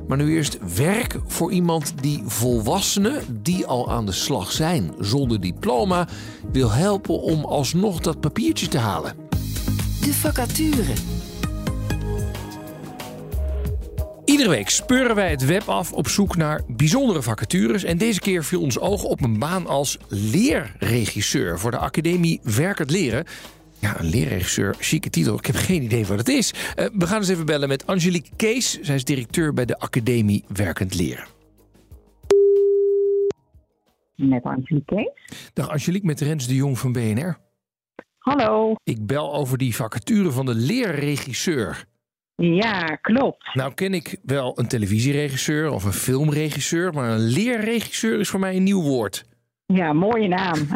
Maar 0.07 0.17
nu 0.17 0.35
eerst 0.35 0.75
werk 0.75 1.19
voor 1.25 1.51
iemand 1.51 1.93
die 2.01 2.23
volwassenen 2.25 3.41
die 3.41 3.65
al 3.65 3.91
aan 3.91 4.05
de 4.05 4.11
slag 4.11 4.51
zijn 4.51 4.93
zonder 4.99 5.41
diploma 5.41 6.07
wil 6.51 6.71
helpen 6.71 7.21
om 7.21 7.45
alsnog 7.45 7.99
dat 7.99 8.19
papiertje 8.19 8.67
te 8.67 8.77
halen. 8.77 9.15
De 10.01 10.13
vacature. 10.13 10.93
Iedere 14.36 14.54
week 14.54 14.69
speuren 14.69 15.15
wij 15.15 15.30
het 15.30 15.45
web 15.45 15.67
af 15.67 15.93
op 15.93 16.08
zoek 16.08 16.36
naar 16.36 16.62
bijzondere 16.67 17.21
vacatures. 17.21 17.84
En 17.84 17.98
deze 17.98 18.19
keer 18.19 18.43
viel 18.43 18.62
ons 18.62 18.80
oog 18.80 19.04
op 19.04 19.21
een 19.21 19.39
baan 19.39 19.67
als 19.67 19.98
leerregisseur 20.08 21.60
voor 21.60 21.71
de 21.71 21.78
Academie 21.78 22.39
Werkend 22.43 22.91
Leren. 22.91 23.26
Ja, 23.80 24.00
een 24.00 24.06
leerregisseur, 24.06 24.76
chique 24.80 25.10
titel. 25.10 25.38
Ik 25.38 25.45
heb 25.45 25.56
geen 25.56 25.84
idee 25.84 26.06
wat 26.06 26.17
het 26.17 26.30
is. 26.30 26.54
Eh, 26.76 26.86
we 26.93 27.08
gaan 27.08 27.17
eens 27.17 27.28
even 27.28 27.45
bellen 27.45 27.67
met 27.67 27.88
Angelique 27.88 28.30
Kees. 28.36 28.80
Zij 28.82 28.95
is 28.95 29.04
directeur 29.04 29.54
bij 29.54 29.65
de 29.65 29.80
Academie 29.80 30.43
Werkend 30.48 30.95
Leren. 30.95 31.28
Met 34.15 34.43
Angelique 34.43 34.95
Kees. 34.95 35.50
Dag 35.54 35.69
Angelique, 35.69 36.06
met 36.06 36.21
Rens 36.21 36.48
de 36.48 36.56
Jong 36.56 36.80
van 36.80 36.91
BNR. 36.91 37.38
Hallo. 38.17 38.76
Ik 38.84 39.06
bel 39.06 39.34
over 39.34 39.58
die 39.58 39.76
vacature 39.76 40.32
van 40.32 40.45
de 40.45 40.56
leerregisseur. 40.56 41.86
Ja, 42.36 42.82
klopt. 43.02 43.54
Nou 43.54 43.74
ken 43.74 43.93
ik 43.93 44.17
wel 44.24 44.60
een 44.60 44.67
televisieregisseur 44.67 45.71
of 45.71 45.84
een 45.84 45.93
filmregisseur, 45.93 46.93
maar 46.93 47.10
een 47.10 47.28
leerregisseur 47.28 48.19
is 48.19 48.30
voor 48.30 48.39
mij 48.39 48.56
een 48.56 48.63
nieuw 48.63 48.82
woord. 48.82 49.26
Ja, 49.65 49.93
mooie 49.93 50.28
naam. 50.28 50.58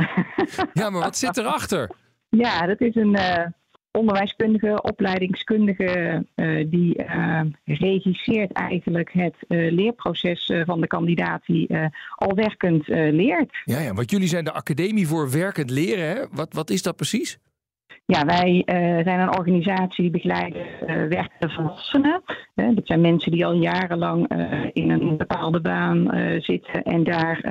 Ja, 0.74 0.89
maar 0.89 1.02
wat 1.02 1.17
zit 1.17 1.38
erachter? 1.38 1.89
ja, 2.30 2.65
dat 2.65 2.82
is 2.82 2.95
een 2.95 3.15
eh, 3.15 3.45
onderwijskundige, 3.91 4.82
opleidingskundige 4.82 6.26
eh, 6.36 6.69
die 6.69 6.95
eh, 6.95 7.41
regisseert 7.65 8.52
eigenlijk 8.52 9.12
het 9.12 9.36
leerproces 9.48 10.54
van 10.65 10.82
de 10.82 10.88
kandidaat 10.88 11.45
die 11.45 11.69
al 12.15 12.36
werkend 12.36 12.88
leert. 12.88 13.62
Ja, 13.65 13.80
ja, 13.80 13.93
want 13.93 14.12
jullie 14.12 14.28
zijn 14.28 14.43
de 14.43 14.52
Academie 14.52 15.08
voor 15.08 15.32
Werkend 15.32 15.69
Leren. 15.69 16.08
Hè? 16.08 16.26
Wat, 16.32 16.54
wat 16.54 16.69
is 16.69 16.82
dat 16.82 16.95
precies? 16.95 17.39
Ja, 18.12 18.26
wij 18.26 18.63
eh, 18.65 18.76
zijn 19.04 19.19
een 19.19 19.38
organisatie 19.38 20.02
die 20.04 20.12
begeleiden 20.12 20.62
eh 20.62 20.95
werkende 20.95 21.54
volwassenen. 21.54 22.22
Dat 22.56 22.88
zijn 22.88 23.02
mensen 23.02 23.32
die 23.32 23.45
al 23.45 23.54
jarenlang 23.54 24.28
eh, 24.28 24.63
in 24.74 24.89
een 24.89 25.17
bepaalde 25.17 25.62
baan 25.62 26.10
zitten 26.41 26.84
en 26.84 27.04
daar 27.04 27.41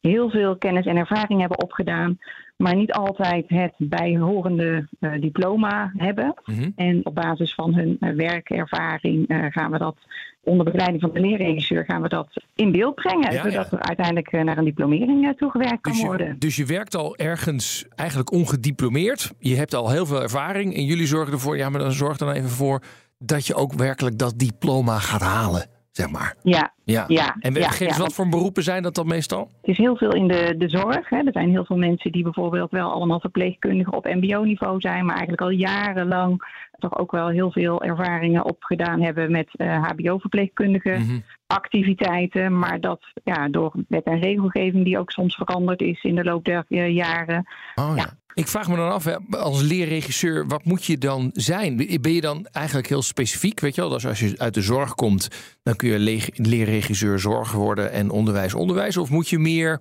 heel 0.00 0.30
veel 0.30 0.56
kennis 0.56 0.86
en 0.86 0.96
ervaring 0.96 1.40
hebben 1.40 1.62
opgedaan, 1.62 2.18
maar 2.62 2.76
niet 2.76 2.92
altijd 2.92 3.44
het 3.48 3.72
bijhorende 3.78 4.88
eh, 5.00 5.20
diploma 5.20 5.92
hebben. 5.96 6.34
En 6.76 7.06
op 7.06 7.14
basis 7.14 7.54
van 7.54 7.74
hun 7.74 7.96
eh, 8.00 8.14
werkervaring 8.14 9.28
eh, 9.28 9.46
gaan 9.50 9.70
we 9.70 9.78
dat 9.78 9.96
onder 10.44 10.64
begeleiding 10.64 11.00
van 11.00 11.12
de 11.12 11.20
leerregisseur 11.20 11.84
gaan 11.84 12.02
we 12.02 12.08
dat 12.08 12.28
in 12.54 12.72
beeld 12.72 12.94
brengen, 12.94 13.32
Ja, 13.32 13.42
zodat 13.42 13.70
ja. 13.70 13.76
er 13.76 13.82
uiteindelijk 13.82 14.30
naar 14.44 14.58
een 14.58 14.64
diplomering 14.64 15.36
toegewerkt 15.36 15.80
kan 15.80 15.92
Dus 15.92 16.00
je, 16.00 16.06
worden. 16.06 16.38
dus 16.38 16.56
je 16.56 16.66
werkt 16.66 16.94
al 16.96 17.16
ergens 17.16 17.86
eigenlijk 17.94 18.32
ongediplomeerd. 18.32 19.32
Je 19.38 19.56
hebt 19.56 19.74
al 19.74 19.90
heel 19.90 20.06
veel 20.06 20.22
ervaring. 20.22 20.74
En 20.74 20.84
jullie 20.84 21.06
zorgen 21.06 21.32
ervoor, 21.32 21.56
ja, 21.56 21.68
maar 21.68 21.80
dan 21.80 21.92
zorg 21.92 22.20
er 22.20 22.26
dan 22.26 22.34
even 22.34 22.50
voor 22.50 22.82
dat 23.18 23.46
je 23.46 23.54
ook 23.54 23.72
werkelijk 23.72 24.18
dat 24.18 24.38
diploma 24.38 24.98
gaat 24.98 25.20
halen, 25.20 25.66
zeg 25.92 26.10
maar. 26.10 26.34
Ja, 26.42 26.72
Ja. 26.84 27.04
ja. 27.08 27.36
En 27.40 27.54
ja, 27.54 27.68
geef 27.68 27.80
eens 27.88 27.96
ja, 27.96 28.02
wat 28.02 28.14
voor 28.14 28.28
beroepen 28.28 28.62
zijn 28.62 28.82
dat 28.82 28.94
dan 28.94 29.06
meestal? 29.06 29.50
Het 29.60 29.70
is 29.70 29.78
heel 29.78 29.96
veel 29.96 30.12
in 30.12 30.28
de, 30.28 30.54
de 30.58 30.68
zorg. 30.68 31.08
Hè. 31.08 31.16
Er 31.16 31.32
zijn 31.32 31.50
heel 31.50 31.64
veel 31.64 31.76
mensen 31.76 32.12
die 32.12 32.22
bijvoorbeeld 32.22 32.70
wel 32.70 32.90
allemaal 32.90 33.20
verpleegkundigen 33.20 33.92
op 33.92 34.04
MBO-niveau 34.04 34.80
zijn, 34.80 35.04
maar 35.04 35.16
eigenlijk 35.16 35.42
al 35.42 35.50
jarenlang 35.50 36.44
toch 36.78 36.98
ook 36.98 37.10
wel 37.10 37.28
heel 37.28 37.52
veel 37.52 37.82
ervaringen 37.82 38.44
opgedaan 38.44 39.02
hebben 39.02 39.30
met 39.30 39.48
eh, 39.52 39.84
HBO-verpleegkundige 39.84 41.22
activiteiten. 41.46 42.58
Maar 42.58 42.80
dat 42.80 43.00
ja, 43.24 43.48
door 43.48 43.72
wet 43.88 44.04
en 44.04 44.20
regelgeving 44.20 44.84
die 44.84 44.98
ook 44.98 45.10
soms 45.10 45.34
veranderd 45.34 45.80
is 45.82 46.02
in 46.02 46.14
de 46.14 46.24
loop 46.24 46.44
der 46.44 46.64
eh, 46.68 46.94
jaren. 46.94 47.46
Oh, 47.74 47.92
ja. 47.96 48.06
Ik 48.34 48.48
vraag 48.48 48.68
me 48.68 48.76
dan 48.76 48.92
af, 48.92 49.06
als 49.30 49.62
leerregisseur, 49.62 50.46
wat 50.46 50.64
moet 50.64 50.84
je 50.84 50.98
dan 50.98 51.30
zijn? 51.32 51.76
Ben 52.00 52.12
je 52.12 52.20
dan 52.20 52.46
eigenlijk 52.52 52.88
heel 52.88 53.02
specifiek? 53.02 53.60
Weet 53.60 53.74
je 53.74 53.80
wel, 53.80 53.90
dus 53.90 54.06
als 54.06 54.20
je 54.20 54.34
uit 54.36 54.54
de 54.54 54.62
zorg 54.62 54.94
komt, 54.94 55.28
dan 55.62 55.76
kun 55.76 55.88
je 55.88 55.98
le- 55.98 56.48
leerregisseur 56.48 57.18
zorg 57.18 57.52
worden 57.52 57.92
en 57.92 58.10
onderwijs 58.10 58.54
onderwijs. 58.54 58.96
Of 58.96 59.10
moet 59.10 59.28
je 59.28 59.38
meer 59.38 59.80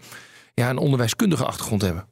ja, 0.54 0.70
een 0.70 0.78
onderwijskundige 0.78 1.46
achtergrond 1.46 1.82
hebben? 1.82 2.06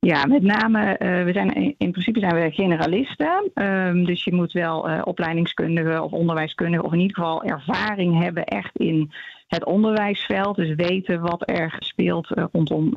Ja, 0.00 0.26
met 0.26 0.42
name, 0.42 0.80
uh, 0.98 1.24
we 1.24 1.32
zijn 1.32 1.54
in, 1.54 1.74
in, 1.78 1.90
principe 1.90 2.20
zijn 2.20 2.34
we 2.34 2.50
generalisten. 2.50 3.50
Um, 3.54 4.04
dus 4.04 4.24
je 4.24 4.34
moet 4.34 4.52
wel 4.52 4.90
uh, 4.90 5.00
opleidingskundige 5.04 6.02
of 6.02 6.12
onderwijskundige 6.12 6.82
of 6.82 6.92
in 6.92 7.00
ieder 7.00 7.16
geval 7.16 7.42
ervaring 7.42 8.22
hebben 8.22 8.44
echt 8.44 8.76
in 8.76 9.12
het 9.48 9.64
onderwijsveld. 9.64 10.56
Dus 10.56 10.74
weten 10.74 11.20
wat 11.20 11.42
er 11.50 11.76
speelt 11.78 12.30
uh, 12.36 12.44
rondom 12.52 12.92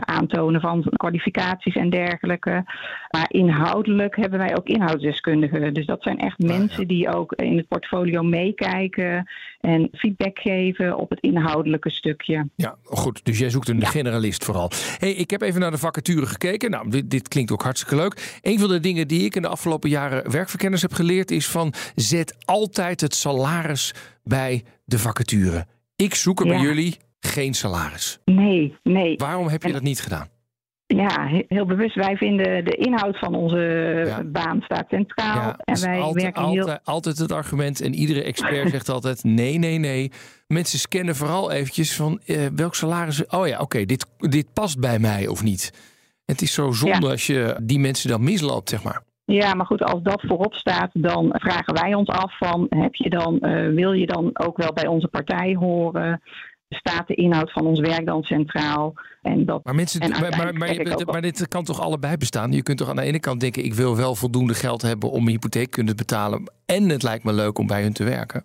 aantonen 0.00 0.60
van 0.60 0.84
kwalificaties 0.96 1.74
en 1.74 1.90
dergelijke. 1.90 2.64
Maar 3.10 3.26
inhoudelijk 3.28 4.16
hebben 4.16 4.38
wij 4.38 4.56
ook 4.56 4.66
inhoudsdeskundigen. 4.66 5.74
Dus 5.74 5.86
dat 5.86 6.02
zijn 6.02 6.18
echt 6.18 6.34
Ah, 6.38 6.58
mensen 6.58 6.88
die 6.88 7.14
ook 7.14 7.32
in 7.32 7.56
het 7.56 7.68
portfolio 7.68 8.22
meekijken 8.22 9.30
en 9.60 9.88
feedback 9.92 10.38
geven 10.38 10.96
op 10.96 11.10
het 11.10 11.20
inhoudelijke 11.20 11.90
stukje. 11.90 12.48
Ja, 12.56 12.76
goed. 12.82 13.24
Dus 13.24 13.38
jij 13.38 13.50
zoekt 13.50 13.68
een 13.68 13.86
generalist 13.86 14.44
vooral. 14.44 14.70
Hey, 14.98 15.12
ik 15.12 15.30
heb 15.30 15.40
even 15.40 15.60
naar 15.60 15.70
de 15.70 15.78
vacature 15.78 16.26
gekeken. 16.26 16.70
Nou, 16.70 16.90
dit, 16.90 17.10
dit 17.10 17.28
klinkt 17.28 17.52
ook 17.52 17.62
hartstikke 17.62 17.96
leuk. 17.96 18.38
Een 18.42 18.58
van 18.58 18.68
de 18.68 18.80
dingen 18.80 19.08
die 19.08 19.24
ik 19.24 19.36
in 19.36 19.42
de 19.42 19.48
afgelopen 19.48 19.90
jaren 19.90 20.30
werkverkenners 20.30 20.82
heb 20.82 20.92
geleerd 20.92 21.30
is 21.30 21.48
van 21.48 21.72
zet 21.94 22.36
altijd 22.44 23.00
het 23.00 23.14
salaris 23.14 23.94
bij 24.24 24.64
de 24.84 24.98
vacature. 24.98 25.66
Ik 25.96 26.14
zoek 26.14 26.40
er 26.40 26.46
bij 26.46 26.56
Ja. 26.56 26.62
jullie 26.62 26.96
geen 27.20 27.54
salaris. 27.54 28.18
Nee, 28.24 28.76
nee. 28.82 29.16
Waarom 29.16 29.48
heb 29.48 29.62
je 29.62 29.72
dat 29.72 29.82
niet 29.82 30.00
gedaan? 30.00 30.28
Ja, 30.86 31.28
he- 31.28 31.44
heel 31.48 31.66
bewust. 31.66 31.94
Wij 31.94 32.16
vinden 32.16 32.64
de 32.64 32.76
inhoud 32.76 33.18
van 33.18 33.34
onze 33.34 34.24
baan 34.32 34.60
staat 34.60 34.88
centraal. 34.88 35.54
en 35.56 35.80
wij 35.80 35.98
altijd, 36.00 36.22
werken 36.24 36.48
heel. 36.50 36.60
altijd, 36.60 36.80
altijd 36.84 37.18
het 37.18 37.32
argument. 37.32 37.80
En 37.80 37.94
iedere 37.94 38.22
expert 38.22 38.70
zegt 38.70 38.88
altijd: 38.88 39.24
nee, 39.24 39.58
nee, 39.58 39.78
nee. 39.78 40.12
Mensen 40.46 40.78
scannen 40.78 41.16
vooral 41.16 41.50
eventjes 41.52 41.94
van 41.96 42.20
eh, 42.26 42.46
welk 42.54 42.74
salaris. 42.74 43.26
Oh 43.26 43.46
ja, 43.46 43.60
oké, 43.60 43.84
dit, 43.84 44.06
dit 44.18 44.52
past 44.52 44.78
bij 44.80 44.98
mij 44.98 45.26
of 45.26 45.42
niet. 45.42 45.72
Het 46.24 46.42
is 46.42 46.52
zo 46.52 46.70
zonde 46.72 47.06
Ja. 47.06 47.10
als 47.10 47.26
je 47.26 47.60
die 47.62 47.78
mensen 47.78 48.08
dan 48.08 48.24
misloopt, 48.24 48.68
zeg 48.68 48.82
maar. 48.82 49.02
Ja, 49.24 49.54
maar 49.54 49.66
goed, 49.66 49.82
als 49.82 50.02
dat 50.02 50.20
voorop 50.26 50.54
staat, 50.54 50.90
dan 50.92 51.28
vragen 51.30 51.74
wij 51.74 51.94
ons 51.94 52.08
af 52.08 52.38
van 52.38 52.66
heb 52.68 52.94
je 52.94 53.10
dan, 53.10 53.40
eh, 53.40 53.68
wil 53.68 53.92
je 53.92 54.06
dan 54.06 54.30
ook 54.32 54.56
wel 54.56 54.72
bij 54.72 54.86
onze 54.86 55.08
partij 55.08 55.54
horen? 55.54 56.22
Staat 56.68 57.06
de 57.06 57.14
inhoud 57.14 57.52
van 57.52 57.66
ons 57.66 57.80
werk 57.80 58.06
dan 58.06 58.22
centraal? 58.22 58.94
En 59.22 59.44
dat, 59.44 59.64
Maar, 59.64 59.74
mensen, 59.74 60.00
en 60.00 60.10
maar, 60.10 60.20
maar, 60.20 60.54
maar, 60.54 61.04
maar 61.04 61.20
dit 61.20 61.48
kan 61.48 61.64
toch 61.64 61.80
allebei 61.80 62.16
bestaan? 62.16 62.52
Je 62.52 62.62
kunt 62.62 62.78
toch 62.78 62.88
aan 62.88 62.96
de 62.96 63.02
ene 63.02 63.20
kant 63.20 63.40
denken: 63.40 63.64
ik 63.64 63.74
wil 63.74 63.96
wel 63.96 64.14
voldoende 64.14 64.54
geld 64.54 64.82
hebben 64.82 65.10
om 65.10 65.18
mijn 65.24 65.34
hypotheek 65.34 65.70
kunnen 65.70 65.96
betalen. 65.96 66.52
En 66.66 66.88
het 66.88 67.02
lijkt 67.02 67.24
me 67.24 67.32
leuk 67.32 67.58
om 67.58 67.66
bij 67.66 67.82
hun 67.82 67.92
te 67.92 68.04
werken. 68.04 68.44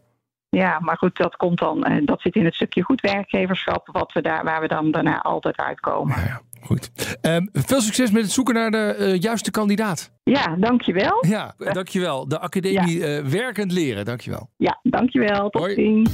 Ja, 0.49 0.79
maar 0.79 0.97
goed, 0.97 1.17
dat 1.17 1.35
komt 1.35 1.59
dan, 1.59 1.83
eh, 1.83 2.05
dat 2.05 2.21
zit 2.21 2.35
in 2.35 2.45
het 2.45 2.53
stukje 2.53 2.83
goed 2.83 3.01
werkgeverschap, 3.01 3.89
wat 3.91 4.11
we 4.11 4.21
daar, 4.21 4.43
waar 4.43 4.61
we 4.61 4.67
dan 4.67 4.91
daarna 4.91 5.21
altijd 5.21 5.57
uitkomen. 5.57 6.41
Goed. 6.61 6.91
Ehm, 7.21 7.45
veel 7.53 7.81
succes 7.81 8.11
met 8.11 8.21
het 8.21 8.31
zoeken 8.31 8.53
naar 8.53 8.71
de 8.71 8.95
eh, 8.95 9.19
juiste 9.21 9.51
kandidaat. 9.51 10.11
Ja, 10.23 10.55
dankjewel. 10.55 11.25
Ja, 11.27 11.53
dankjewel. 11.57 12.27
De 12.27 12.39
academie 12.39 13.05
eh, 13.05 13.25
Werkend 13.25 13.71
Leren, 13.71 14.05
dankjewel. 14.05 14.49
Ja, 14.57 14.79
dankjewel. 14.83 15.49
Tot 15.49 15.71
ziens. 15.71 16.09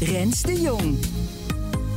Rens 0.00 0.42
de 0.42 0.60
Jong. 0.60 0.98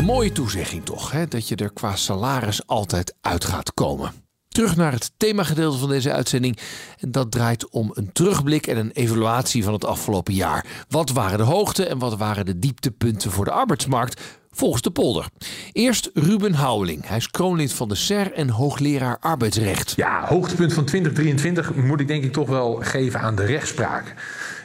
Mooie 0.04 0.32
toezegging 0.32 0.86
toch, 0.86 1.12
hè? 1.12 1.28
dat 1.28 1.48
je 1.48 1.56
er 1.56 1.74
qua 1.74 1.96
salaris 1.96 2.68
altijd 2.68 3.16
uit 3.22 3.46
gaat 3.46 3.74
komen. 3.74 4.12
Terug 4.56 4.76
naar 4.76 4.92
het 4.92 5.12
themagedeelte 5.18 5.78
van 5.78 5.90
deze 5.90 6.12
uitzending. 6.12 6.58
En 7.00 7.12
dat 7.12 7.32
draait 7.32 7.70
om 7.70 7.92
een 7.94 8.10
terugblik 8.14 8.68
en 8.68 8.78
een 8.78 8.92
evaluatie 8.92 9.64
van 9.64 9.74
het 9.74 9.86
afgelopen 9.86 10.34
jaar. 10.34 10.66
Wat 10.90 11.12
waren 11.12 11.38
de 11.38 11.44
hoogte 11.44 11.86
en 11.86 12.00
wat 12.00 12.18
waren 12.18 12.46
de 12.46 12.60
dieptepunten 12.60 13.32
voor 13.32 13.46
de 13.46 13.52
arbeidsmarkt 13.52 14.22
volgens 14.52 14.82
de 14.82 14.92
polder? 14.92 15.26
Eerst 15.72 16.10
Ruben 16.14 16.54
Houweling. 16.54 17.08
Hij 17.08 17.18
is 17.18 17.32
kroonlid 17.32 17.74
van 17.74 17.88
de 17.88 17.96
SER 17.96 18.32
en 18.34 18.50
hoogleraar 18.50 19.18
arbeidsrecht. 19.20 19.94
Ja, 19.96 20.26
hoogtepunt 20.28 20.74
van 20.74 20.86
2023 20.86 21.76
moet 21.76 22.00
ik 22.00 22.08
denk 22.08 22.24
ik 22.24 22.34
toch 22.34 22.50
wel 22.50 22.80
geven 22.82 23.20
aan 23.20 23.36
de 23.36 23.46
rechtspraak. 23.46 24.14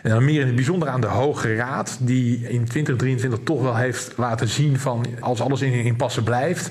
En 0.02 0.10
dan 0.10 0.24
meer 0.24 0.40
in 0.40 0.46
het 0.46 0.56
bijzonder 0.56 0.88
aan 0.88 1.00
de 1.00 1.06
Hoge 1.06 1.54
Raad, 1.54 1.98
die 2.00 2.36
in 2.36 2.64
2023 2.64 3.40
toch 3.44 3.62
wel 3.62 3.76
heeft 3.76 4.12
laten 4.16 4.48
zien 4.48 4.78
van 4.78 5.06
als 5.20 5.40
alles 5.40 5.60
in, 5.60 5.96
passen 5.96 6.24
blijft. 6.24 6.70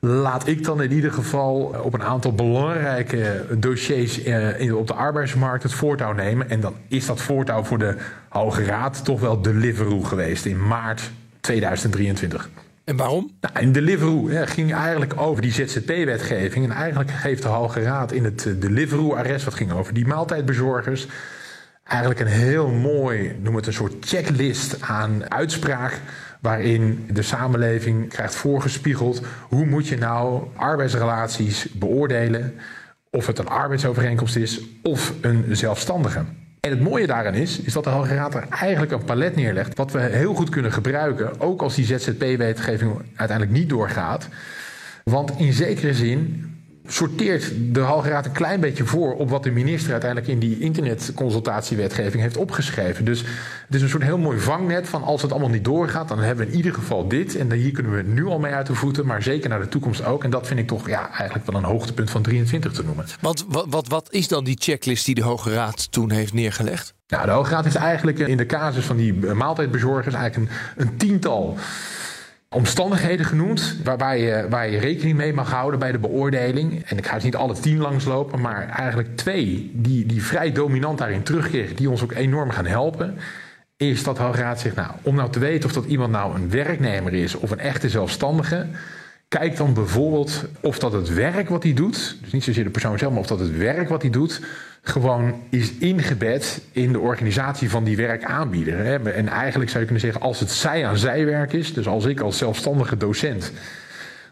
Laat 0.00 0.46
ik 0.46 0.64
dan 0.64 0.82
in 0.82 0.92
ieder 0.92 1.12
geval 1.12 1.74
op 1.82 1.94
een 1.94 2.02
aantal 2.02 2.32
belangrijke 2.32 3.46
dossiers 3.58 4.22
eh, 4.22 4.60
in- 4.60 4.74
op 4.74 4.86
de 4.86 4.94
arbeidsmarkt 4.94 5.62
het 5.62 5.72
voortouw 5.72 6.12
nemen. 6.12 6.50
En 6.50 6.60
dan 6.60 6.74
is 6.88 7.06
dat 7.06 7.20
voortouw 7.20 7.64
voor 7.64 7.78
de 7.78 7.96
Hoge 8.28 8.64
Raad 8.64 9.04
toch 9.04 9.20
wel 9.20 9.42
Deliveroo 9.42 10.00
geweest 10.00 10.44
in 10.44 10.66
maart 10.66 11.10
2023. 11.40 12.48
En 12.84 12.96
waarom? 12.96 13.30
Nou, 13.40 13.54
en 13.54 13.72
Deliveroo 13.72 14.28
hè, 14.30 14.46
ging 14.46 14.74
eigenlijk 14.74 15.20
over 15.20 15.42
die 15.42 15.52
ZZP-wetgeving. 15.52 16.64
En 16.64 16.70
eigenlijk 16.72 17.10
geeft 17.10 17.42
de 17.42 17.48
Hoge 17.48 17.82
Raad 17.82 18.12
in 18.12 18.24
het 18.24 18.46
eh, 18.46 18.52
Deliveroo-arrest, 18.58 19.44
wat 19.44 19.54
ging 19.54 19.72
over 19.72 19.94
die 19.94 20.06
maaltijdbezorgers, 20.06 21.06
eigenlijk 21.84 22.20
een 22.20 22.26
heel 22.26 22.68
mooi, 22.68 23.36
noem 23.42 23.54
het 23.56 23.66
een 23.66 23.72
soort 23.72 23.94
checklist 24.00 24.76
aan 24.80 25.30
uitspraak. 25.30 26.00
Waarin 26.40 27.08
de 27.12 27.22
samenleving 27.22 28.08
krijgt 28.08 28.34
voorgespiegeld 28.34 29.22
hoe 29.48 29.66
moet 29.66 29.86
je 29.86 29.96
nou 29.96 30.42
arbeidsrelaties 30.56 31.68
beoordelen. 31.72 32.54
Of 33.10 33.26
het 33.26 33.38
een 33.38 33.48
arbeidsovereenkomst 33.48 34.36
is 34.36 34.60
of 34.82 35.14
een 35.20 35.44
zelfstandige. 35.56 36.24
En 36.60 36.70
het 36.70 36.80
mooie 36.80 37.06
daarin 37.06 37.34
is, 37.34 37.60
is 37.60 37.72
dat 37.72 37.84
de 37.84 37.90
Hoge 37.90 38.14
er 38.14 38.46
eigenlijk 38.50 38.92
een 38.92 39.04
palet 39.04 39.36
neerlegt. 39.36 39.76
wat 39.76 39.92
we 39.92 40.00
heel 40.00 40.34
goed 40.34 40.48
kunnen 40.48 40.72
gebruiken, 40.72 41.40
ook 41.40 41.62
als 41.62 41.74
die 41.74 41.84
ZZP-wetgeving 41.84 42.92
uiteindelijk 43.14 43.58
niet 43.58 43.68
doorgaat. 43.68 44.28
Want 45.04 45.32
in 45.38 45.52
zekere 45.52 45.94
zin 45.94 46.47
sorteert 46.88 47.52
de 47.74 47.80
Hoge 47.80 48.08
Raad 48.08 48.26
een 48.26 48.32
klein 48.32 48.60
beetje 48.60 48.84
voor 48.84 49.14
op 49.14 49.30
wat 49.30 49.42
de 49.42 49.50
minister 49.50 49.92
uiteindelijk 49.92 50.30
in 50.30 50.38
die 50.38 50.58
internetconsultatiewetgeving 50.58 52.22
heeft 52.22 52.36
opgeschreven. 52.36 53.04
Dus 53.04 53.20
het 53.66 53.74
is 53.74 53.82
een 53.82 53.88
soort 53.88 54.02
heel 54.02 54.18
mooi 54.18 54.38
vangnet 54.38 54.88
van 54.88 55.02
als 55.02 55.22
het 55.22 55.30
allemaal 55.30 55.48
niet 55.48 55.64
doorgaat, 55.64 56.08
dan 56.08 56.18
hebben 56.18 56.46
we 56.46 56.50
in 56.50 56.56
ieder 56.56 56.74
geval 56.74 57.08
dit. 57.08 57.36
En 57.36 57.52
hier 57.52 57.72
kunnen 57.72 57.96
we 57.96 58.02
nu 58.02 58.26
al 58.26 58.38
mee 58.38 58.52
uit 58.52 58.66
de 58.66 58.74
voeten, 58.74 59.06
maar 59.06 59.22
zeker 59.22 59.48
naar 59.48 59.60
de 59.60 59.68
toekomst 59.68 60.04
ook. 60.04 60.24
En 60.24 60.30
dat 60.30 60.46
vind 60.46 60.60
ik 60.60 60.66
toch 60.66 60.88
ja, 60.88 61.10
eigenlijk 61.10 61.46
wel 61.50 61.60
een 61.60 61.68
hoogtepunt 61.68 62.10
van 62.10 62.22
23 62.22 62.72
te 62.72 62.84
noemen. 62.84 63.06
Want 63.20 63.44
wat, 63.48 63.66
wat, 63.68 63.88
wat 63.88 64.12
is 64.12 64.28
dan 64.28 64.44
die 64.44 64.56
checklist 64.60 65.04
die 65.04 65.14
de 65.14 65.22
Hoge 65.22 65.52
Raad 65.52 65.92
toen 65.92 66.10
heeft 66.10 66.32
neergelegd? 66.32 66.94
Nou, 67.08 67.26
de 67.26 67.30
Hoge 67.30 67.50
Raad 67.50 67.64
heeft 67.64 67.76
eigenlijk 67.76 68.18
in 68.18 68.36
de 68.36 68.46
casus 68.46 68.84
van 68.84 68.96
die 68.96 69.26
eh, 69.26 69.32
maaltijdbezorgers 69.32 70.14
eigenlijk 70.14 70.50
een, 70.50 70.86
een 70.86 70.96
tiental 70.96 71.56
omstandigheden 72.48 73.26
genoemd 73.26 73.76
waarbij 73.84 74.20
je, 74.20 74.46
waar 74.48 74.70
je 74.70 74.78
rekening 74.78 75.16
mee 75.16 75.32
mag 75.32 75.50
houden 75.50 75.80
bij 75.80 75.92
de 75.92 75.98
beoordeling. 75.98 76.84
En 76.84 76.98
ik 76.98 77.06
ga 77.06 77.14
het 77.14 77.22
niet 77.22 77.36
alle 77.36 77.54
tien 77.60 77.78
langslopen, 77.78 78.40
maar 78.40 78.68
eigenlijk 78.68 79.16
twee 79.16 79.70
die, 79.74 80.06
die 80.06 80.24
vrij 80.24 80.52
dominant 80.52 80.98
daarin 80.98 81.22
terugkeren, 81.22 81.76
die 81.76 81.90
ons 81.90 82.02
ook 82.02 82.12
enorm 82.12 82.50
gaan 82.50 82.66
helpen. 82.66 83.18
Is 83.76 84.02
dat 84.02 84.16
de 84.16 84.22
Hoge 84.22 84.40
Raad 84.40 84.60
zegt, 84.60 84.76
nou, 84.76 84.90
om 85.02 85.14
nou 85.14 85.30
te 85.30 85.38
weten 85.38 85.68
of 85.68 85.74
dat 85.74 85.84
iemand 85.84 86.10
nou 86.10 86.34
een 86.34 86.50
werknemer 86.50 87.14
is 87.14 87.34
of 87.34 87.50
een 87.50 87.60
echte 87.60 87.88
zelfstandige, 87.88 88.66
Kijk 89.28 89.56
dan 89.56 89.74
bijvoorbeeld 89.74 90.44
of 90.60 90.78
dat 90.78 90.92
het 90.92 91.14
werk 91.14 91.48
wat 91.48 91.62
hij 91.62 91.74
doet, 91.74 92.16
dus 92.20 92.32
niet 92.32 92.44
zozeer 92.44 92.64
de 92.64 92.70
persoon 92.70 92.98
zelf, 92.98 93.12
maar 93.12 93.20
of 93.20 93.26
dat 93.26 93.40
het 93.40 93.56
werk 93.56 93.88
wat 93.88 94.02
hij 94.02 94.10
doet, 94.10 94.40
gewoon 94.88 95.34
is 95.48 95.72
ingebed 95.72 96.60
in 96.72 96.92
de 96.92 96.98
organisatie 96.98 97.70
van 97.70 97.84
die 97.84 97.96
werkaanbieder. 97.96 99.04
En 99.14 99.28
eigenlijk 99.28 99.70
zou 99.70 99.80
je 99.80 99.90
kunnen 99.90 100.04
zeggen, 100.04 100.20
als 100.20 100.40
het 100.40 100.50
zij 100.50 100.86
aan 100.86 100.96
zijwerk 100.96 101.52
is, 101.52 101.74
dus 101.74 101.86
als 101.86 102.04
ik 102.04 102.20
als 102.20 102.38
zelfstandige 102.38 102.96
docent 102.96 103.52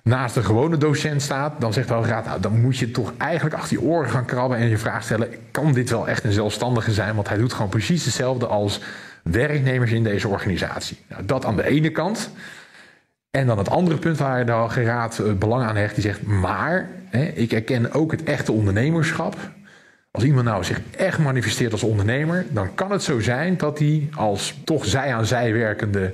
naast 0.06 0.36
een 0.36 0.44
gewone 0.44 0.76
docent 0.76 1.22
staat, 1.22 1.60
dan 1.60 1.72
zegt 1.72 1.88
Hoge 1.88 2.08
Raad, 2.08 2.24
nou, 2.24 2.40
dan 2.40 2.60
moet 2.60 2.76
je 2.76 2.90
toch 2.90 3.12
eigenlijk 3.18 3.54
achter 3.54 3.76
je 3.76 3.82
oren 3.82 4.10
gaan 4.10 4.24
krabben 4.24 4.58
en 4.58 4.68
je 4.68 4.78
vraag 4.78 5.02
stellen, 5.02 5.28
kan 5.50 5.72
dit 5.72 5.90
wel 5.90 6.08
echt 6.08 6.24
een 6.24 6.32
zelfstandige 6.32 6.92
zijn? 6.92 7.14
Want 7.14 7.28
hij 7.28 7.38
doet 7.38 7.52
gewoon 7.52 7.70
precies 7.70 8.04
hetzelfde 8.04 8.46
als 8.46 8.80
werknemers 9.22 9.90
in 9.90 10.04
deze 10.04 10.28
organisatie. 10.28 10.98
Nou, 11.08 11.24
dat 11.24 11.44
aan 11.44 11.56
de 11.56 11.66
ene 11.66 11.90
kant. 11.90 12.30
En 13.30 13.46
dan 13.46 13.58
het 13.58 13.70
andere 13.70 13.98
punt 13.98 14.18
waar 14.18 14.46
de 14.46 14.52
Hoge 14.52 14.82
Raad 14.82 15.18
eh, 15.18 15.32
belang 15.32 15.64
aan 15.64 15.76
hecht, 15.76 15.94
die 15.94 16.04
zegt, 16.04 16.22
maar 16.22 16.88
hè, 17.10 17.24
ik 17.24 17.52
erken 17.52 17.92
ook 17.92 18.10
het 18.10 18.22
echte 18.22 18.52
ondernemerschap. 18.52 19.36
Als 20.16 20.24
iemand 20.24 20.46
nou 20.46 20.64
zich 20.64 20.80
echt 20.96 21.18
manifesteert 21.18 21.72
als 21.72 21.82
ondernemer, 21.82 22.46
dan 22.50 22.74
kan 22.74 22.90
het 22.90 23.02
zo 23.02 23.20
zijn 23.20 23.56
dat 23.56 23.78
hij 23.78 24.08
als 24.14 24.54
toch 24.64 24.84
zij 24.84 25.14
aan 25.14 25.26
zij 25.26 25.52
werkende, 25.52 26.12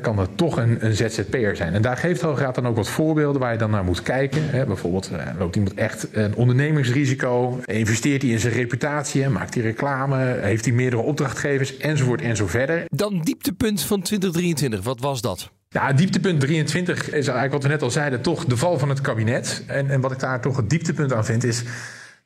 kan 0.00 0.16
dat 0.16 0.30
toch 0.34 0.56
een, 0.56 0.84
een 0.84 0.94
ZZP'er 0.94 1.56
zijn. 1.56 1.74
En 1.74 1.82
daar 1.82 1.96
geeft 1.96 2.20
de 2.20 2.26
Hoge 2.26 2.42
Raad 2.42 2.54
dan 2.54 2.66
ook 2.66 2.76
wat 2.76 2.88
voorbeelden 2.88 3.40
waar 3.40 3.52
je 3.52 3.58
dan 3.58 3.70
naar 3.70 3.84
moet 3.84 4.02
kijken. 4.02 4.66
Bijvoorbeeld, 4.66 5.10
eh, 5.10 5.26
loopt 5.38 5.56
iemand 5.56 5.74
echt 5.74 6.06
een 6.12 6.34
ondernemingsrisico? 6.34 7.60
Investeert 7.64 8.22
hij 8.22 8.30
in 8.30 8.40
zijn 8.40 8.52
reputatie? 8.52 9.28
Maakt 9.28 9.54
hij 9.54 9.62
reclame? 9.62 10.38
Heeft 10.40 10.64
hij 10.64 10.74
meerdere 10.74 11.02
opdrachtgevers? 11.02 11.76
Enzovoort 11.76 12.22
en 12.22 12.36
zo 12.36 12.46
verder. 12.46 12.84
Dan 12.86 13.20
dieptepunt 13.20 13.82
van 13.82 14.02
2023, 14.02 14.82
wat 14.84 15.00
was 15.00 15.20
dat? 15.20 15.50
Ja, 15.68 15.92
dieptepunt 15.92 16.40
23 16.40 17.06
is 17.06 17.12
eigenlijk 17.12 17.52
wat 17.52 17.62
we 17.62 17.68
net 17.68 17.82
al 17.82 17.90
zeiden, 17.90 18.20
toch 18.20 18.44
de 18.44 18.56
val 18.56 18.78
van 18.78 18.88
het 18.88 19.00
kabinet. 19.00 19.62
En, 19.66 19.90
en 19.90 20.00
wat 20.00 20.12
ik 20.12 20.18
daar 20.18 20.40
toch 20.40 20.56
het 20.56 20.70
dieptepunt 20.70 21.12
aan 21.12 21.24
vind 21.24 21.44
is 21.44 21.62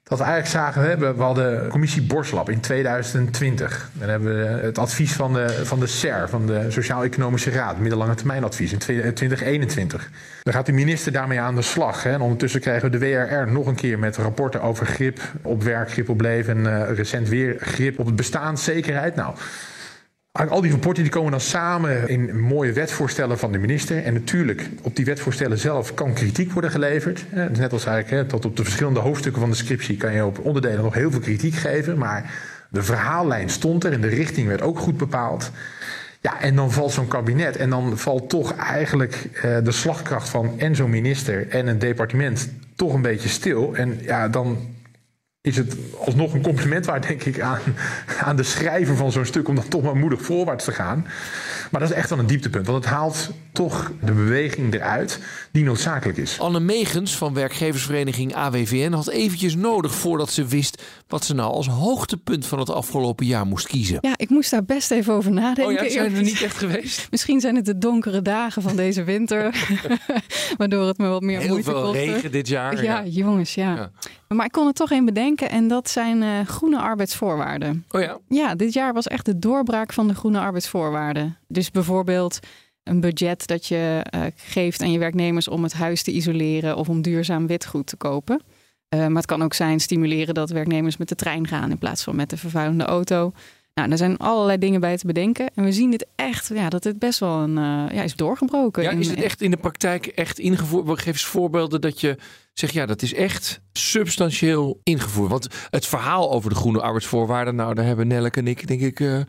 Dat 0.04 0.18
we 0.18 0.24
eigenlijk 0.24 0.54
zagen, 0.54 0.82
we, 0.82 0.88
hebben, 0.88 1.16
we 1.16 1.22
hadden 1.22 1.68
commissie 1.68 2.02
Borslab 2.02 2.50
in 2.50 2.60
2020. 2.60 3.90
Dan 3.92 4.08
hebben 4.08 4.38
we 4.38 4.46
het 4.46 4.78
advies 4.78 5.12
van 5.12 5.32
de, 5.32 5.60
van 5.64 5.80
de 5.80 5.86
SER, 5.86 6.28
van 6.28 6.46
de 6.46 6.66
Sociaal-Economische 6.68 7.50
Raad, 7.50 7.78
middellange 7.78 8.14
termijnadvies 8.14 8.72
in 8.72 8.78
2021. 8.78 10.10
Dan 10.42 10.52
gaat 10.52 10.66
de 10.66 10.72
minister 10.72 11.12
daarmee 11.12 11.40
aan 11.40 11.54
de 11.54 11.62
slag. 11.62 12.02
Hè. 12.02 12.10
En 12.10 12.20
ondertussen 12.20 12.60
krijgen 12.60 12.90
we 12.90 12.98
de 12.98 13.06
WRR 13.06 13.52
nog 13.52 13.66
een 13.66 13.74
keer 13.74 13.98
met 13.98 14.16
rapporten 14.16 14.62
over 14.62 14.86
grip 14.86 15.20
op 15.42 15.62
werk, 15.62 15.90
grip 15.90 16.08
op 16.08 16.20
leven 16.20 16.66
en 16.66 16.72
uh, 16.72 16.96
recent 16.96 17.28
weer 17.28 17.56
grip 17.60 17.98
op 17.98 18.16
bestaanszekerheid. 18.16 19.14
Nou, 19.14 19.34
al 20.34 20.60
die 20.60 20.70
rapporten 20.70 21.02
die 21.02 21.12
komen 21.12 21.30
dan 21.30 21.40
samen 21.40 22.08
in 22.08 22.40
mooie 22.40 22.72
wetvoorstellen 22.72 23.38
van 23.38 23.52
de 23.52 23.58
minister. 23.58 24.04
En 24.04 24.12
natuurlijk, 24.12 24.68
op 24.82 24.96
die 24.96 25.04
wetvoorstellen 25.04 25.58
zelf 25.58 25.94
kan 25.94 26.12
kritiek 26.12 26.52
worden 26.52 26.70
geleverd. 26.70 27.24
Net 27.58 27.72
als 27.72 27.86
eigenlijk 27.86 28.28
tot 28.28 28.44
op 28.44 28.56
de 28.56 28.64
verschillende 28.64 29.00
hoofdstukken 29.00 29.40
van 29.40 29.50
de 29.50 29.56
scriptie 29.56 29.96
kan 29.96 30.12
je 30.12 30.24
op 30.24 30.38
onderdelen 30.38 30.82
nog 30.82 30.94
heel 30.94 31.10
veel 31.10 31.20
kritiek 31.20 31.54
geven. 31.54 31.98
Maar 31.98 32.34
de 32.68 32.82
verhaallijn 32.82 33.48
stond 33.48 33.84
er 33.84 33.92
en 33.92 34.00
de 34.00 34.08
richting 34.08 34.48
werd 34.48 34.62
ook 34.62 34.78
goed 34.78 34.96
bepaald. 34.96 35.50
Ja, 36.20 36.40
en 36.40 36.56
dan 36.56 36.72
valt 36.72 36.92
zo'n 36.92 37.08
kabinet 37.08 37.56
en 37.56 37.70
dan 37.70 37.98
valt 37.98 38.28
toch 38.28 38.56
eigenlijk 38.56 39.28
uh, 39.36 39.42
de 39.64 39.72
slagkracht 39.72 40.28
van 40.28 40.54
en 40.58 40.76
zo'n 40.76 40.90
minister 40.90 41.48
en 41.48 41.66
een 41.66 41.78
departement 41.78 42.48
toch 42.74 42.94
een 42.94 43.02
beetje 43.02 43.28
stil. 43.28 43.74
En 43.74 43.98
ja, 44.02 44.28
dan 44.28 44.73
is 45.44 45.56
het 45.56 45.76
alsnog 45.98 46.32
een 46.32 46.42
compliment 46.42 46.86
waard, 46.86 47.06
denk 47.06 47.24
ik, 47.24 47.40
aan, 47.40 47.60
aan 48.20 48.36
de 48.36 48.42
schrijver 48.42 48.96
van 48.96 49.12
zo'n 49.12 49.24
stuk 49.24 49.48
om 49.48 49.54
dan 49.54 49.68
toch 49.68 49.82
maar 49.82 49.96
moedig 49.96 50.22
voorwaarts 50.22 50.64
te 50.64 50.72
gaan. 50.72 51.06
Maar 51.70 51.80
dat 51.80 51.90
is 51.90 51.96
echt 51.96 52.10
wel 52.10 52.18
een 52.18 52.26
dieptepunt, 52.26 52.66
want 52.66 52.84
het 52.84 52.92
haalt 52.92 53.30
toch 53.52 53.92
de 54.00 54.12
beweging 54.12 54.74
eruit 54.74 55.20
die 55.50 55.64
noodzakelijk 55.64 56.18
is. 56.18 56.40
Anne 56.40 56.60
Megens 56.60 57.16
van 57.16 57.34
werkgeversvereniging 57.34 58.34
AWVN 58.34 58.92
had 58.92 59.08
eventjes 59.08 59.54
nodig 59.54 59.94
voordat 59.94 60.30
ze 60.30 60.46
wist 60.46 60.82
wat 61.06 61.24
ze 61.24 61.34
nou 61.34 61.52
als 61.52 61.66
hoogtepunt 61.68 62.46
van 62.46 62.58
het 62.58 62.70
afgelopen 62.70 63.26
jaar 63.26 63.46
moest 63.46 63.66
kiezen. 63.66 63.98
Ja, 64.00 64.12
ik 64.16 64.30
moest 64.30 64.50
daar 64.50 64.64
best 64.64 64.90
even 64.90 65.12
over 65.12 65.32
nadenken. 65.32 65.64
Oh 65.64 65.82
ja, 65.82 65.90
zijn 65.90 66.14
er 66.14 66.22
niet 66.22 66.42
echt 66.42 66.56
geweest? 66.56 67.06
Misschien 67.10 67.40
zijn 67.40 67.56
het 67.56 67.64
de 67.64 67.78
donkere 67.78 68.22
dagen 68.22 68.62
van 68.62 68.76
deze 68.76 69.04
winter, 69.04 69.66
waardoor 70.58 70.86
het 70.86 70.98
me 70.98 71.08
wat 71.08 71.22
meer 71.22 71.38
Heel 71.38 71.48
moeite 71.48 71.70
veel 71.70 71.82
kostte. 71.82 71.98
regen 71.98 72.32
dit 72.32 72.48
jaar. 72.48 72.82
Ja, 72.84 73.04
jongens, 73.06 73.54
ja. 73.54 73.74
Ja. 73.74 73.90
Maar 74.28 74.46
ik 74.46 74.52
kon 74.52 74.66
er 74.66 74.72
toch 74.72 74.90
één 74.90 75.04
bedenken 75.04 75.50
en 75.50 75.68
dat 75.68 75.90
zijn 75.90 76.22
eh, 76.22 76.28
groene 76.46 76.78
arbeidsvoorwaarden. 76.80 77.84
Oh 77.90 78.00
ja? 78.00 78.18
Ja, 78.28 78.54
dit 78.54 78.72
jaar 78.72 78.92
was 78.92 79.06
echt 79.06 79.24
de 79.24 79.38
doorbraak 79.38 79.92
van 79.92 80.08
de 80.08 80.14
groene 80.14 80.38
arbeidsvoorwaarden. 80.40 81.38
Dus 81.48 81.70
bijvoorbeeld 81.70 82.38
een 82.82 83.00
budget 83.00 83.46
dat 83.46 83.66
je 83.66 84.00
eh, 84.10 84.20
geeft 84.36 84.82
aan 84.82 84.92
je 84.92 84.98
werknemers 84.98 85.48
om 85.48 85.62
het 85.62 85.72
huis 85.72 86.02
te 86.02 86.12
isoleren 86.12 86.76
of 86.76 86.88
om 86.88 87.02
duurzaam 87.02 87.46
witgoed 87.46 87.86
te 87.86 87.96
kopen. 87.96 88.40
Eh, 89.00 89.06
maar 89.06 89.16
het 89.16 89.26
kan 89.26 89.42
ook 89.42 89.54
zijn 89.54 89.80
stimuleren 89.80 90.34
dat 90.34 90.50
werknemers 90.50 90.96
met 90.96 91.08
de 91.08 91.14
trein 91.14 91.46
gaan 91.46 91.70
in 91.70 91.78
plaats 91.78 92.02
van 92.02 92.16
met 92.16 92.30
de 92.30 92.36
vervuilende 92.36 92.84
auto. 92.84 93.32
Nou, 93.74 93.90
er 93.90 93.96
zijn 93.96 94.16
allerlei 94.16 94.58
dingen 94.58 94.80
bij 94.80 94.96
te 94.96 95.06
bedenken. 95.06 95.50
En 95.54 95.64
we 95.64 95.72
zien 95.72 95.90
dit 95.90 96.06
echt, 96.16 96.50
ja, 96.54 96.68
dat 96.68 96.84
het 96.84 96.98
best 96.98 97.18
wel 97.18 97.38
een, 97.38 97.58
eh, 97.58 97.96
ja, 97.96 98.02
is 98.02 98.16
doorgebroken. 98.16 98.82
Ja, 98.82 98.90
in- 98.90 98.98
is 98.98 99.08
het 99.08 99.22
echt 99.22 99.40
in 99.42 99.50
de 99.50 99.56
praktijk 99.56 100.06
echt 100.06 100.38
ingevoerd? 100.38 101.00
Geef 101.00 101.06
eens 101.12 101.24
voorbeelden 101.24 101.80
dat 101.80 102.00
je 102.00 102.16
zegt, 102.52 102.72
ja, 102.72 102.86
dat 102.86 103.02
is 103.02 103.14
echt 103.14 103.60
substantieel 103.72 104.80
ingevoerd. 104.82 105.30
Want 105.30 105.48
het 105.70 105.86
verhaal 105.86 106.32
over 106.32 106.50
de 106.50 106.56
groene 106.56 106.80
arbeidsvoorwaarden, 106.80 107.54
nou, 107.54 107.74
daar 107.74 107.84
hebben 107.84 108.06
Nelleke 108.06 108.38
en 108.40 108.46
ik, 108.46 108.66
denk 108.66 108.80
ik, 108.80 109.00
eh, 109.00 109.20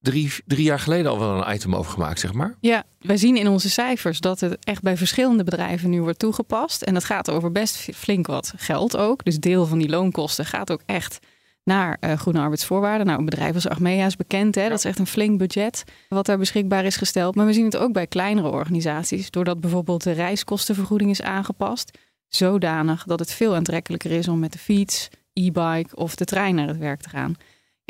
drie, 0.00 0.32
drie 0.46 0.64
jaar 0.64 0.78
geleden 0.78 1.10
al 1.10 1.18
wel 1.18 1.42
een 1.42 1.54
item 1.54 1.76
over 1.76 1.92
gemaakt, 1.92 2.20
zeg 2.20 2.32
maar. 2.32 2.54
Ja, 2.60 2.84
wij 2.98 3.16
zien 3.16 3.36
in 3.36 3.48
onze 3.48 3.70
cijfers 3.70 4.20
dat 4.20 4.40
het 4.40 4.64
echt 4.64 4.82
bij 4.82 4.96
verschillende 4.96 5.44
bedrijven 5.44 5.90
nu 5.90 6.02
wordt 6.02 6.18
toegepast. 6.18 6.82
En 6.82 6.94
dat 6.94 7.04
gaat 7.04 7.30
over 7.30 7.52
best 7.52 7.76
flink 7.94 8.26
wat 8.26 8.52
geld 8.56 8.96
ook. 8.96 9.24
Dus 9.24 9.38
deel 9.38 9.66
van 9.66 9.78
die 9.78 9.88
loonkosten 9.88 10.46
gaat 10.46 10.70
ook 10.70 10.82
echt 10.86 11.18
naar 11.64 11.96
eh, 12.00 12.18
groene 12.18 12.40
arbeidsvoorwaarden. 12.40 13.06
Nou, 13.06 13.18
een 13.18 13.24
bedrijf 13.24 13.54
als 13.54 13.68
Achmea 13.68 14.06
is 14.06 14.16
bekend. 14.16 14.54
Hè? 14.54 14.68
Dat 14.68 14.78
is 14.78 14.84
echt 14.84 14.98
een 14.98 15.06
flink 15.06 15.38
budget 15.38 15.84
wat 16.08 16.26
daar 16.26 16.38
beschikbaar 16.38 16.84
is 16.84 16.96
gesteld. 16.96 17.34
Maar 17.34 17.46
we 17.46 17.52
zien 17.52 17.64
het 17.64 17.76
ook 17.76 17.92
bij 17.92 18.06
kleinere 18.06 18.48
organisaties. 18.48 19.30
Doordat 19.30 19.60
bijvoorbeeld 19.60 20.02
de 20.02 20.12
reiskostenvergoeding 20.12 21.10
is 21.10 21.22
aangepast. 21.22 21.98
Zodanig 22.28 23.04
dat 23.04 23.18
het 23.18 23.32
veel 23.32 23.54
aantrekkelijker 23.54 24.10
is 24.10 24.28
om 24.28 24.38
met 24.38 24.52
de 24.52 24.58
fiets, 24.58 25.08
e-bike 25.32 25.96
of 25.96 26.14
de 26.14 26.24
trein 26.24 26.54
naar 26.54 26.68
het 26.68 26.78
werk 26.78 27.00
te 27.00 27.08
gaan. 27.08 27.36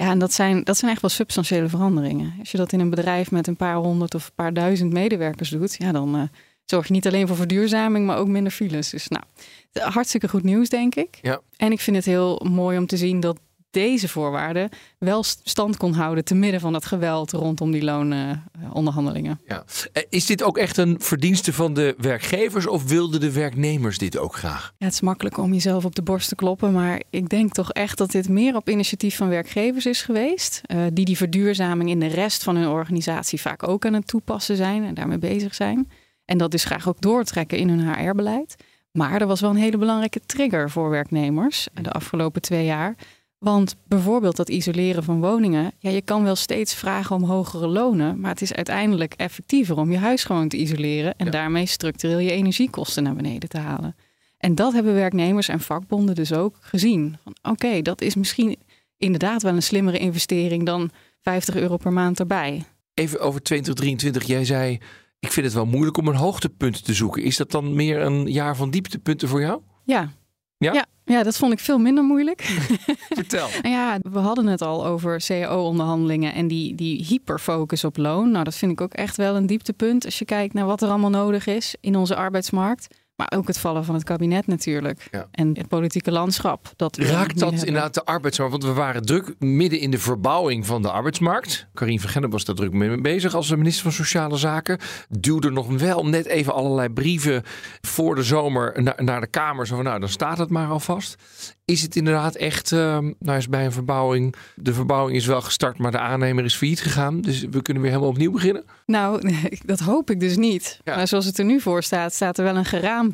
Ja, 0.01 0.11
en 0.11 0.19
dat 0.19 0.33
zijn, 0.33 0.65
dat 0.65 0.77
zijn 0.77 0.91
echt 0.91 1.01
wel 1.01 1.11
substantiële 1.11 1.69
veranderingen. 1.69 2.35
Als 2.39 2.51
je 2.51 2.57
dat 2.57 2.73
in 2.73 2.81
een 2.81 2.91
bedrijf 2.91 3.31
met 3.31 3.47
een 3.47 3.57
paar 3.57 3.75
honderd 3.75 4.15
of 4.15 4.27
een 4.27 4.35
paar 4.35 4.53
duizend 4.53 4.93
medewerkers 4.93 5.49
doet, 5.49 5.77
ja, 5.79 5.93
dan 5.93 6.17
eh, 6.17 6.23
zorg 6.65 6.87
je 6.87 6.93
niet 6.93 7.07
alleen 7.07 7.27
voor 7.27 7.37
verduurzaming, 7.37 8.07
maar 8.07 8.17
ook 8.17 8.29
minder 8.29 8.53
files. 8.53 8.91
Dus 8.91 9.09
nou, 9.09 9.25
hartstikke 9.73 10.29
goed 10.29 10.43
nieuws, 10.43 10.69
denk 10.69 10.95
ik. 10.95 11.19
Ja. 11.23 11.41
En 11.57 11.73
ik 11.73 11.81
vind 11.81 11.97
het 11.97 12.05
heel 12.05 12.47
mooi 12.51 12.79
om 12.79 12.87
te 12.87 12.97
zien 12.97 13.21
dat 13.21 13.39
deze 13.71 14.09
voorwaarden 14.09 14.69
wel 14.99 15.23
stand 15.23 15.77
kon 15.77 15.93
houden 15.93 16.25
te 16.25 16.35
midden 16.35 16.61
van 16.61 16.75
het 16.75 16.85
geweld 16.85 17.33
rondom 17.33 17.71
die 17.71 17.85
loononderhandelingen. 17.85 19.41
Ja. 19.47 19.65
Eh, 19.93 20.03
Is 20.09 20.27
dit 20.27 20.43
ook 20.43 20.59
echt 20.59 20.77
een 20.77 20.97
verdienste 21.01 21.53
van 21.53 21.75
de 21.75 21.95
werkgevers 21.99 22.67
of 22.67 22.85
wilden 22.85 23.21
de 23.21 23.33
werknemers 23.33 23.99
dit 23.99 24.19
ook 24.19 24.37
graag? 24.37 24.73
Ja, 24.79 24.85
het 24.85 24.95
is 24.95 25.01
makkelijk 25.01 25.39
om 25.39 25.53
jezelf 25.53 25.85
op 25.85 25.95
de 25.95 26.03
borst 26.03 26.29
te 26.29 26.35
kloppen, 26.35 26.73
maar 26.73 27.03
ik 27.11 27.29
denk 27.29 27.53
toch 27.53 27.73
echt 27.73 27.99
dat 27.99 28.11
dit 28.11 28.29
meer 28.29 28.57
op 28.57 28.69
initiatief 28.69 29.17
van 29.17 29.29
werkgevers 29.29 29.87
is 29.87 30.03
geweest, 30.03 30.61
eh, 30.65 30.79
die 30.93 31.05
die 31.05 31.17
verduurzaming 31.17 31.91
in 31.91 32.01
de 32.01 32.07
rest 32.07 32.43
van 32.43 32.57
hun 32.57 32.69
organisatie 32.69 33.41
vaak 33.41 33.69
ook 33.69 33.87
aan 33.87 33.95
het 33.95 34.07
toepassen 34.07 34.57
zijn 34.57 34.85
en 34.85 34.95
daarmee 34.95 35.19
bezig 35.19 35.55
zijn. 35.55 35.91
En 36.25 36.39
dat 36.39 36.51
dus 36.51 36.65
graag 36.65 36.89
ook 36.89 37.01
doortrekken 37.01 37.59
in 37.59 37.69
hun 37.69 37.95
HR-beleid. 37.95 38.57
Maar 38.93 39.21
er 39.21 39.27
was 39.27 39.41
wel 39.41 39.51
een 39.51 39.57
hele 39.57 39.79
belangrijke 39.79 40.21
trigger 40.27 40.71
voor 40.71 40.91
werknemers 40.91 41.69
de 41.73 41.91
afgelopen 41.91 42.43
twee 42.43 42.65
jaar. 42.65 42.95
Want 43.41 43.77
bijvoorbeeld 43.89 44.37
dat 44.37 44.49
isoleren 44.49 45.05
van 45.05 45.21
woningen, 45.21 45.73
ja, 45.79 45.91
je 45.91 46.03
kan 46.03 46.23
wel 46.23 46.37
steeds 46.37 46.75
vragen 46.75 47.17
om 47.17 47.25
hogere 47.25 47.67
lonen, 47.67 48.21
maar 48.21 48.31
het 48.31 48.43
is 48.43 48.53
uiteindelijk 48.53 49.15
effectiever 49.15 49.77
om 49.77 49.93
je 49.93 49.99
huis 49.99 50.25
gewoon 50.25 50.49
te 50.49 50.57
isoleren 50.57 51.17
en 51.17 51.31
daarmee 51.31 51.67
structureel 51.67 52.19
je 52.19 52.31
energiekosten 52.31 53.03
naar 53.03 53.15
beneden 53.15 53.49
te 53.49 53.59
halen. 53.59 53.97
En 54.39 54.55
dat 54.55 54.73
hebben 54.73 54.95
werknemers 54.95 55.49
en 55.49 55.61
vakbonden 55.61 56.15
dus 56.15 56.33
ook 56.33 56.57
gezien. 56.61 57.17
Oké, 57.43 57.83
dat 57.83 58.01
is 58.01 58.15
misschien 58.15 58.57
inderdaad 58.97 59.43
wel 59.43 59.55
een 59.55 59.63
slimmere 59.63 59.99
investering 59.99 60.67
dan 60.67 60.91
50 61.21 61.55
euro 61.55 61.77
per 61.77 61.93
maand 61.93 62.21
erbij. 62.21 62.65
Even 62.95 63.21
over 63.21 63.43
2023. 63.43 64.25
Jij 64.25 64.45
zei, 64.45 64.79
ik 65.19 65.33
vind 65.33 65.47
het 65.47 65.55
wel 65.55 65.67
moeilijk 65.67 65.97
om 65.97 66.09
een 66.09 66.15
hoogtepunt 66.15 66.85
te 66.85 66.95
zoeken. 66.95 67.23
Is 67.23 67.37
dat 67.37 67.51
dan 67.51 67.75
meer 67.75 68.01
een 68.01 68.27
jaar 68.27 68.57
van 68.57 68.71
dieptepunten 68.71 69.29
voor 69.29 69.41
jou? 69.41 69.61
Ja. 69.85 70.13
Ja? 70.59 70.73
Ja, 70.73 70.87
ja, 71.11 71.23
dat 71.23 71.37
vond 71.37 71.53
ik 71.53 71.59
veel 71.59 71.79
minder 71.79 72.05
moeilijk. 72.05 72.41
Vertel. 73.21 73.49
Ja, 73.71 73.99
we 74.03 74.19
hadden 74.19 74.47
het 74.47 74.63
al 74.63 74.87
over 74.87 75.21
cao-onderhandelingen 75.27 76.35
en 76.35 76.49
die, 76.49 76.75
die 76.75 77.05
hyperfocus 77.05 77.85
op 77.85 77.97
loon. 77.97 78.31
Nou, 78.31 78.45
dat 78.45 78.55
vind 78.55 78.73
ik 78.73 78.81
ook 78.81 78.93
echt 78.93 79.17
wel 79.17 79.37
een 79.37 79.47
dieptepunt 79.47 80.05
als 80.05 80.19
je 80.19 80.25
kijkt 80.25 80.55
naar 80.55 80.67
wat 80.67 80.83
er 80.83 80.89
allemaal 80.89 81.11
nodig 81.11 81.47
is 81.47 81.75
in 81.81 81.97
onze 81.97 82.17
arbeidsmarkt. 82.17 82.87
Maar 83.21 83.39
ook 83.39 83.47
het 83.47 83.59
vallen 83.59 83.85
van 83.85 83.95
het 83.95 84.05
kabinet 84.05 84.47
natuurlijk. 84.47 85.09
Ja. 85.11 85.27
En 85.31 85.57
het 85.57 85.69
politieke 85.69 86.11
landschap. 86.11 86.73
Dat 86.77 86.97
Raakt 86.97 87.39
dat 87.39 87.51
hebben. 87.51 87.67
inderdaad 87.67 87.95
de 87.95 88.05
arbeidsmarkt? 88.05 88.53
Want 88.53 88.65
we 88.65 88.73
waren 88.73 89.03
druk 89.03 89.35
midden 89.39 89.81
in 89.81 89.91
de 89.91 89.99
verbouwing 89.99 90.67
van 90.67 90.83
de 90.83 90.91
arbeidsmarkt. 90.91 91.67
Karin 91.75 92.01
van 92.01 92.11
Gennep 92.11 92.33
was 92.33 92.45
daar 92.45 92.55
druk 92.55 92.73
mee 92.73 93.01
bezig 93.01 93.35
als 93.35 93.51
minister 93.51 93.83
van 93.83 93.93
Sociale 93.93 94.37
Zaken. 94.37 94.79
Duwde 95.09 95.51
nog 95.51 95.67
wel 95.67 96.07
net 96.07 96.27
even 96.27 96.55
allerlei 96.55 96.89
brieven 96.89 97.43
voor 97.81 98.15
de 98.15 98.23
zomer 98.23 98.83
naar, 98.83 99.05
naar 99.05 99.21
de 99.21 99.27
Kamer. 99.27 99.67
Zo 99.67 99.75
van, 99.75 99.85
nou, 99.85 100.01
dan 100.01 100.09
staat 100.09 100.39
het 100.39 100.51
maar 100.51 100.69
alvast. 100.69 101.17
Is 101.65 101.83
het 101.83 101.97
inderdaad 101.97 102.35
echt, 102.35 102.73
eh, 102.73 102.99
nou 103.19 103.39
is 103.39 103.49
bij 103.49 103.65
een 103.65 103.73
verbouwing, 103.73 104.35
de 104.55 104.75
verbouwing 104.75 105.17
is 105.17 105.27
wel 105.27 105.41
gestart, 105.41 105.79
maar 105.79 105.91
de 105.91 105.99
aannemer 105.99 106.45
is 106.45 106.55
failliet 106.55 106.81
gegaan. 106.81 107.21
Dus 107.21 107.41
we 107.51 107.63
kunnen 107.63 107.83
weer 107.83 107.93
helemaal 107.93 108.13
opnieuw 108.13 108.33
beginnen. 108.33 108.65
Nou, 108.87 109.33
dat 109.65 109.79
hoop 109.81 110.11
ik 110.11 110.21
dus 110.21 110.37
niet. 110.37 110.81
Maar 110.85 111.09
zoals 111.09 111.25
het 111.25 111.39
er 111.39 111.45
nu 111.45 111.61
voor 111.61 111.83
staat, 111.83 112.15
staat 112.15 112.39
er 112.39 112.45
wel 112.45 112.57
een 112.57 112.65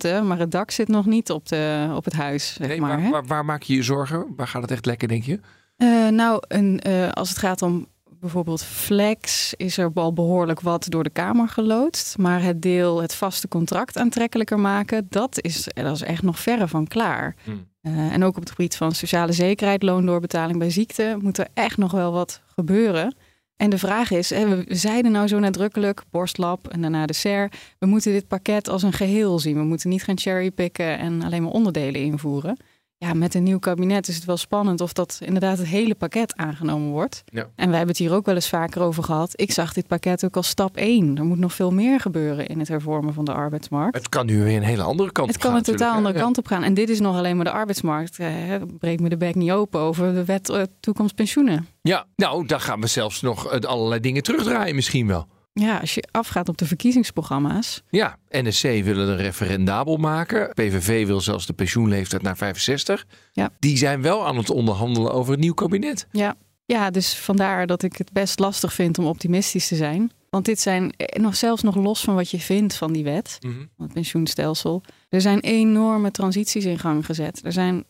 Maar 0.03 0.39
het 0.39 0.51
dak 0.51 0.71
zit 0.71 0.89
nog 0.89 1.07
niet 1.07 1.31
op, 1.31 1.49
de, 1.49 1.93
op 1.95 2.05
het 2.05 2.15
huis. 2.15 2.55
Zeg 2.55 2.69
Nee, 2.69 2.81
maar, 2.81 2.91
waar, 2.91 3.03
hè? 3.03 3.11
waar, 3.11 3.27
waar 3.27 3.45
maak 3.45 3.63
je 3.63 3.75
je 3.75 3.83
zorgen? 3.83 4.27
Waar 4.37 4.49
gaat 4.49 4.63
het 4.63 4.71
echt 4.71 4.87
lekker, 4.87 5.09
denk 5.09 5.25
je? 5.25 5.41
Eh, 5.77 6.09
nou, 6.09 6.43
een, 6.49 6.81
eh, 6.81 7.11
als 7.11 7.29
het 7.29 7.39
gaat 7.39 7.63
om 7.63 7.87
bijvoorbeeld 8.21 8.63
flex, 8.65 9.55
is 9.57 9.79
er 9.79 9.91
al 9.95 10.13
behoorlijk 10.13 10.61
wat 10.61 10.87
door 10.89 11.03
de 11.05 11.11
Kamer 11.11 11.49
geloodst. 11.49 12.19
Maar 12.19 12.43
het 12.43 12.63
deel, 12.63 13.03
het 13.03 13.15
vaste 13.15 13.49
contract 13.49 13.99
aantrekkelijker 13.99 14.59
maken, 14.59 15.07
dat 15.09 15.41
is, 15.41 15.69
dat 15.75 15.95
is 15.95 16.03
echt 16.03 16.23
nog 16.23 16.39
verre 16.39 16.69
van 16.69 16.87
klaar. 16.87 17.37
Eh, 17.81 18.13
en 18.13 18.25
ook 18.25 18.37
op 18.37 18.43
het 18.43 18.51
gebied 18.51 18.77
van 18.77 18.93
sociale 18.93 19.33
zekerheid, 19.33 19.83
loondoorbetaling 19.83 20.59
bij 20.59 20.71
ziekte, 20.71 21.17
moet 21.21 21.39
er 21.39 21.49
echt 21.55 21.77
nog 21.77 21.93
wel 21.93 22.13
wat 22.13 22.41
gebeuren. 22.55 23.15
En 23.57 23.71
de 23.71 23.79
vraag 23.79 24.11
is, 24.11 24.29
we 24.29 24.65
zeiden 24.69 25.13
nou 25.13 25.29
zo 25.29 25.39
nadrukkelijk, 25.39 26.03
borstlab 26.11 26.69
en 26.69 26.81
daarna 26.81 27.07
de 27.07 27.13
SER, 27.13 27.53
we 27.79 27.87
moeten 27.87 28.13
dit 28.13 28.29
pakket 28.29 28.69
als 28.69 28.83
een 28.83 28.93
geheel 28.93 29.39
zien. 29.39 29.57
We 29.57 29.63
moeten 29.63 29.91
niet 29.91 30.03
gaan 30.03 30.19
cherrypicken 30.19 30.99
en 30.99 31.23
alleen 31.23 31.43
maar 31.43 31.53
onderdelen 31.53 32.01
invoeren. 32.01 32.57
Ja, 32.99 33.15
met 33.15 33.35
een 33.35 33.43
nieuw 33.43 33.59
kabinet 33.59 34.09
is 34.09 34.15
het 34.15 34.25
wel 34.25 34.37
spannend 34.37 34.81
of 34.81 34.93
dat 34.93 35.19
inderdaad 35.23 35.59
het 35.59 35.67
hele 35.67 35.95
pakket 35.95 36.37
aangenomen 36.37 36.91
wordt. 36.91 37.23
Ja. 37.25 37.43
En 37.43 37.69
wij 37.69 37.77
hebben 37.77 37.89
het 37.89 37.99
hier 37.99 38.13
ook 38.13 38.27
wel 38.27 38.35
eens 38.35 38.49
vaker 38.49 38.83
over 38.83 39.03
gehad. 39.03 39.33
Ik 39.35 39.53
zag 39.53 39.73
dit 39.73 39.87
pakket 39.87 40.25
ook 40.25 40.37
als 40.37 40.49
stap 40.49 40.77
één. 40.77 41.17
Er 41.17 41.25
moet 41.25 41.39
nog 41.39 41.53
veel 41.53 41.71
meer 41.71 42.01
gebeuren 42.01 42.47
in 42.47 42.59
het 42.59 42.69
hervormen 42.69 43.15
van 43.15 43.25
de 43.25 43.33
arbeidsmarkt. 43.33 43.97
Het 43.97 44.09
kan 44.09 44.27
nu 44.27 44.43
weer 44.43 44.57
een 44.57 44.63
hele 44.63 44.83
andere 44.83 45.13
kant 45.13 45.27
Het 45.27 45.37
op 45.37 45.43
kan 45.43 45.51
gaan 45.51 45.59
een 45.59 45.65
totaal 45.65 45.95
andere 45.95 46.19
kant 46.19 46.39
op 46.39 46.47
gaan. 46.47 46.63
En 46.63 46.75
dit 46.75 46.89
is 46.89 47.01
nog 47.01 47.17
alleen 47.17 47.37
maar 47.37 47.45
de 47.45 47.51
arbeidsmarkt. 47.51 48.19
Eh, 48.19 48.31
breek 48.79 49.01
me 49.01 49.09
de 49.09 49.17
bek 49.17 49.35
niet 49.35 49.51
open 49.51 49.81
over 49.81 50.15
de 50.15 50.25
wet 50.25 50.49
eh, 50.49 50.63
toekomst 50.81 51.15
pensioenen. 51.15 51.69
Ja, 51.83 52.07
nou, 52.17 52.47
dan 52.47 52.61
gaan 52.61 52.81
we 52.81 52.87
zelfs 52.87 53.21
nog 53.21 53.51
eh, 53.51 53.61
allerlei 53.61 54.01
dingen 54.01 54.23
terugdraaien 54.23 54.75
misschien 54.75 55.07
wel. 55.07 55.27
Ja, 55.61 55.79
als 55.79 55.95
je 55.95 56.05
afgaat 56.11 56.49
op 56.49 56.59
de 56.59 56.67
verkiezingsprogramma's. 56.67 57.83
Ja, 57.91 58.19
NSC 58.31 58.63
willen 58.63 59.09
een 59.09 59.17
referendabel 59.17 59.97
maken. 59.97 60.51
PVV 60.55 61.07
wil 61.07 61.21
zelfs 61.21 61.47
de 61.47 61.53
pensioenleeftijd 61.53 62.23
naar 62.23 62.37
65. 62.37 63.07
Ja. 63.33 63.51
Die 63.59 63.77
zijn 63.77 64.03
wel 64.03 64.27
aan 64.27 64.37
het 64.37 64.51
onderhandelen 64.51 65.13
over 65.13 65.31
het 65.33 65.41
nieuw 65.41 65.55
kabinet. 65.55 66.07
Ja. 66.13 66.35
ja, 66.65 66.91
dus 66.91 67.15
vandaar 67.19 67.67
dat 67.67 67.83
ik 67.83 67.97
het 67.97 68.13
best 68.13 68.39
lastig 68.39 68.73
vind 68.73 68.99
om 68.99 69.05
optimistisch 69.07 69.69
te 69.69 69.77
zijn. 69.77 70.11
Want 70.31 70.45
dit 70.45 70.61
zijn 70.61 70.93
eh, 70.97 71.23
nog 71.23 71.37
zelfs 71.37 71.63
nog 71.63 71.75
los 71.75 72.01
van 72.01 72.15
wat 72.15 72.31
je 72.31 72.39
vindt 72.41 72.75
van 72.75 72.93
die 72.93 73.05
wet, 73.05 73.39
Mhm. 73.41 73.55
van 73.55 73.85
het 73.85 73.93
pensioenstelsel. 73.93 74.83
Er 75.09 75.21
zijn 75.21 75.41
enorme 75.41 76.11
transities 76.11 76.65
in 76.65 76.79
gang 76.79 77.07
gezet. 77.07 77.41
Er 77.45 77.53
zijn 77.53 77.85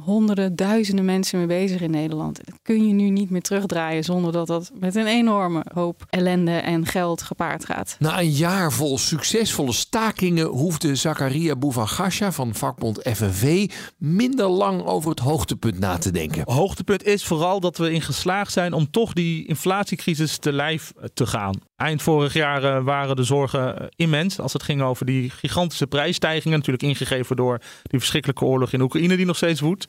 honderden, 0.00 0.56
duizenden 0.56 1.04
mensen 1.04 1.38
mee 1.38 1.46
bezig 1.46 1.80
in 1.80 1.90
Nederland. 1.90 2.40
Dat 2.44 2.58
kun 2.62 2.86
je 2.86 2.92
nu 2.92 3.10
niet 3.10 3.30
meer 3.30 3.42
terugdraaien 3.42 4.04
zonder 4.04 4.32
dat 4.32 4.46
dat 4.46 4.70
met 4.74 4.94
een 4.94 5.06
enorme 5.06 5.64
hoop 5.74 6.04
ellende 6.10 6.50
en 6.50 6.86
geld 6.86 7.22
gepaard 7.22 7.64
gaat. 7.64 7.96
Na 7.98 8.20
een 8.20 8.30
jaar 8.30 8.72
vol 8.72 8.98
succesvolle 8.98 9.72
stakingen 9.72 10.46
hoefde 10.46 10.94
Zakaria 10.94 11.56
Bouvagasha 11.56 12.32
van 12.32 12.54
vakbond 12.54 12.98
FNV 13.02 13.70
minder 13.98 14.48
lang 14.48 14.82
over 14.84 15.10
het 15.10 15.20
hoogtepunt 15.20 15.78
na 15.78 15.98
te 15.98 16.10
denken. 16.10 16.52
Hoogtepunt 16.52 17.04
is 17.04 17.24
vooral 17.24 17.60
dat 17.60 17.76
we 17.76 17.92
in 17.92 18.02
geslaagd 18.02 18.52
zijn 18.52 18.72
om 18.72 18.90
toch 18.90 19.12
die 19.12 19.46
inflatiecrisis 19.46 20.38
te 20.38 20.52
lijf 20.52 20.92
te 21.14 21.26
gaan. 21.26 21.60
Eind 21.82 22.02
vorig 22.02 22.32
jaar 22.32 22.64
eh, 22.64 22.84
waren 22.84 23.16
de 23.16 23.22
zorgen 23.22 23.78
eh, 23.78 23.86
immens 23.96 24.40
als 24.40 24.52
het 24.52 24.62
ging 24.62 24.82
over 24.82 25.06
die 25.06 25.30
gigantische 25.30 25.86
prijsstijgingen. 25.86 26.58
Natuurlijk 26.58 26.84
ingegeven 26.84 27.36
door 27.36 27.58
die 27.82 27.98
verschrikkelijke 27.98 28.44
oorlog 28.44 28.72
in 28.72 28.80
Oekraïne 28.80 29.16
die 29.16 29.26
nog 29.26 29.36
steeds 29.36 29.60
woedt. 29.60 29.86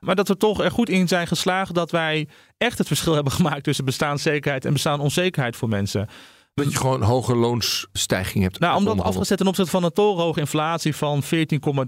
Maar 0.00 0.14
dat 0.14 0.28
we 0.28 0.36
toch 0.36 0.60
er 0.60 0.70
goed 0.70 0.88
in 0.88 1.08
zijn 1.08 1.26
geslaagd 1.26 1.74
dat 1.74 1.90
wij 1.90 2.28
echt 2.58 2.78
het 2.78 2.86
verschil 2.86 3.14
hebben 3.18 3.32
gemaakt 3.32 3.64
tussen 3.64 3.84
bestaanszekerheid 3.84 4.64
en 4.64 4.72
bestaansonzekerheid 4.72 5.56
voor 5.56 5.68
mensen. 5.68 6.08
Dat 6.54 6.72
je 6.72 6.78
gewoon 6.78 7.02
hoge 7.02 7.36
loonsstijging 7.36 8.42
hebt. 8.42 8.58
Nou, 8.58 8.76
omdat 8.76 9.00
afgezet 9.00 9.38
ten 9.38 9.46
opzichte 9.46 9.70
van 9.70 9.84
een 9.84 9.92
torenhoge 9.92 10.40
inflatie 10.40 10.96
van 10.96 11.22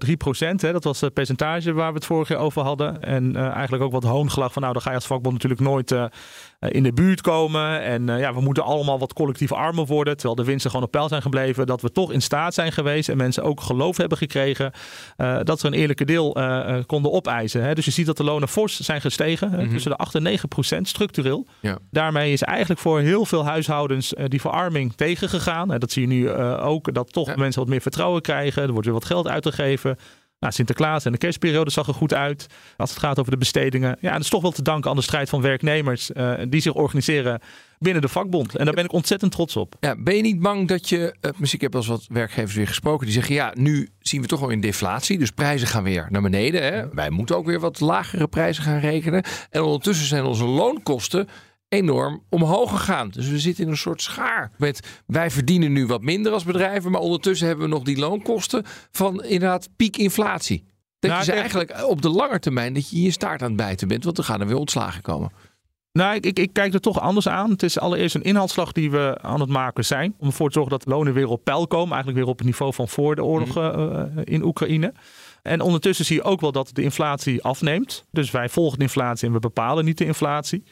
14,3 0.07 0.13
procent. 0.17 0.61
Dat 0.61 0.85
was 0.85 1.01
het 1.01 1.15
percentage 1.15 1.73
waar 1.73 1.89
we 1.89 1.95
het 1.95 2.07
vorig 2.07 2.29
jaar 2.29 2.39
over 2.39 2.63
hadden. 2.63 3.03
En 3.03 3.37
eh, 3.37 3.49
eigenlijk 3.49 3.83
ook 3.83 3.93
wat 3.93 4.03
hoongelag 4.03 4.53
van 4.53 4.63
nou, 4.63 4.75
dan 4.75 4.83
ga 4.83 4.91
je 4.91 4.97
als 4.97 5.07
vakbond 5.07 5.35
natuurlijk 5.35 5.61
nooit 5.61 5.93
eh, 5.93 6.03
eh, 6.03 6.11
in 6.61 6.83
de 6.83 6.93
buurt 6.93 7.21
komen. 7.21 7.83
En 7.83 8.09
eh, 8.09 8.19
ja, 8.21 8.35
we 8.35 8.41
moeten 8.41 8.65
allemaal 8.65 8.99
wat 8.99 9.13
collectief 9.13 9.53
armer 9.53 9.87
worden. 9.87 10.15
Terwijl 10.15 10.35
de 10.35 10.45
winsten 10.45 10.71
gewoon 10.71 10.87
op 10.87 10.93
peil 10.93 11.09
zijn 11.09 11.23
gebleven. 11.23 11.67
Dat 11.67 11.83
we 11.83 11.93
toch 11.93 12.13
in 12.13 12.23
staat 12.23 12.55
zijn 12.55 12.73
geweest 12.73 13.09
en 13.09 13.17
mensen 13.17 13.43
ook 13.43 13.61
geloof 13.61 13.97
hebben 13.97 14.19
gekregen. 14.19 14.73
eh, 15.17 15.39
dat 15.43 15.61
ze 15.61 15.67
een 15.67 15.73
eerlijke 15.73 16.05
deel 16.05 16.35
eh, 16.35 16.77
eh, 16.77 16.85
konden 16.87 17.13
opeisen. 17.13 17.63
Hè. 17.63 17.75
Dus 17.75 17.85
je 17.85 17.91
ziet 17.91 18.07
dat 18.07 18.17
de 18.17 18.25
lonen 18.25 18.49
fors 18.49 18.81
zijn 18.81 19.01
gestegen. 19.01 19.51
Mhm. 19.51 19.69
Tussen 19.69 19.91
de 19.91 19.97
8 19.97 20.15
en 20.15 20.23
9 20.23 20.49
procent 20.49 20.89
structureel. 20.89 21.47
Ja. 21.61 21.79
Daarmee 21.91 22.33
is 22.33 22.43
eigenlijk 22.43 22.81
voor 22.81 23.01
heel 23.01 23.25
veel 23.27 23.45
huishoudens 23.45 24.15
eh, 24.15 24.25
die 24.29 24.41
verarming 24.41 24.93
tegengegaan. 24.95 25.73
En 25.73 25.81
dat 25.81 25.91
zie 25.93 26.03
je 26.03 26.09
nu 26.09 26.29
eh, 26.29 26.67
ook, 26.67 26.95
dat 26.95 27.13
toch 27.13 27.37
mensen 27.37 27.61
wat 27.61 27.71
meer 27.71 27.81
vertrouwen 27.81 28.23
krijgen. 28.23 28.63
Er 28.63 28.71
wordt 28.71 28.85
weer 28.85 28.95
wat 28.95 29.05
geld 29.05 29.29
uitgegeven. 29.29 29.97
Nou, 30.41 30.53
Sinterklaas 30.53 31.05
en 31.05 31.13
de 31.13 31.19
kerstperiode 31.19 31.71
zag 31.71 31.87
er 31.87 31.95
goed 31.95 32.15
uit. 32.15 32.47
Als 32.77 32.91
het 32.91 32.99
gaat 32.99 33.19
over 33.19 33.31
de 33.31 33.39
bestedingen. 33.39 33.97
Ja, 34.01 34.09
en 34.09 34.15
dat 34.15 34.23
is 34.23 34.29
toch 34.29 34.43
wel 34.43 34.51
te 34.51 34.63
danken 34.63 34.91
aan 34.91 34.97
de 34.97 35.03
strijd 35.03 35.29
van 35.29 35.41
werknemers 35.41 36.13
eh, 36.13 36.35
die 36.49 36.61
zich 36.61 36.75
organiseren 36.75 37.41
binnen 37.79 38.03
de 38.03 38.09
vakbond. 38.09 38.57
En 38.57 38.65
daar 38.65 38.75
ben 38.75 38.85
ik 38.85 38.93
ontzettend 38.93 39.33
trots 39.33 39.57
op. 39.57 39.77
Ja, 39.81 39.95
ben 39.99 40.17
je 40.17 40.23
niet 40.23 40.41
bang 40.41 40.69
dat 40.69 40.89
je, 40.89 41.15
eh, 41.21 41.31
misschien 41.37 41.59
ik 41.59 41.61
heb 41.61 41.73
wel 41.73 41.81
eens 41.81 41.91
wat 41.91 42.07
werkgevers 42.09 42.55
weer 42.55 42.67
gesproken, 42.67 43.07
die 43.07 43.15
zeggen 43.15 43.35
ja, 43.35 43.53
nu 43.55 43.89
zien 44.01 44.23
we 44.23 44.27
toch 44.27 44.41
wel 44.41 44.53
een 44.53 44.61
deflatie, 44.61 45.19
dus 45.19 45.31
prijzen 45.31 45.69
gaan 45.69 45.83
weer 45.83 46.07
naar 46.11 46.23
beneden. 46.23 46.63
Hè? 46.63 46.89
Wij 46.89 47.11
moeten 47.11 47.37
ook 47.37 47.47
weer 47.47 47.61
wat 47.61 47.81
lagere 47.81 48.29
prijzen 48.29 48.63
gaan 48.63 48.79
rekenen. 48.79 49.25
En 49.51 49.63
ondertussen 49.63 50.07
zijn 50.07 50.25
onze 50.25 50.45
loonkosten 50.45 51.29
enorm 51.69 52.23
omhoog 52.31 52.71
gegaan. 52.71 53.09
Dus 53.09 53.29
we 53.29 53.39
zitten 53.39 53.65
in 53.65 53.71
een 53.71 53.77
soort 53.77 54.03
schaar. 54.03 54.51
Met, 54.59 55.03
wij 55.07 55.31
verdienen 55.31 55.73
nu 55.73 55.87
wat 55.87 56.03
minder 56.03 56.33
als 56.33 56.45
bedrijven, 56.45 56.91
maar 56.91 57.01
ondertussen 57.01 57.47
hebben 57.47 57.65
we 57.69 57.75
nog 57.75 57.83
die 57.83 57.99
loonkosten 57.99 58.63
van 58.91 59.23
inderdaad 59.25 59.69
piekinflatie. 59.77 60.65
Dat 60.99 61.11
Nou, 61.11 61.23
ik- 61.25 61.29
eigenlijk 61.31 61.85
op 61.87 62.03
de 62.03 62.09
lange 62.11 62.39
termijn 62.39 62.73
dat 62.75 62.91
je 62.91 63.03
je 63.03 63.11
staart 63.11 63.43
aan 63.43 63.49
het 63.49 63.57
bijten 63.57 63.89
bent, 63.89 64.05
want 64.05 64.19
er 64.19 64.25
gaan 64.25 64.41
er 64.41 64.47
weer 64.47 64.57
ontslagen 64.57 65.03
komen. 65.03 65.31
Nou, 65.93 66.15
ik, 66.15 66.27
ik, 66.27 66.39
ik 66.39 66.53
kijk 66.53 66.75
er 66.75 66.81
toch 66.81 67.01
anders 67.01 67.29
aan. 67.29 67.51
Het 67.51 67.63
is 67.63 67.79
allereerst 67.79 68.15
een 68.15 68.23
inhaalslag 68.23 68.73
die 68.73 68.91
we 68.91 69.19
aan 69.23 69.41
het 69.41 69.49
maken 69.49 69.85
zijn. 69.85 70.15
Om 70.19 70.27
ervoor 70.27 70.47
te 70.47 70.53
zorgen 70.53 70.73
dat 70.73 70.87
lonen 70.87 71.13
weer 71.15 71.29
op 71.29 71.45
peil 71.45 71.67
komen. 71.67 71.93
Eigenlijk 71.95 72.19
weer 72.19 72.29
op 72.33 72.39
het 72.39 72.47
niveau 72.47 72.73
van 72.75 72.89
voor 72.89 73.15
de 73.15 73.25
oorlog 73.25 73.57
eh, 73.57 73.65
eh, 74.01 74.07
in 74.25 74.43
Oekraïne. 74.45 74.93
En 75.43 75.61
ondertussen 75.61 76.05
zie 76.05 76.17
je 76.17 76.23
ook 76.23 76.41
wel 76.41 76.53
dat 76.53 76.71
de 76.73 76.83
inflatie 76.83 77.43
afneemt. 77.43 78.05
Dus 78.11 78.31
wij 78.31 78.49
volgen 78.49 78.79
de 78.79 78.85
inflatie 78.85 79.27
en 79.29 79.33
we 79.35 79.39
bepalen 79.41 79.85
niet 79.85 79.99
de 79.99 80.05
inflatie. 80.05 80.65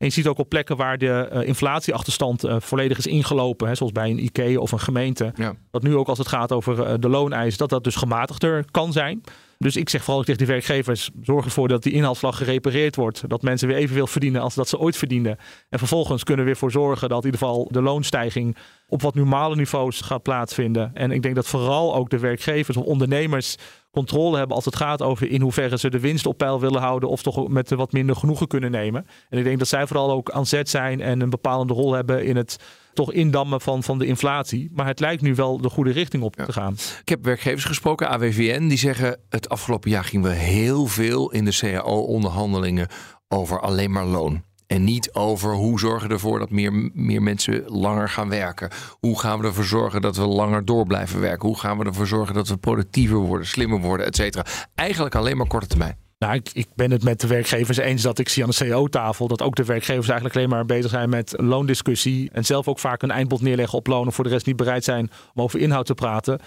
En 0.00 0.06
je 0.06 0.12
ziet 0.12 0.26
ook 0.26 0.38
op 0.38 0.48
plekken 0.48 0.76
waar 0.76 0.98
de 0.98 1.08
eh, 1.10 1.46
inflatieachterstand 1.48 2.44
eh, 2.44 2.56
volledig 2.58 2.98
is 2.98 3.06
ingelopen, 3.06 3.68
hè, 3.68 3.74
zoals 3.74 3.92
bij 3.92 4.10
een 4.10 4.24
IKEA 4.24 4.58
of 4.58 4.72
een 4.72 4.80
gemeente, 4.80 5.32
Ja. 5.36 5.54
dat 5.70 5.82
nu 5.82 5.96
ook 5.96 6.08
als 6.08 6.18
het 6.18 6.28
gaat 6.28 6.52
over 6.52 6.82
eh, 6.82 6.94
de 6.98 7.08
looneis, 7.08 7.56
dat 7.56 7.68
dat 7.68 7.84
dus 7.84 7.96
gematigder 7.96 8.64
kan 8.70 8.92
zijn. 8.92 9.22
Dus 9.58 9.76
ik 9.76 9.88
zeg 9.88 10.04
vooral 10.04 10.22
tegen 10.22 10.38
die 10.38 10.46
werkgevers, 10.46 11.10
zorg 11.22 11.44
ervoor 11.44 11.68
dat 11.68 11.82
die 11.82 11.92
inhaalslag 11.92 12.36
gerepareerd 12.36 12.96
wordt. 12.96 13.28
Dat 13.28 13.42
mensen 13.42 13.68
weer 13.68 13.76
evenveel 13.76 14.06
verdienen 14.06 14.40
als 14.42 14.54
dat 14.54 14.68
ze 14.68 14.78
ooit 14.78 14.96
verdienden. 14.96 15.36
En 15.68 15.78
vervolgens 15.78 16.24
kunnen 16.24 16.44
we 16.44 16.50
weer 16.50 16.60
voor 16.60 16.70
zorgen 16.70 17.08
dat 17.08 17.24
in 17.24 17.30
ieder 17.30 17.40
geval 17.40 17.68
de 17.70 17.82
loonstijging 17.82 18.56
op 18.88 19.02
wat 19.02 19.14
normale 19.14 19.56
niveaus 19.56 20.00
gaat 20.00 20.22
plaatsvinden. 20.22 20.90
En 20.94 21.10
ik 21.10 21.22
denk 21.22 21.34
dat 21.34 21.46
vooral 21.46 21.94
ook 21.94 22.10
de 22.10 22.18
werkgevers 22.18 22.76
of 22.76 22.84
ondernemers 22.84 23.56
controle 23.90 24.36
hebben 24.36 24.56
als 24.56 24.64
het 24.64 24.76
gaat 24.76 25.02
over 25.02 25.30
in 25.30 25.40
hoeverre 25.40 25.78
ze 25.78 25.90
de 25.90 26.00
winst 26.00 26.26
op 26.26 26.38
peil 26.38 26.60
willen 26.60 26.80
houden 26.80 27.08
of 27.08 27.22
toch 27.22 27.48
met 27.48 27.70
wat 27.70 27.92
minder 27.92 28.16
genoegen 28.16 28.46
kunnen 28.46 28.70
nemen. 28.70 29.06
En 29.28 29.38
ik 29.38 29.44
denk 29.44 29.58
dat 29.58 29.68
zij 29.68 29.86
vooral 29.86 30.10
ook 30.10 30.30
aan 30.30 30.46
zet 30.46 30.68
zijn 30.68 31.00
en 31.00 31.20
een 31.20 31.30
bepalende 31.30 31.72
rol 31.72 31.92
hebben 31.92 32.24
in 32.24 32.36
het 32.36 32.56
toch 32.92 33.12
indammen 33.12 33.60
van, 33.60 33.82
van 33.82 33.98
de 33.98 34.06
inflatie. 34.06 34.70
Maar 34.72 34.86
het 34.86 35.00
lijkt 35.00 35.22
nu 35.22 35.34
wel 35.34 35.60
de 35.60 35.68
goede 35.68 35.90
richting 35.90 36.22
op 36.22 36.36
te 36.36 36.52
gaan. 36.52 36.72
Ik 37.00 37.08
heb 37.08 37.24
werkgevers 37.24 37.64
gesproken, 37.64 38.08
AWVN, 38.08 38.68
die 38.68 38.78
zeggen 38.78 39.20
het 39.28 39.48
afgelopen 39.48 39.90
jaar 39.90 40.04
gingen 40.04 40.30
we 40.30 40.36
heel 40.36 40.86
veel 40.86 41.30
in 41.30 41.44
de 41.44 41.56
CAO-onderhandelingen 41.58 42.88
over 43.28 43.60
alleen 43.60 43.90
maar 43.90 44.06
loon. 44.06 44.42
En 44.70 44.84
niet 44.84 45.12
over 45.12 45.54
hoe 45.54 45.78
zorgen 45.78 46.08
we 46.08 46.14
ervoor 46.14 46.38
dat 46.38 46.50
meer, 46.50 46.90
meer 46.94 47.22
mensen 47.22 47.62
langer 47.66 48.08
gaan 48.08 48.28
werken. 48.28 48.70
Hoe 49.00 49.20
gaan 49.20 49.40
we 49.40 49.46
ervoor 49.46 49.64
zorgen 49.64 50.00
dat 50.00 50.16
we 50.16 50.26
langer 50.26 50.64
door 50.64 50.86
blijven 50.86 51.20
werken? 51.20 51.48
Hoe 51.48 51.58
gaan 51.58 51.78
we 51.78 51.84
ervoor 51.84 52.06
zorgen 52.06 52.34
dat 52.34 52.48
we 52.48 52.56
productiever 52.56 53.16
worden, 53.16 53.46
slimmer 53.46 53.80
worden, 53.80 54.06
et 54.06 54.16
cetera. 54.16 54.44
Eigenlijk 54.74 55.14
alleen 55.14 55.36
maar 55.36 55.46
korte 55.46 55.66
termijn. 55.66 55.96
Nou, 56.18 56.34
ik, 56.34 56.50
ik 56.52 56.66
ben 56.74 56.90
het 56.90 57.04
met 57.04 57.20
de 57.20 57.26
werkgevers 57.26 57.78
eens 57.78 58.02
dat 58.02 58.18
ik 58.18 58.28
zie 58.28 58.42
aan 58.42 58.48
de 58.48 58.54
CEO-tafel 58.54 59.28
dat 59.28 59.42
ook 59.42 59.56
de 59.56 59.64
werkgevers 59.64 60.08
eigenlijk 60.08 60.36
alleen 60.36 60.48
maar 60.48 60.64
bezig 60.64 60.90
zijn 60.90 61.08
met 61.08 61.34
loondiscussie. 61.36 62.30
En 62.32 62.44
zelf 62.44 62.68
ook 62.68 62.78
vaak 62.78 63.02
een 63.02 63.10
eindbod 63.10 63.40
neerleggen 63.40 63.78
op 63.78 63.86
lonen, 63.86 64.12
voor 64.12 64.24
de 64.24 64.30
rest 64.30 64.46
niet 64.46 64.56
bereid 64.56 64.84
zijn 64.84 65.10
om 65.34 65.42
over 65.42 65.60
inhoud 65.60 65.86
te 65.86 65.94
praten. 65.94 66.40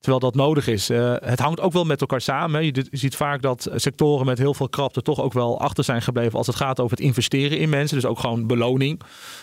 Terwijl 0.00 0.20
dat 0.20 0.34
nodig 0.34 0.66
is. 0.66 0.90
Eh, 0.90 1.14
het 1.18 1.38
hangt 1.38 1.60
ook 1.60 1.72
wel 1.72 1.84
met 1.84 2.00
elkaar 2.00 2.20
samen. 2.20 2.64
Je, 2.64 2.86
ziet 2.90 3.16
vaak 3.16 3.42
dat 3.42 3.70
sectoren 3.74 4.26
met 4.26 4.38
heel 4.38 4.54
veel 4.54 4.68
krapte 4.68 5.02
toch 5.02 5.20
ook 5.20 5.32
wel 5.32 5.60
achter 5.60 5.84
zijn 5.84 6.02
gebleven 6.02 6.38
als 6.38 6.46
het 6.46 6.56
gaat 6.56 6.80
over 6.80 6.96
het 6.96 7.06
investeren 7.06 7.58
in 7.58 7.68
mensen. 7.68 7.96
Dus 7.96 8.06
ook 8.06 8.18
gewoon 8.18 8.46
beloning. 8.46 9.00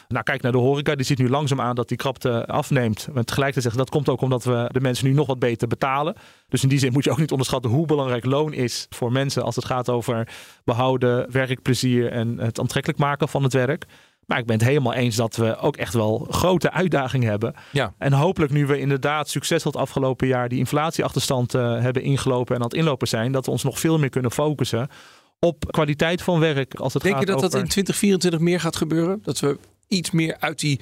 Nou, 0.08 0.24
kijk 0.24 0.42
naar 0.42 0.52
de 0.52 0.58
horeca. 0.58 0.96
Die 0.96 1.06
ziet 1.06 1.18
nu 1.18 1.30
langzaam 1.30 1.62
aan 1.62 1.76
dat 1.76 1.88
die 1.88 1.98
krapte 1.98 2.46
afneemt. 2.46 3.08
Maar 3.14 3.24
tegelijkertijd 3.24 3.64
zeggen 3.64 3.78
dat 3.78 3.90
komt 3.90 4.10
ook 4.10 4.22
omdat 4.22 4.44
we 4.44 4.70
de 4.72 4.80
mensen 4.80 5.08
nu 5.08 5.14
nog 5.14 5.28
wat 5.28 5.40
beter 5.40 5.68
betalen. 5.68 6.16
Dus 6.50 6.64
in 6.64 6.70
die 6.70 6.80
zin 6.80 6.92
moet 6.92 7.04
je 7.04 7.12
ook 7.12 7.18
niet 7.18 7.32
onderschatten 7.32 7.72
hoe 7.72 7.86
belangrijk 7.86 8.26
loon 8.26 8.54
is 8.54 8.86
voor 8.90 9.12
mensen 9.12 9.44
als 9.44 9.56
het 9.56 9.66
gaat 9.66 9.90
over 9.90 10.28
behouden 10.64 11.32
werkplezier 11.32 12.12
en 12.12 12.40
het 12.40 12.60
aantrekkelijk 12.60 13.00
maken 13.00 13.28
van 13.28 13.44
het 13.44 13.54
werk. 13.54 13.86
Maar 14.28 14.40
ik 14.40 14.46
ben 14.46 14.58
het 14.58 14.68
helemaal 14.68 14.94
eens 14.94 15.16
dat 15.16 15.36
we 15.36 15.58
ook 15.58 15.78
echt 15.78 15.94
wel 15.94 16.28
grote 16.30 16.72
uitdagingen 16.72 17.30
hebben. 17.30 17.54
Ja. 17.72 17.94
En 17.98 18.14
hopelijk 18.14 18.52
nu 18.52 18.66
we 18.66 18.80
inderdaad 18.80 19.30
succesvol 19.30 19.72
het 19.72 19.82
afgelopen 19.82 20.28
jaar 20.28 20.50
die 20.50 20.60
inflatieachterstand 20.60 21.54
eh, 21.54 21.82
hebben 21.82 22.02
ingelopen 22.02 22.56
en 22.56 22.62
aan 22.62 22.68
het 22.68 22.78
inlopen 22.78 23.08
zijn, 23.08 23.32
dat 23.32 23.46
we 23.46 23.52
ons 23.52 23.64
nog 23.64 23.80
veel 23.80 24.00
meer 24.00 24.10
kunnen 24.10 24.32
focussen 24.32 24.88
op 25.40 25.72
kwaliteit 25.72 26.22
van 26.22 26.40
werk. 26.40 26.76
Als 26.76 26.94
het 26.94 27.04
Denk 27.04 27.16
je 27.16 27.20
gaat 27.20 27.30
dat 27.30 27.40
dat 27.42 27.54
over... 27.56 27.66
in 27.66 27.70
2024 27.70 28.40
meer 28.40 28.60
gaat 28.60 28.76
gebeuren? 28.76 29.20
Dat 29.24 29.40
we 29.40 29.58
iets 29.88 30.12
meer 30.12 30.38
uit 30.40 30.60
die 30.60 30.80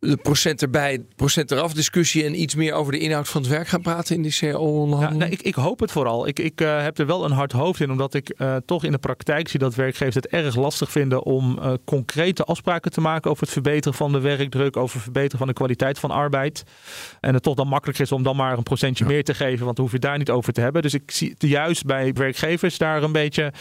de 0.00 0.16
procent 0.16 0.62
erbij, 0.62 1.04
procent 1.16 1.50
eraf 1.50 1.72
discussie 1.72 2.24
en 2.24 2.40
iets 2.40 2.54
meer 2.54 2.72
over 2.72 2.92
de 2.92 2.98
inhoud 2.98 3.28
van 3.28 3.40
het 3.40 3.50
werk 3.50 3.68
gaan 3.68 3.82
praten 3.82 4.16
in 4.16 4.22
die 4.22 4.36
CAO-onderhandelingen? 4.38 5.18
Ja, 5.18 5.24
nee, 5.24 5.38
ik, 5.38 5.42
ik, 5.42 5.54
hoop 5.54 5.80
het 5.80 5.92
vooral. 5.92 6.26
Ik, 6.26 6.38
ik 6.38 6.60
uh, 6.60 6.82
heb 6.82 6.98
er 6.98 7.06
wel 7.06 7.24
een 7.24 7.30
hard 7.30 7.52
hoofd 7.52 7.80
in, 7.80 7.90
omdat 7.90 8.14
ik 8.14 8.34
uh, 8.38 8.56
toch 8.66 8.84
in 8.84 8.92
de 8.92 8.98
praktijk 8.98 9.48
zie 9.48 9.58
dat 9.58 9.74
werkgevers 9.74 10.14
het 10.14 10.26
erg 10.26 10.56
lastig 10.56 10.90
vinden 10.90 11.24
om 11.24 11.58
uh, 11.58 11.72
concrete 11.84 12.44
afspraken 12.44 12.90
te 12.90 13.00
maken 13.00 13.30
over 13.30 13.42
het 13.42 13.52
verbeteren 13.52 13.96
van 13.98 14.12
de 14.12 14.20
werkdruk, 14.20 14.76
over 14.76 14.94
het 14.94 15.02
verbeteren 15.02 15.38
van 15.38 15.46
de 15.46 15.52
kwaliteit 15.52 15.98
van 15.98 16.10
arbeid. 16.10 16.62
En 17.20 17.34
het 17.34 17.42
toch 17.42 17.54
dan 17.54 17.68
makkelijker 17.68 18.04
is 18.04 18.12
om 18.12 18.22
dan 18.22 18.36
maar 18.36 18.56
een 18.56 18.62
procentje 18.62 19.04
ja. 19.04 19.10
meer 19.10 19.24
te 19.24 19.34
geven, 19.34 19.64
want 19.64 19.76
dan 19.76 19.84
hoef 19.84 19.94
je 19.94 20.00
daar 20.00 20.18
niet 20.18 20.30
over 20.30 20.52
te 20.52 20.60
hebben. 20.60 20.82
Dus 20.82 20.94
ik 20.94 21.10
zie 21.10 21.34
juist 21.38 21.84
bij 21.84 22.12
werkgevers 22.12 22.78
daar 22.78 23.02
een 23.02 23.12
beetje 23.12 23.52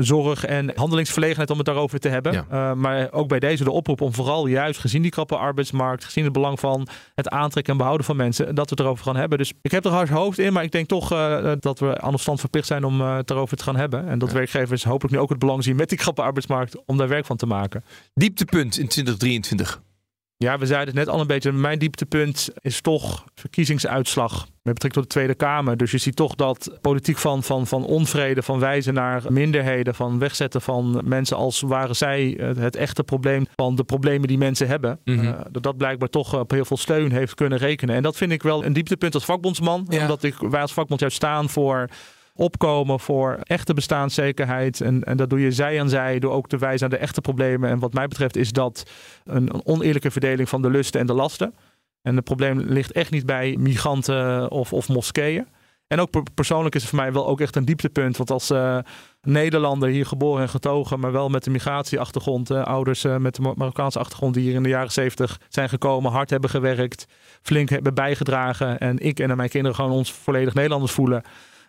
zorg 0.00 0.44
en 0.44 0.72
handelingsverlegenheid 0.74 1.50
om 1.50 1.56
het 1.56 1.66
daarover 1.66 1.98
te 1.98 2.08
hebben. 2.08 2.46
Ja. 2.50 2.74
maar 2.74 3.12
ook 3.12 3.28
bij 3.28 3.38
deze 3.38 3.64
de 3.64 3.70
oproep 3.70 4.00
om 4.00 4.14
vooral 4.14 4.46
juist 4.46 4.80
gezien 4.80 5.02
die 5.02 5.10
krappe 5.10 5.36
arbeidsmarkt, 5.36 6.04
gezien 6.04 6.24
het 6.24 6.32
belang 6.32 6.60
van 6.60 6.88
het 7.14 7.28
aantrekken 7.28 7.72
en 7.72 7.78
behouden 7.78 8.06
van 8.06 8.16
mensen, 8.16 8.54
dat 8.54 8.68
we 8.68 8.74
het 8.76 8.80
erover 8.80 9.04
gaan 9.04 9.16
hebben. 9.16 9.38
Dus 9.38 9.52
ik 9.62 9.70
heb 9.70 9.84
er 9.84 9.90
hard 9.90 10.08
hoofd 10.08 10.38
in, 10.38 10.52
maar 10.52 10.62
ik 10.62 10.72
denk 10.72 10.88
toch 10.88 11.12
uh, 11.12 11.52
dat 11.60 11.78
we 11.78 12.00
aan 12.00 12.12
de 12.12 12.18
stand 12.18 12.40
verplicht 12.40 12.66
zijn 12.66 12.84
om 12.84 13.00
uh, 13.00 13.16
het 13.16 13.30
erover 13.30 13.56
te 13.56 13.62
gaan 13.62 13.76
hebben. 13.76 14.08
En 14.08 14.18
dat 14.18 14.28
ja. 14.28 14.34
werkgevers 14.34 14.84
hopelijk 14.84 15.14
nu 15.14 15.20
ook 15.20 15.30
het 15.30 15.38
belang 15.38 15.64
zien 15.64 15.76
met 15.76 15.88
die 15.88 15.98
krappe 15.98 16.22
arbeidsmarkt 16.22 16.84
om 16.86 16.96
daar 16.96 17.08
werk 17.08 17.26
van 17.26 17.36
te 17.36 17.46
maken. 17.46 17.84
Dieptepunt 18.14 18.78
in 18.78 18.88
2023. 18.88 19.80
Ja, 20.36 20.58
we 20.58 20.66
zeiden 20.66 20.88
het 20.96 21.04
net 21.04 21.14
al 21.14 21.20
een 21.20 21.26
beetje. 21.26 21.52
Mijn 21.52 21.78
dieptepunt 21.78 22.48
is 22.60 22.80
toch 22.80 23.24
verkiezingsuitslag 23.34 24.46
met 24.62 24.74
betrekking 24.74 24.92
tot 24.92 25.02
de 25.02 25.08
Tweede 25.08 25.34
Kamer. 25.34 25.76
Dus 25.76 25.90
je 25.90 25.98
ziet 25.98 26.16
toch 26.16 26.34
dat 26.34 26.78
politiek 26.80 27.18
van, 27.18 27.42
van, 27.42 27.66
van 27.66 27.84
onvrede, 27.84 28.42
van 28.42 28.58
wijzen 28.58 28.94
naar 28.94 29.22
minderheden, 29.28 29.94
van 29.94 30.18
wegzetten 30.18 30.60
van 30.60 31.00
mensen 31.04 31.36
als 31.36 31.60
waren 31.60 31.96
zij 31.96 32.38
het 32.58 32.76
echte 32.76 33.02
probleem 33.02 33.46
van 33.56 33.74
de 33.74 33.84
problemen 33.84 34.28
die 34.28 34.38
mensen 34.38 34.68
hebben. 34.68 35.00
Mm 35.04 35.18
-hmm. 35.18 35.26
uh, 35.26 35.40
dat 35.50 35.62
dat 35.62 35.76
blijkbaar 35.76 36.08
toch 36.08 36.34
op 36.38 36.50
heel 36.50 36.64
veel 36.64 36.76
steun 36.76 37.12
heeft 37.12 37.34
kunnen 37.34 37.58
rekenen. 37.58 37.94
En 37.94 38.02
dat 38.02 38.16
vind 38.16 38.32
ik 38.32 38.42
wel 38.42 38.64
een 38.64 38.72
dieptepunt 38.72 39.14
als 39.14 39.24
vakbondsman. 39.24 39.86
Ja. 39.88 40.00
Omdat 40.00 40.22
ik, 40.22 40.34
wij 40.38 40.60
als 40.60 40.72
vakbond 40.72 41.00
juist 41.00 41.16
staan 41.16 41.48
voor 41.48 41.88
opkomen 42.34 43.00
voor 43.00 43.38
echte 43.42 43.74
bestaanszekerheid. 43.74 44.80
En, 44.80 45.04
en 45.04 45.16
dat 45.16 45.30
doe 45.30 45.40
je 45.40 45.52
zij 45.52 45.80
aan 45.80 45.88
zij 45.88 46.18
door 46.18 46.32
ook 46.32 46.48
te 46.48 46.58
wijzen 46.58 46.88
naar 46.88 46.98
de 46.98 47.04
echte 47.04 47.20
problemen. 47.20 47.70
En 47.70 47.78
wat 47.78 47.92
mij 47.92 48.08
betreft 48.08 48.36
is 48.36 48.52
dat 48.52 48.90
een, 49.24 49.54
een 49.54 49.66
oneerlijke 49.66 50.10
verdeling 50.10 50.48
van 50.48 50.62
de 50.62 50.70
lusten 50.70 51.00
en 51.00 51.06
de 51.06 51.12
lasten. 51.12 51.54
En 52.02 52.16
het 52.16 52.24
probleem 52.24 52.60
ligt 52.60 52.92
echt 52.92 53.10
niet 53.10 53.26
bij 53.26 53.56
migranten 53.58 54.50
of, 54.50 54.72
of 54.72 54.88
moskeeën. 54.88 55.46
En 55.86 56.00
ook 56.00 56.34
persoonlijk 56.34 56.74
is 56.74 56.80
het 56.80 56.90
voor 56.90 57.00
mij 57.00 57.12
wel 57.12 57.26
ook 57.26 57.40
echt 57.40 57.56
een 57.56 57.64
dieptepunt. 57.64 58.16
Want 58.16 58.30
als 58.30 58.50
uh, 58.50 58.78
Nederlander 59.20 59.88
hier 59.88 60.06
geboren 60.06 60.42
en 60.42 60.48
getogen, 60.48 61.00
maar 61.00 61.12
wel 61.12 61.28
met 61.28 61.46
een 61.46 61.52
migratieachtergrond, 61.52 62.50
uh, 62.50 62.62
ouders 62.62 63.04
uh, 63.04 63.16
met 63.16 63.34
de 63.34 63.52
Marokkaanse 63.56 63.98
achtergrond 63.98 64.34
die 64.34 64.42
hier 64.42 64.54
in 64.54 64.62
de 64.62 64.68
jaren 64.68 64.92
zeventig 64.92 65.40
zijn 65.48 65.68
gekomen, 65.68 66.12
hard 66.12 66.30
hebben 66.30 66.50
gewerkt, 66.50 67.06
flink 67.42 67.68
hebben 67.68 67.94
bijgedragen. 67.94 68.78
En 68.78 68.98
ik 68.98 69.20
en 69.20 69.36
mijn 69.36 69.48
kinderen 69.48 69.76
gewoon 69.76 69.90
ons 69.90 70.12
volledig 70.12 70.54
Nederlanders 70.54 70.92
voelen 70.92 71.22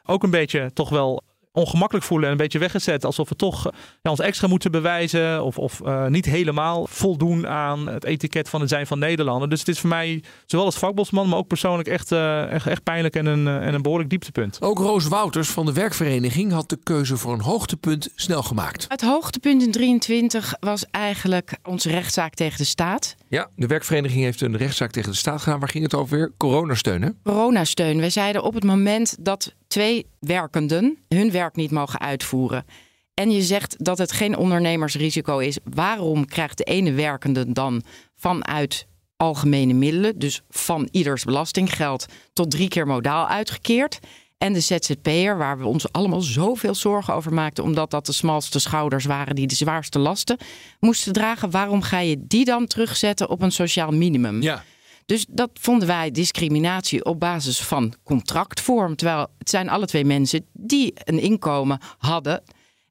ook 0.06 0.24
een 0.24 0.30
beetje 0.30 0.72
toch 0.74 0.90
wel 0.90 1.24
ongemakkelijk 1.54 2.06
voelen 2.06 2.26
en 2.26 2.32
een 2.32 2.42
beetje 2.42 2.60
weggezet. 2.60 3.06
Alsof 3.06 3.30
we 3.30 3.36
toch 3.36 3.64
ja, 4.02 4.10
ons 4.10 4.20
extra 4.20 4.48
moeten 4.48 4.72
bewijzen 4.72 5.44
of, 5.44 5.58
of 5.58 5.82
uh, 5.86 6.08
niet 6.08 6.26
helemaal 6.26 6.88
voldoen 6.88 7.48
aan 7.48 7.88
het 7.88 8.04
etiket 8.04 8.50
van 8.50 8.60
het 8.60 8.70
zijn 8.70 8.88
van 8.88 9.00
Nederlander. 9.00 9.50
Dus 9.50 9.60
het 9.60 9.68
is 9.68 9.80
voor 9.80 9.90
mij, 9.90 10.24
zowel 10.46 10.66
als 10.66 10.78
vakbondsman, 10.78 11.30
maar 11.30 11.38
ook 11.38 11.48
persoonlijk 11.48 11.88
echt, 11.88 12.12
uh, 12.12 12.52
echt, 12.52 12.68
echt, 12.68 12.84
pijnlijk 12.84 13.16
en 13.16 13.26
een, 13.26 13.48
en 13.48 13.74
een 13.74 13.82
behoorlijk 13.82 14.10
dieptepunt. 14.10 14.62
Ook 14.62 14.78
Roos 14.78 15.08
Wouters 15.08 15.50
van 15.50 15.66
de 15.66 15.74
werkvereniging 15.74 16.52
had 16.52 16.70
de 16.70 16.80
keuze 16.84 17.18
voor 17.18 17.34
een 17.34 17.42
hoogtepunt 17.42 18.10
snel 18.16 18.44
gemaakt. 18.44 18.86
Het 18.88 19.02
hoogtepunt 19.02 19.64
in 19.64 19.72
23 19.72 20.56
was 20.60 20.86
eigenlijk 20.92 21.58
onze 21.64 21.90
rechtszaak 21.90 22.34
tegen 22.34 22.58
de 22.58 22.64
staat. 22.64 23.16
Ja, 23.34 23.50
de 23.56 23.68
werkvereniging 23.68 24.24
heeft 24.24 24.42
een 24.42 24.58
rechtszaak 24.58 24.92
tegen 24.92 25.12
de 25.12 25.18
staat 25.18 25.42
gedaan. 25.42 25.60
Waar 25.60 25.70
ging 25.70 25.84
het 25.84 25.94
over 25.94 26.18
weer? 26.18 26.32
Coronasteun, 26.38 27.02
hè? 27.02 27.10
Coronasteun. 27.24 28.00
Wij 28.00 28.10
zeiden 28.10 28.44
op 28.44 28.54
het 28.54 28.64
moment 28.64 29.16
dat 29.20 29.54
twee 29.68 30.06
werkenden 30.20 30.98
hun 31.08 31.32
werk 31.32 31.56
niet 31.56 31.72
mogen 31.72 32.00
uitvoeren. 32.00 32.66
En 33.14 33.32
je 33.32 33.42
zegt 33.42 33.86
dat 33.86 33.98
het 33.98 34.12
geen 34.12 34.38
ondernemersrisico 34.38 35.38
is. 35.38 35.58
Waarom 35.64 36.26
krijgt 36.26 36.58
de 36.58 36.64
ene 36.64 36.92
werkende 36.92 37.52
dan 37.52 37.84
vanuit 38.16 38.88
algemene 39.18 39.74
middelen, 39.74 40.20
dus 40.20 40.42
van 40.50 40.88
ieders 40.92 41.24
belastinggeld, 41.24 42.06
tot 42.34 42.52
drie 42.52 42.68
keer 42.68 42.88
modaal 42.88 43.28
uitgekeerd? 43.28 44.00
En 44.44 44.54
de 44.54 44.60
ZZP'er, 44.60 45.38
waar 45.38 45.58
we 45.58 45.66
ons 45.66 45.92
allemaal 45.92 46.22
zoveel 46.22 46.76
zorgen 46.76 47.14
over 47.14 47.34
maakten, 47.34 47.64
omdat 47.64 47.92
dat 47.92 48.06
de 48.06 48.12
smalste 48.12 48.60
schouders 48.60 49.06
waren 49.06 49.36
die 49.36 49.48
de 49.48 49.56
zwaarste 49.56 50.00
lasten 50.00 50.38
moesten 50.80 51.14
dragen. 51.14 51.52
Waarom 51.52 51.82
ga 51.82 52.00
je 52.00 52.24
die 52.28 52.46
dan 52.46 52.68
terugzetten 52.68 53.30
op 53.30 53.42
een 53.42 53.52
sociaal 53.52 53.92
minimum? 53.92 54.42
Ja. 54.42 54.64
Dus 55.06 55.26
dat 55.30 55.50
vonden 55.54 55.88
wij 55.88 56.12
discriminatie 56.12 57.06
op 57.06 57.20
basis 57.20 57.62
van 57.62 57.94
contractvorm. 58.04 58.96
Terwijl 58.96 59.28
het 59.38 59.50
zijn 59.50 59.70
alle 59.70 59.86
twee 59.86 60.06
mensen 60.06 60.46
die 60.54 60.94
een 61.04 61.20
inkomen 61.20 61.80
hadden. 61.98 62.44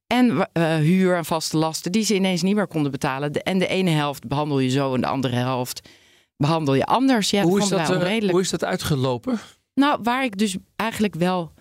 En 0.06 0.48
uh, 0.52 0.74
huur 0.74 1.16
en 1.16 1.24
vaste 1.24 1.56
lasten 1.56 1.92
die 1.92 2.04
ze 2.04 2.14
ineens 2.14 2.42
niet 2.42 2.54
meer 2.54 2.68
konden 2.68 2.90
betalen. 2.90 3.32
De, 3.32 3.42
en 3.42 3.58
de 3.58 3.66
ene 3.66 3.90
helft 3.90 4.28
behandel 4.28 4.58
je 4.58 4.70
zo 4.70 4.94
en 4.94 5.00
de 5.00 5.06
andere 5.06 5.36
helft 5.36 5.88
behandel 6.36 6.74
je 6.74 6.84
anders. 6.84 7.30
Ja, 7.30 7.42
hoe, 7.42 7.60
is 7.60 7.68
dat, 7.68 7.90
uh, 7.90 8.30
hoe 8.30 8.40
is 8.40 8.50
dat 8.50 8.64
uitgelopen? 8.64 9.40
Nou, 9.74 9.98
waar 10.02 10.24
ik 10.24 10.38
dus 10.38 10.56
eigenlijk 10.76 11.14
wel 11.14 11.52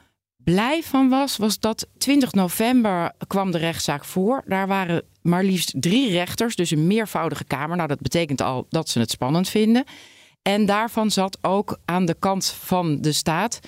blij 0.43 0.83
van 0.83 1.09
was, 1.09 1.37
was 1.37 1.59
dat 1.59 1.87
20 1.97 2.31
november 2.31 3.11
kwam 3.27 3.51
de 3.51 3.57
rechtszaak 3.57 4.05
voor. 4.05 4.43
Daar 4.45 4.67
waren 4.67 5.03
maar 5.21 5.43
liefst 5.43 5.73
drie 5.81 6.11
rechters, 6.11 6.55
dus 6.55 6.71
een 6.71 6.87
meervoudige 6.87 7.43
kamer. 7.43 7.75
Nou, 7.75 7.87
dat 7.87 7.99
betekent 8.01 8.41
al 8.41 8.65
dat 8.69 8.89
ze 8.89 8.99
het 8.99 9.11
spannend 9.11 9.49
vinden. 9.49 9.83
En 10.41 10.65
daarvan 10.65 11.11
zat 11.11 11.37
ook 11.41 11.79
aan 11.85 12.05
de 12.05 12.15
kant 12.19 12.45
van 12.45 13.01
de 13.01 13.11
staat, 13.11 13.59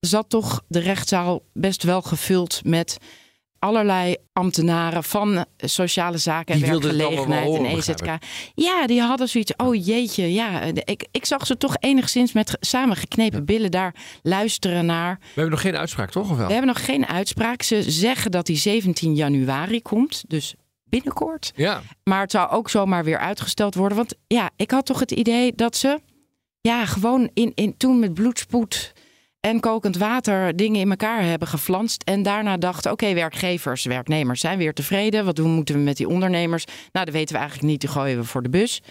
zat 0.00 0.28
toch 0.28 0.62
de 0.68 0.78
rechtszaal 0.78 1.42
best 1.52 1.82
wel 1.82 2.02
gevuld 2.02 2.60
met 2.64 2.98
allerlei 3.60 4.16
ambtenaren 4.32 5.04
van 5.04 5.44
sociale 5.56 6.18
zaken 6.18 6.54
en 6.54 6.60
werkgelegenheid 6.60 7.54
en 7.54 7.64
EZK. 7.64 8.06
Ja, 8.54 8.86
die 8.86 9.00
hadden 9.00 9.28
zoiets. 9.28 9.52
Oh 9.56 9.84
jeetje, 9.84 10.32
ja. 10.32 10.60
Ik, 10.62 11.06
ik 11.10 11.24
zag 11.24 11.46
ze 11.46 11.56
toch 11.56 11.76
enigszins 11.80 12.32
met 12.32 12.56
samengeknepen 12.60 13.38
ja. 13.38 13.44
billen 13.44 13.70
daar 13.70 13.94
luisteren 14.22 14.86
naar. 14.86 15.18
We 15.20 15.26
hebben 15.34 15.50
nog 15.50 15.60
geen 15.60 15.76
uitspraak, 15.76 16.10
toch? 16.10 16.30
Of 16.30 16.36
wel? 16.36 16.46
We 16.46 16.52
hebben 16.52 16.74
nog 16.74 16.84
geen 16.84 17.06
uitspraak. 17.06 17.62
Ze 17.62 17.90
zeggen 17.90 18.30
dat 18.30 18.46
die 18.46 18.56
17 18.56 19.14
januari 19.14 19.82
komt. 19.82 20.24
Dus 20.28 20.54
binnenkort. 20.84 21.52
Ja. 21.54 21.82
Maar 22.04 22.20
het 22.20 22.30
zou 22.30 22.50
ook 22.50 22.70
zomaar 22.70 23.04
weer 23.04 23.18
uitgesteld 23.18 23.74
worden. 23.74 23.96
Want 23.96 24.14
ja, 24.26 24.50
ik 24.56 24.70
had 24.70 24.86
toch 24.86 25.00
het 25.00 25.10
idee 25.10 25.52
dat 25.54 25.76
ze 25.76 26.00
ja, 26.60 26.86
gewoon 26.86 27.30
in, 27.34 27.52
in, 27.54 27.76
toen 27.76 27.98
met 27.98 28.14
bloedspoed 28.14 28.92
en 29.40 29.60
kokend 29.60 29.96
water 29.96 30.56
dingen 30.56 30.80
in 30.80 30.90
elkaar 30.90 31.22
hebben 31.22 31.48
geflanst. 31.48 32.02
En 32.02 32.22
daarna 32.22 32.56
dachten, 32.56 32.92
oké, 32.92 33.14
werkgevers, 33.14 33.84
werknemers 33.84 34.40
zijn 34.40 34.58
weer 34.58 34.74
tevreden. 34.74 35.24
Wat 35.24 35.36
doen 35.36 35.50
moeten 35.50 35.74
we 35.74 35.80
met 35.80 35.96
die 35.96 36.08
ondernemers? 36.08 36.64
Nou, 36.92 37.04
dat 37.04 37.14
weten 37.14 37.34
we 37.34 37.40
eigenlijk 37.40 37.70
niet, 37.70 37.80
die 37.80 37.90
gooien 37.90 38.16
we 38.16 38.24
voor 38.24 38.42
de 38.42 38.48
bus. 38.48 38.82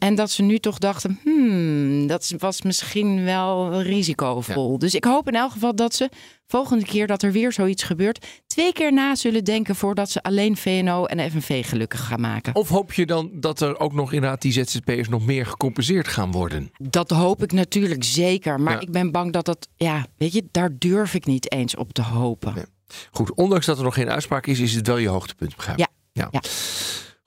En 0.00 0.14
dat 0.14 0.30
ze 0.30 0.42
nu 0.42 0.58
toch 0.58 0.78
dachten, 0.78 1.20
hmm, 1.22 2.06
dat 2.06 2.32
was 2.38 2.62
misschien 2.62 3.24
wel 3.24 3.82
risicovol. 3.82 4.72
Ja. 4.72 4.78
Dus 4.78 4.94
ik 4.94 5.04
hoop 5.04 5.28
in 5.28 5.34
elk 5.34 5.50
geval 5.50 5.74
dat 5.74 5.94
ze 5.94 6.10
volgende 6.46 6.84
keer 6.84 7.06
dat 7.06 7.22
er 7.22 7.32
weer 7.32 7.52
zoiets 7.52 7.82
gebeurt, 7.82 8.26
twee 8.46 8.72
keer 8.72 8.92
na 8.92 9.14
zullen 9.14 9.44
denken 9.44 9.76
voordat 9.76 10.10
ze 10.10 10.22
alleen 10.22 10.56
VNO 10.56 11.04
en 11.04 11.30
FNV 11.30 11.66
gelukkig 11.68 12.06
gaan 12.06 12.20
maken. 12.20 12.54
Of 12.54 12.68
hoop 12.68 12.92
je 12.92 13.06
dan 13.06 13.30
dat 13.32 13.60
er 13.60 13.78
ook 13.78 13.92
nog 13.92 14.12
inderdaad 14.12 14.42
die 14.42 14.52
ZZP'ers 14.52 15.08
nog 15.08 15.26
meer 15.26 15.46
gecompenseerd 15.46 16.08
gaan 16.08 16.32
worden? 16.32 16.70
Dat 16.78 17.10
hoop 17.10 17.42
ik 17.42 17.52
natuurlijk 17.52 18.04
zeker. 18.04 18.60
Maar 18.60 18.74
ja. 18.74 18.80
ik 18.80 18.90
ben 18.90 19.10
bang 19.10 19.32
dat 19.32 19.44
dat, 19.44 19.68
ja, 19.76 20.06
weet 20.16 20.32
je, 20.32 20.48
daar 20.50 20.70
durf 20.78 21.14
ik 21.14 21.26
niet 21.26 21.52
eens 21.52 21.76
op 21.76 21.92
te 21.92 22.02
hopen. 22.02 22.54
Nee. 22.54 22.64
Goed, 23.10 23.34
ondanks 23.34 23.66
dat 23.66 23.78
er 23.78 23.84
nog 23.84 23.94
geen 23.94 24.10
uitspraak 24.10 24.46
is, 24.46 24.58
is 24.58 24.74
het 24.74 24.86
wel 24.86 24.96
je 24.96 25.08
hoogtepunt, 25.08 25.56
begrijp 25.56 25.78
ik? 25.78 25.86
Ja. 26.12 26.28
ja. 26.30 26.40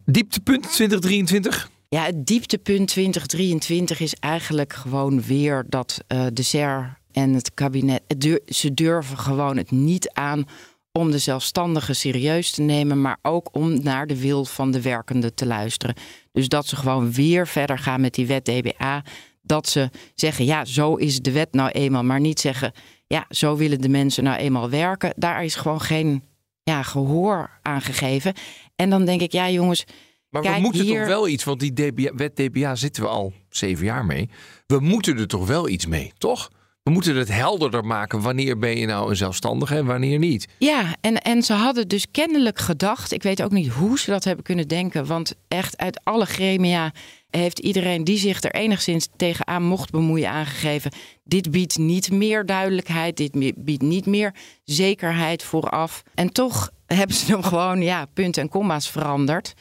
Dieptepunt 0.06 0.72
2023? 0.72 1.72
Ja, 1.94 2.04
het 2.04 2.26
dieptepunt 2.26 2.88
2023 2.88 4.00
is 4.00 4.14
eigenlijk 4.14 4.74
gewoon 4.74 5.22
weer 5.22 5.66
dat 5.68 6.04
uh, 6.08 6.26
de 6.34 6.41
SER 6.41 6.98
en 7.12 7.34
het 7.34 7.54
kabinet, 7.54 8.02
ze 8.46 8.74
durven 8.74 9.18
gewoon 9.18 9.58
het 9.58 9.72
niet 9.72 10.10
aan 10.10 10.46
om 10.91 11.12
de 11.12 11.18
zelfstandigen 11.18 11.96
serieus 11.96 12.52
te 12.52 12.62
nemen, 12.62 13.02
maar 13.02 13.18
ook 13.22 13.50
om 13.52 13.84
naar 13.84 14.08
de 14.08 14.20
wil 14.20 14.46
van 14.46 14.72
de 14.72 14.82
werkenden 14.82 15.34
te 15.36 15.46
luisteren. 15.46 15.96
Dus 16.32 16.48
dat 16.48 16.68
ze 16.68 16.76
gewoon 16.76 17.12
weer 17.12 17.48
verder 17.48 17.78
gaan 17.78 18.02
met 18.02 18.14
die 18.14 18.28
wet 18.28 18.46
DBA. 18.46 19.04
Dat 19.41 19.70
ze 19.70 19.89
zeggen, 20.16 20.46
ja, 20.46 20.66
zo 20.66 20.96
is 20.96 21.22
de 21.22 21.32
wet 21.32 21.54
nou 21.54 21.70
eenmaal, 21.70 22.04
maar 22.04 22.20
niet 22.20 22.39
zeggen, 22.39 22.72
ja, 23.08 23.26
zo 23.30 23.56
willen 23.56 23.82
de 23.82 23.89
mensen 23.89 24.24
nou 24.24 24.38
eenmaal 24.38 24.70
werken. 24.70 25.14
Daar 25.16 25.44
is 25.44 25.56
gewoon 25.56 25.82
geen 25.82 26.24
ja, 26.64 26.84
gehoor 26.84 27.60
aan 27.62 27.82
gegeven. 27.82 28.34
En 28.76 28.89
dan 28.89 29.06
denk 29.06 29.22
ik, 29.22 29.32
ja, 29.32 29.50
jongens. 29.50 29.86
Maar 30.34 30.42
kijk, 30.42 30.56
we 30.56 30.62
moeten 30.62 30.84
hier... 30.84 31.00
toch 31.00 31.08
wel 31.08 31.28
iets, 31.28 31.44
want 31.44 31.60
die 31.60 31.74
DBA, 31.74 32.16
wet 32.16 32.36
DBA 32.36 32.76
zitten 32.76 33.04
we 33.04 33.10
al 33.10 33.34
zeven 33.50 33.86
jaar 33.86 34.06
mee. 34.06 34.30
We 34.68 34.80
moeten 34.80 35.18
er 35.18 35.28
toch 35.28 35.48
wel 35.48 35.70
iets 35.70 35.86
mee, 35.86 36.12
toch? 36.18 36.50
We 36.84 36.92
moeten 36.92 37.16
het 37.16 37.32
helderder 37.32 37.86
maken. 37.86 38.22
Wanneer 38.22 38.58
ben 38.58 38.78
je 38.78 38.86
nou 38.86 39.10
een 39.10 39.16
zelfstandige 39.16 39.76
en 39.76 39.86
wanneer 39.86 40.20
niet? 40.20 40.48
Ja, 40.58 40.96
en, 41.02 41.22
en 41.22 41.44
ze 41.44 41.54
hadden 41.54 41.88
dus 41.88 42.06
kennelijk 42.12 42.60
gedacht. 42.60 43.12
Ik 43.12 43.24
weet 43.24 43.44
ook 43.44 43.52
niet 43.52 43.68
hoe 43.68 44.00
ze 44.00 44.10
dat 44.10 44.24
hebben 44.24 44.44
kunnen 44.44 44.68
denken. 44.68 45.06
Want 45.06 45.36
echt 45.48 45.78
uit 45.78 46.00
alle 46.04 46.26
gremia 46.26 46.92
heeft 47.30 47.60
iedereen 47.60 48.04
die 48.04 48.18
zich 48.18 48.42
er 48.42 48.52
enigszins 48.52 49.08
tegenaan 49.16 49.64
mocht 49.64 49.92
bemoeien 49.92 50.30
aangegeven. 50.30 50.92
Dit 51.24 51.52
biedt 51.52 51.78
niet 51.78 52.12
meer 52.12 52.46
duidelijkheid. 52.46 53.18
Dit 53.18 53.54
biedt 53.56 53.82
niet 53.82 54.06
meer 54.06 54.36
zekerheid 54.64 55.44
vooraf. 55.44 56.04
En 56.14 56.32
toch 56.32 56.70
hebben 56.86 57.16
ze 57.16 57.26
hem 57.32 57.44
gewoon, 57.44 57.82
ja, 57.82 58.06
punten 58.14 58.42
en 58.42 58.50
komma's 58.50 58.90
veranderd. 58.90 59.54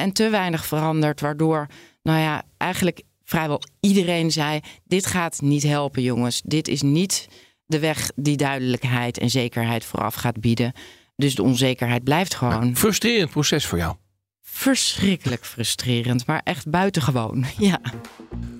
En 0.00 0.12
te 0.12 0.28
weinig 0.28 0.66
veranderd, 0.66 1.20
waardoor, 1.20 1.66
nou 2.02 2.18
ja, 2.20 2.42
eigenlijk 2.56 3.02
vrijwel 3.24 3.60
iedereen 3.80 4.30
zei: 4.30 4.60
dit 4.84 5.06
gaat 5.06 5.40
niet 5.40 5.62
helpen, 5.62 6.02
jongens. 6.02 6.42
Dit 6.44 6.68
is 6.68 6.82
niet 6.82 7.28
de 7.66 7.78
weg 7.78 8.10
die 8.14 8.36
duidelijkheid 8.36 9.18
en 9.18 9.30
zekerheid 9.30 9.84
vooraf 9.84 10.14
gaat 10.14 10.40
bieden. 10.40 10.72
Dus 11.16 11.34
de 11.34 11.42
onzekerheid 11.42 12.04
blijft 12.04 12.34
gewoon. 12.34 12.76
frustrerend 12.76 13.30
proces 13.30 13.66
voor 13.66 13.78
jou. 13.78 13.96
Verschrikkelijk 14.54 15.44
frustrerend, 15.44 16.26
maar 16.26 16.40
echt 16.44 16.70
buitengewoon. 16.70 17.44
Ja. 17.58 17.80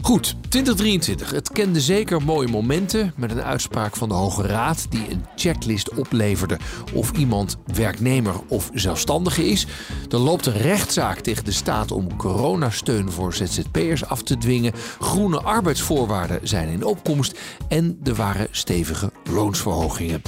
Goed, 0.01 0.37
2023. 0.49 1.31
Het 1.31 1.53
kende 1.53 1.81
zeker 1.81 2.23
mooie 2.23 2.49
momenten 2.49 3.13
met 3.17 3.31
een 3.31 3.43
uitspraak 3.43 3.97
van 3.97 4.09
de 4.09 4.15
Hoge 4.15 4.47
Raad 4.47 4.87
die 4.91 5.11
een 5.11 5.25
checklist 5.37 5.95
opleverde 5.95 6.59
of 6.93 7.13
iemand 7.13 7.57
werknemer 7.75 8.35
of 8.49 8.71
zelfstandige 8.75 9.45
is. 9.45 9.67
Er 10.11 10.19
loopt 10.19 10.47
een 10.47 10.59
rechtszaak 10.59 11.19
tegen 11.19 11.45
de 11.45 11.53
staat 11.53 11.91
om 11.91 12.17
coronasteun 12.17 13.11
voor 13.11 13.35
ZZP'ers 13.35 14.05
af 14.05 14.23
te 14.23 14.39
dwingen. 14.39 14.73
Groene 14.99 15.41
arbeidsvoorwaarden 15.41 16.49
zijn 16.49 16.69
in 16.69 16.85
opkomst 16.85 17.39
en 17.69 18.01
er 18.05 18.15
waren 18.15 18.49
stevige 18.51 19.13
loonsverhogingen. 19.31 20.23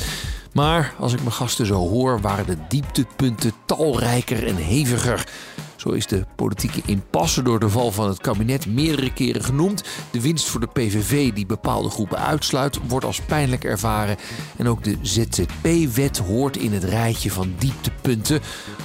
Maar 0.55 0.95
als 0.99 1.13
ik 1.13 1.21
mijn 1.21 1.33
gasten 1.33 1.67
zo 1.67 1.89
hoor, 1.89 2.21
waren 2.21 2.47
de 2.47 2.57
dieptepunten 2.69 3.53
talrijker 3.65 4.47
en 4.47 4.57
heviger. 4.57 5.29
Zo 5.77 5.89
is 5.89 6.07
de 6.07 6.25
politieke 6.37 6.83
impasse 6.87 7.43
door 7.43 7.61
de 7.61 7.69
val 7.69 7.93
van 7.93 8.09
het 8.09 8.21
kabinet 8.21 8.67
meerdere 8.67 9.13
keren 9.13 9.45
genoemd. 9.45 9.85
De 10.11 10.21
winst 10.21 10.47
voor 10.47 10.61
de 10.61 10.67
PVV 10.67 11.33
die 11.33 11.47
bepaalde 11.47 11.91
groepen 11.91 12.19
uitsluit, 12.19 12.79
wordt 12.89 13.05
als 13.05 13.21
pijnlijk 13.21 13.65
ervaren. 13.65 14.17
En 14.57 14.69
ook 14.69 14.85
de 14.85 14.97
ZZP-wet 15.03 16.19
hoort 16.19 16.57
in 16.57 16.73
het 16.73 16.85
rijtje 16.85 17.31
van 17.31 17.55
dieptepunten. 17.59 18.41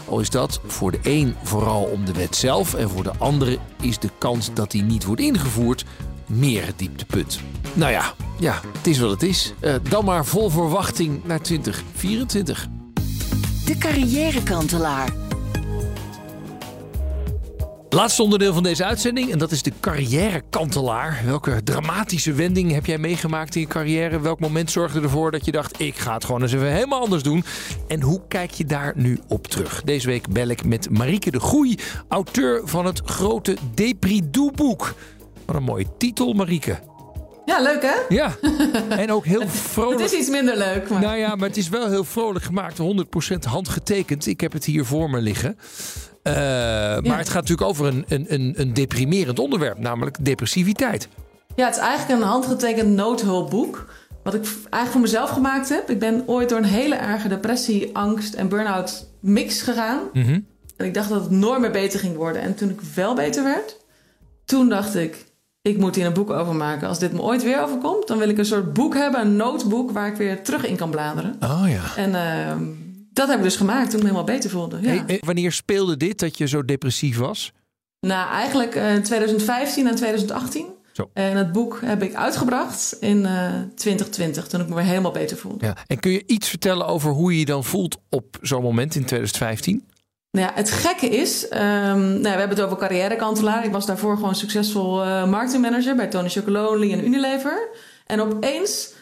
Al 0.07 0.19
is 0.19 0.29
dat 0.29 0.61
voor 0.65 0.91
de 0.91 0.99
een 1.03 1.35
vooral 1.43 1.83
om 1.83 2.05
de 2.05 2.13
wet 2.13 2.35
zelf 2.35 2.73
en 2.73 2.89
voor 2.89 3.03
de 3.03 3.17
andere 3.17 3.57
is 3.81 3.99
de 3.99 4.09
kans 4.17 4.53
dat 4.53 4.71
die 4.71 4.83
niet 4.83 5.05
wordt 5.05 5.21
ingevoerd 5.21 5.85
meer 6.29 6.65
het 6.65 6.79
dieptepunt. 6.79 7.39
Nou 7.73 7.91
ja, 7.91 8.13
ja, 8.39 8.61
het 8.77 8.87
is 8.87 8.99
wat 8.99 9.11
het 9.11 9.23
is. 9.23 9.53
Uh, 9.61 9.75
dan 9.89 10.05
maar 10.05 10.25
vol 10.25 10.49
verwachting 10.49 11.23
naar 11.23 11.41
2024. 11.41 12.67
De 13.65 13.77
carrièrekantelaar. 13.77 15.13
Laatste 17.89 18.23
onderdeel 18.23 18.53
van 18.53 18.63
deze 18.63 18.85
uitzending 18.85 19.31
en 19.31 19.37
dat 19.37 19.51
is 19.51 19.63
de 19.63 19.71
carrièrekantelaar. 19.79 21.21
Welke 21.25 21.63
dramatische 21.63 22.33
wending 22.33 22.71
heb 22.71 22.85
jij 22.85 22.97
meegemaakt 22.97 23.55
in 23.55 23.61
je 23.61 23.67
carrière? 23.67 24.19
Welk 24.19 24.39
moment 24.39 24.71
zorgde 24.71 25.01
ervoor 25.01 25.31
dat 25.31 25.45
je 25.45 25.51
dacht: 25.51 25.79
ik 25.79 25.95
ga 25.95 26.13
het 26.13 26.25
gewoon 26.25 26.41
eens 26.41 26.53
even 26.53 26.71
helemaal 26.71 27.01
anders 27.01 27.23
doen? 27.23 27.43
En 27.87 28.01
hoe 28.01 28.21
kijk 28.27 28.51
je 28.51 28.65
daar 28.65 28.93
nu 28.95 29.19
op 29.27 29.47
terug? 29.47 29.81
Deze 29.83 30.07
week 30.07 30.29
bel 30.29 30.47
ik 30.47 30.65
met 30.65 30.89
Marieke 30.89 31.31
de 31.31 31.39
Groei, 31.39 31.77
auteur 32.07 32.61
van 32.63 32.85
het 32.85 33.01
grote 33.05 33.57
Depridou-boek. 33.73 34.93
Wat 35.49 35.57
een 35.57 35.63
mooie 35.63 35.97
titel, 35.97 36.33
Marieke. 36.33 36.79
Ja, 37.45 37.61
leuk 37.61 37.81
hè? 37.81 38.15
Ja, 38.15 38.35
en 39.03 39.11
ook 39.11 39.25
heel 39.25 39.47
vrolijk. 39.47 40.01
Het 40.01 40.11
is 40.11 40.19
iets 40.19 40.29
minder 40.29 40.57
leuk. 40.57 40.89
Maar... 40.89 41.01
Nou 41.01 41.17
ja, 41.17 41.35
maar 41.35 41.47
het 41.47 41.57
is 41.57 41.69
wel 41.69 41.89
heel 41.89 42.03
vrolijk 42.03 42.45
gemaakt. 42.45 42.77
100% 42.81 42.83
handgetekend. 43.39 44.25
Ik 44.25 44.41
heb 44.41 44.51
het 44.51 44.65
hier 44.65 44.85
voor 44.85 45.09
me 45.09 45.21
liggen. 45.21 45.57
Uh, 46.23 46.33
maar 46.33 47.17
het 47.17 47.29
gaat 47.29 47.41
natuurlijk 47.41 47.69
over 47.69 47.85
een, 47.85 48.05
een, 48.07 48.53
een 48.57 48.73
deprimerend 48.73 49.39
onderwerp, 49.39 49.77
namelijk 49.77 50.25
depressiviteit. 50.25 51.07
Ja, 51.55 51.65
het 51.65 51.75
is 51.75 51.81
eigenlijk 51.81 52.21
een 52.21 52.27
handgetekend 52.27 52.89
noodhulpboek. 52.89 53.93
Wat 54.23 54.33
ik 54.33 54.43
eigenlijk 54.43 54.91
voor 54.91 55.01
mezelf 55.01 55.29
gemaakt 55.29 55.69
heb. 55.69 55.89
Ik 55.89 55.99
ben 55.99 56.23
ooit 56.25 56.49
door 56.49 56.57
een 56.57 56.63
hele 56.63 56.95
erge 56.95 57.27
depressie, 57.27 57.95
angst 57.95 58.33
en 58.33 58.49
burn-out 58.49 59.07
mix 59.19 59.61
gegaan. 59.61 59.99
Mm 60.13 60.45
En 60.77 60.85
ik 60.85 60.93
dacht 60.93 61.09
dat 61.09 61.21
het 61.21 61.31
nooit 61.31 61.59
meer 61.59 61.71
beter 61.71 61.99
ging 61.99 62.15
worden. 62.15 62.41
En 62.41 62.55
toen 62.55 62.69
ik 62.69 62.81
wel 62.95 63.15
beter 63.15 63.43
werd, 63.43 63.77
toen 64.45 64.69
dacht 64.69 64.95
ik, 64.95 65.27
ik 65.69 65.77
moet 65.77 65.95
hier 65.95 66.05
een 66.05 66.13
boek 66.13 66.29
over 66.29 66.55
maken. 66.55 66.87
Als 66.87 66.99
dit 66.99 67.13
me 67.13 67.21
ooit 67.21 67.43
weer 67.43 67.61
overkomt, 67.61 68.07
dan 68.07 68.17
wil 68.17 68.29
ik 68.29 68.37
een 68.37 68.45
soort 68.45 68.73
boek 68.73 68.93
hebben, 68.93 69.21
een 69.21 69.35
notebook 69.35 69.91
waar 69.91 70.07
ik 70.07 70.15
weer 70.15 70.43
terug 70.43 70.65
in 70.65 70.75
kan 70.75 70.89
bladeren. 70.89 71.35
Oh 71.43 71.63
ja. 71.67 71.95
En 71.95 72.09
uh, 72.09 72.67
dat 73.13 73.27
heb 73.27 73.37
ik 73.37 73.43
dus 73.43 73.55
gemaakt 73.55 73.89
toen 73.89 73.99
ik 73.99 74.05
me 74.05 74.11
helemaal 74.11 74.35
beter 74.35 74.49
voelde. 74.49 74.79
Ja. 74.81 75.03
Hey, 75.05 75.21
wanneer 75.25 75.51
speelde 75.51 75.97
dit 75.97 76.19
dat 76.19 76.37
je 76.37 76.47
zo 76.47 76.65
depressief 76.65 77.17
was? 77.17 77.51
Nou, 77.99 78.31
eigenlijk 78.31 78.75
in 78.75 78.95
uh, 78.95 79.01
2015 79.01 79.87
en 79.87 79.95
2018. 79.95 80.65
Zo. 80.91 81.09
En 81.13 81.37
het 81.37 81.51
boek 81.51 81.79
heb 81.81 82.03
ik 82.03 82.13
uitgebracht 82.13 82.97
in 82.99 83.17
uh, 83.17 83.51
2020, 83.75 84.47
toen 84.47 84.61
ik 84.61 84.67
me 84.67 84.75
weer 84.75 84.83
helemaal 84.83 85.11
beter 85.11 85.37
voelde. 85.37 85.65
Ja. 85.65 85.77
En 85.87 85.99
kun 85.99 86.11
je 86.11 86.23
iets 86.25 86.49
vertellen 86.49 86.87
over 86.87 87.11
hoe 87.11 87.31
je 87.31 87.39
je 87.39 87.45
dan 87.45 87.63
voelt 87.63 87.97
op 88.09 88.37
zo'n 88.41 88.61
moment 88.61 88.95
in 88.95 89.05
2015? 89.05 89.88
Nou 90.31 90.47
ja, 90.47 90.51
het 90.55 90.71
gekke 90.71 91.07
is, 91.07 91.43
um, 91.43 91.59
nou, 91.59 92.21
we 92.21 92.27
hebben 92.27 92.49
het 92.49 92.61
over 92.61 92.77
carrièrekantelaar. 92.77 93.65
Ik 93.65 93.71
was 93.71 93.85
daarvoor 93.85 94.15
gewoon 94.15 94.35
succesvol 94.35 95.05
uh, 95.05 95.29
marketingmanager 95.29 95.95
bij 95.95 96.07
Tony 96.07 96.29
Chocolonely 96.29 96.91
en 96.91 97.05
Unilever. 97.05 97.69
En 98.05 98.21
opeens 98.21 98.93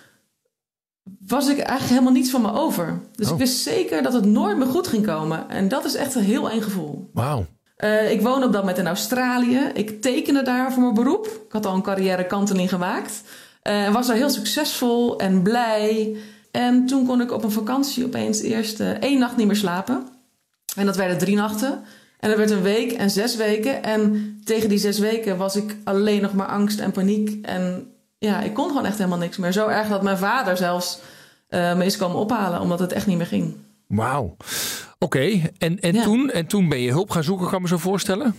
was 1.27 1.47
ik 1.47 1.57
eigenlijk 1.57 1.89
helemaal 1.89 2.11
niets 2.11 2.29
van 2.29 2.41
me 2.41 2.53
over. 2.53 3.01
Dus 3.15 3.27
oh. 3.27 3.31
ik 3.31 3.39
wist 3.39 3.61
zeker 3.61 4.03
dat 4.03 4.13
het 4.13 4.25
nooit 4.25 4.57
meer 4.57 4.67
goed 4.67 4.87
ging 4.87 5.05
komen. 5.05 5.49
En 5.49 5.67
dat 5.67 5.85
is 5.85 5.95
echt 5.95 6.15
een 6.15 6.23
heel 6.23 6.49
eng 6.49 6.61
gevoel. 6.61 7.09
Wauw. 7.13 7.45
Uh, 7.77 8.11
ik 8.11 8.21
woon 8.21 8.43
op 8.43 8.51
dat 8.51 8.61
moment 8.61 8.77
in 8.77 8.87
Australië. 8.87 9.71
Ik 9.73 10.01
tekende 10.01 10.41
daar 10.41 10.73
voor 10.73 10.81
mijn 10.81 10.93
beroep. 10.93 11.25
Ik 11.25 11.51
had 11.51 11.65
al 11.65 11.73
een 11.73 11.81
carrièrekanteling 11.81 12.69
gemaakt. 12.69 13.21
Uh, 13.63 13.85
en 13.85 13.93
was 13.93 14.07
daar 14.07 14.15
heel 14.15 14.29
succesvol 14.29 15.19
en 15.19 15.41
blij. 15.41 16.15
En 16.51 16.85
toen 16.85 17.05
kon 17.05 17.21
ik 17.21 17.31
op 17.31 17.43
een 17.43 17.51
vakantie 17.51 18.05
opeens 18.05 18.41
eerst 18.41 18.79
uh, 18.79 18.89
één 18.89 19.19
nacht 19.19 19.37
niet 19.37 19.47
meer 19.47 19.55
slapen. 19.55 20.07
En 20.77 20.85
dat 20.85 20.95
werden 20.95 21.17
drie 21.17 21.35
nachten. 21.35 21.83
En 22.19 22.29
dat 22.29 22.37
werd 22.37 22.51
een 22.51 22.61
week 22.61 22.91
en 22.91 23.09
zes 23.09 23.35
weken. 23.35 23.83
En 23.83 24.33
tegen 24.43 24.69
die 24.69 24.77
zes 24.77 24.99
weken 24.99 25.37
was 25.37 25.55
ik 25.55 25.75
alleen 25.83 26.21
nog 26.21 26.33
maar 26.33 26.47
angst 26.47 26.79
en 26.79 26.91
paniek. 26.91 27.45
En 27.45 27.91
ja, 28.17 28.41
ik 28.41 28.53
kon 28.53 28.67
gewoon 28.67 28.85
echt 28.85 28.97
helemaal 28.97 29.17
niks 29.17 29.37
meer. 29.37 29.51
Zo 29.51 29.67
erg 29.67 29.87
dat 29.87 30.01
mijn 30.01 30.17
vader 30.17 30.57
zelfs 30.57 30.99
uh, 31.49 31.75
me 31.75 31.85
is 31.85 31.97
komen 31.97 32.17
ophalen, 32.17 32.61
omdat 32.61 32.79
het 32.79 32.91
echt 32.91 33.07
niet 33.07 33.17
meer 33.17 33.25
ging. 33.27 33.55
Wauw. 33.87 34.35
Oké, 34.99 35.41
en, 35.57 35.79
en, 35.79 35.93
Ja. 35.93 36.03
toen, 36.03 36.29
en 36.29 36.45
toen 36.47 36.69
ben 36.69 36.79
je 36.79 36.91
hulp 36.91 37.09
gaan 37.09 37.23
zoeken, 37.23 37.45
kan 37.45 37.55
ik 37.55 37.61
me 37.61 37.67
zo 37.67 37.77
voorstellen? 37.77 38.35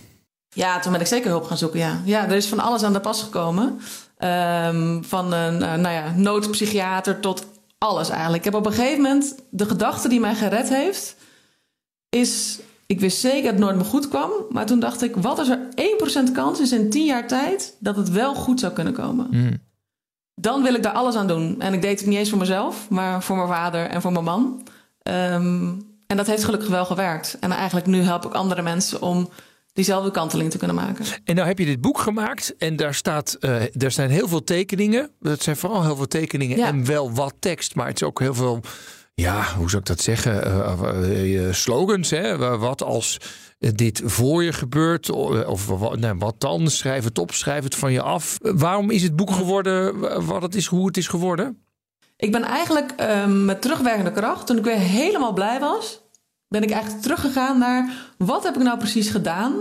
Ja, 0.49 0.80
toen 0.80 0.93
ben 0.93 1.01
ik 1.01 1.07
zeker 1.07 1.30
hulp 1.30 1.45
gaan 1.45 1.59
zoeken, 1.59 1.78
ja. 1.78 2.01
Ja, 2.05 2.24
er 2.24 2.36
is 2.36 2.47
van 2.47 2.61
alles 2.61 2.82
aan 2.82 2.93
de 2.93 3.01
pas 3.01 3.22
gekomen. 3.22 3.80
Ehm, 4.18 5.03
van 5.03 5.32
een 5.32 5.62
eh, 5.62 5.74
nou 5.74 5.95
ja, 5.95 6.12
noodpsychiater 6.16 7.20
tot 7.20 7.47
alles 7.78 8.09
eigenlijk. 8.09 8.39
Ik 8.45 8.53
heb 8.53 8.61
op 8.61 8.66
een 8.66 8.72
gegeven 8.72 9.03
moment 9.03 9.34
de 9.51 9.66
gedachte 9.66 10.09
die 10.09 10.20
mij 10.20 10.34
gered 10.34 10.68
heeft... 10.68 11.16
is, 12.09 12.59
ik 12.86 13.00
wist 13.00 13.18
zeker 13.20 13.42
dat 13.42 13.52
het 13.52 13.61
nooit 13.61 13.76
meer 13.76 13.84
goed 13.84 14.09
kwam... 14.09 14.30
maar 14.50 14.66
toen 14.66 14.80
dacht 14.80 15.02
ik, 15.02 15.16
wat 15.16 15.38
als 15.38 15.48
er 15.48 15.59
1% 16.28 16.32
kans 16.32 16.61
is 16.61 16.72
in 16.72 16.90
10 16.90 17.04
jaar 17.04 17.28
tijd... 17.28 17.76
dat 17.80 17.96
het 17.96 18.11
wel 18.11 18.34
goed 18.34 18.61
zou 18.61 18.72
kunnen 18.72 18.92
komen? 18.92 19.26
Hmm. 19.30 19.59
Dan 20.34 20.62
wil 20.62 20.74
ik 20.74 20.82
daar 20.82 20.92
alles 20.92 21.14
aan 21.14 21.26
doen. 21.26 21.61
En 21.61 21.72
ik 21.72 21.82
deed 21.82 21.98
het 21.98 22.09
niet 22.09 22.18
eens 22.18 22.28
voor 22.28 22.38
mezelf, 22.38 22.88
maar 22.88 23.22
voor 23.22 23.36
mijn 23.36 23.48
vader 23.48 23.86
en 23.86 24.00
voor 24.02 24.12
mijn 24.12 24.24
man. 24.24 24.62
Ehm, 25.02 25.68
en 26.06 26.16
dat 26.16 26.26
heeft 26.26 26.44
gelukkig 26.44 26.68
wel 26.68 26.84
gewerkt. 26.84 27.36
En 27.40 27.52
eigenlijk 27.52 27.86
nu 27.86 28.00
help 28.02 28.24
ik 28.24 28.32
andere 28.32 28.62
mensen 28.62 29.02
om 29.02 29.28
diezelfde 29.72 30.11
kanteling 30.11 30.50
te 30.50 30.59
kunnen 30.59 30.76
maken. 30.76 31.04
En 31.24 31.34
nou 31.34 31.46
heb 31.48 31.59
je 31.59 31.64
dit 31.64 31.80
boek 31.80 31.98
gemaakt 31.98 32.56
en 32.56 32.76
daar, 32.76 32.94
staat, 32.94 33.36
eh 33.40 33.82
er 33.82 33.90
zijn 33.90 34.11
heel 34.11 34.28
veel 34.28 34.44
tekeningen. 34.44 35.11
Het 35.22 35.42
zijn 35.42 35.56
vooral 35.56 35.84
heel 35.84 35.96
veel 35.96 36.06
tekeningen 36.09 36.56
Ja. 36.56 36.66
en 36.66 36.84
wel 36.84 37.12
wat 37.12 37.34
tekst. 37.38 37.74
Maar 37.74 37.86
het 37.86 38.00
is 38.00 38.06
ook 38.06 38.20
heel 38.20 38.34
veel, 38.34 38.61
ja, 39.20 39.54
hoe 39.56 39.70
zou 39.70 39.82
ik 39.82 39.88
dat 39.88 40.00
zeggen? 40.00 40.42
Eh, 40.44 41.52
slogans, 41.52 42.10
hè? 42.10 42.36
Wat 42.58 42.82
als 42.82 43.20
dit 43.58 44.02
voor 44.04 44.44
je 44.44 44.52
gebeurt? 44.52 45.10
Of 45.46 45.68
nou, 45.96 46.18
wat 46.18 46.34
dan? 46.40 46.70
Schrijf 46.70 47.04
het 47.04 47.18
op, 47.18 47.32
schrijf 47.32 47.64
het 47.64 47.74
van 47.74 47.92
je 47.92 48.02
af. 48.02 48.38
Waarom 48.40 48.90
is 48.90 49.02
het 49.02 49.16
boek 49.16 49.30
geworden 49.30 50.00
wat 50.26 50.42
het 50.42 50.54
is, 50.54 50.66
hoe 50.66 50.86
het 50.86 50.96
is 50.96 51.06
geworden? 51.06 51.62
Ik 52.16 52.32
ben 52.32 52.42
eigenlijk 52.42 52.92
ehm, 52.96 53.44
met 53.44 53.62
terugwerkende 53.62 54.12
kracht, 54.12 54.46
toen 54.46 54.58
ik 54.58 54.64
weer 54.64 54.78
helemaal 54.78 55.32
blij 55.32 55.60
was, 55.60 56.00
ben 56.48 56.62
ik 56.62 56.70
eigenlijk 56.70 57.02
teruggegaan 57.02 57.58
naar 57.58 58.12
wat 58.18 58.44
heb 58.44 58.56
ik 58.56 58.62
nou 58.62 58.78
precies 58.78 59.10
gedaan, 59.10 59.54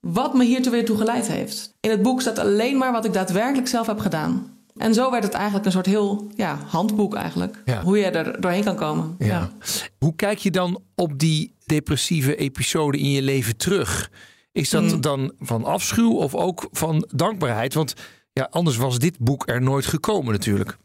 wat 0.00 0.34
me 0.34 0.44
hier 0.44 0.70
weer 0.70 0.84
toe 0.84 0.96
geleid 0.96 1.26
heeft. 1.26 1.76
In 1.80 1.90
het 1.90 2.02
boek 2.02 2.20
staat 2.20 2.38
alleen 2.38 2.76
maar 2.76 2.92
wat 2.92 3.04
ik 3.04 3.12
daadwerkelijk 3.12 3.68
zelf 3.68 3.86
heb 3.86 3.98
gedaan. 3.98 4.59
En 4.80 4.94
zo 4.94 5.10
werd 5.10 5.22
het 5.22 5.32
eigenlijk 5.32 5.66
een 5.66 5.72
soort 5.72 5.86
heel 5.86 6.26
ja, 6.36 6.58
handboek 6.66 7.14
eigenlijk. 7.14 7.62
Ja. 7.64 7.82
Hoe 7.82 7.98
je 7.98 8.04
er 8.04 8.40
doorheen 8.40 8.64
kan 8.64 8.76
komen. 8.76 9.14
Ja. 9.18 9.50
Hoe 9.98 10.14
kijk 10.16 10.38
je 10.38 10.50
dan 10.50 10.82
op 10.94 11.18
die 11.18 11.54
depressieve 11.66 12.36
episode 12.36 12.98
in 12.98 13.10
je 13.10 13.22
leven 13.22 13.56
terug? 13.56 14.10
Is 14.52 14.70
dat 14.70 14.82
Mm. 14.82 15.00
dan 15.00 15.32
van 15.40 15.64
afschuw 15.64 16.12
of 16.16 16.34
ook 16.34 16.68
van 16.72 17.08
dankbaarheid? 17.14 17.74
Want 17.74 17.94
ja, 18.32 18.48
anders 18.50 18.76
was 18.76 18.98
dit 18.98 19.18
boek 19.18 19.48
er 19.48 19.62
nooit 19.62 19.86
gekomen 19.86 20.32
natuurlijk. 20.32 20.76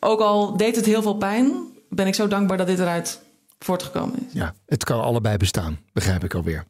ook 0.00 0.20
al 0.20 0.56
deed 0.56 0.76
het 0.76 0.84
heel 0.86 1.02
veel 1.02 1.16
pijn, 1.16 1.52
ben 1.88 2.06
ik 2.06 2.14
zo 2.14 2.28
dankbaar 2.28 2.56
dat 2.56 2.66
dit 2.66 2.78
eruit 2.78 3.20
voortgekomen 3.58 4.26
is. 4.26 4.32
Ja, 4.32 4.54
het 4.66 4.84
kan 4.84 5.00
allebei 5.00 5.36
bestaan, 5.36 5.78
begrijp 5.92 6.24
ik 6.24 6.34
alweer. 6.34 6.64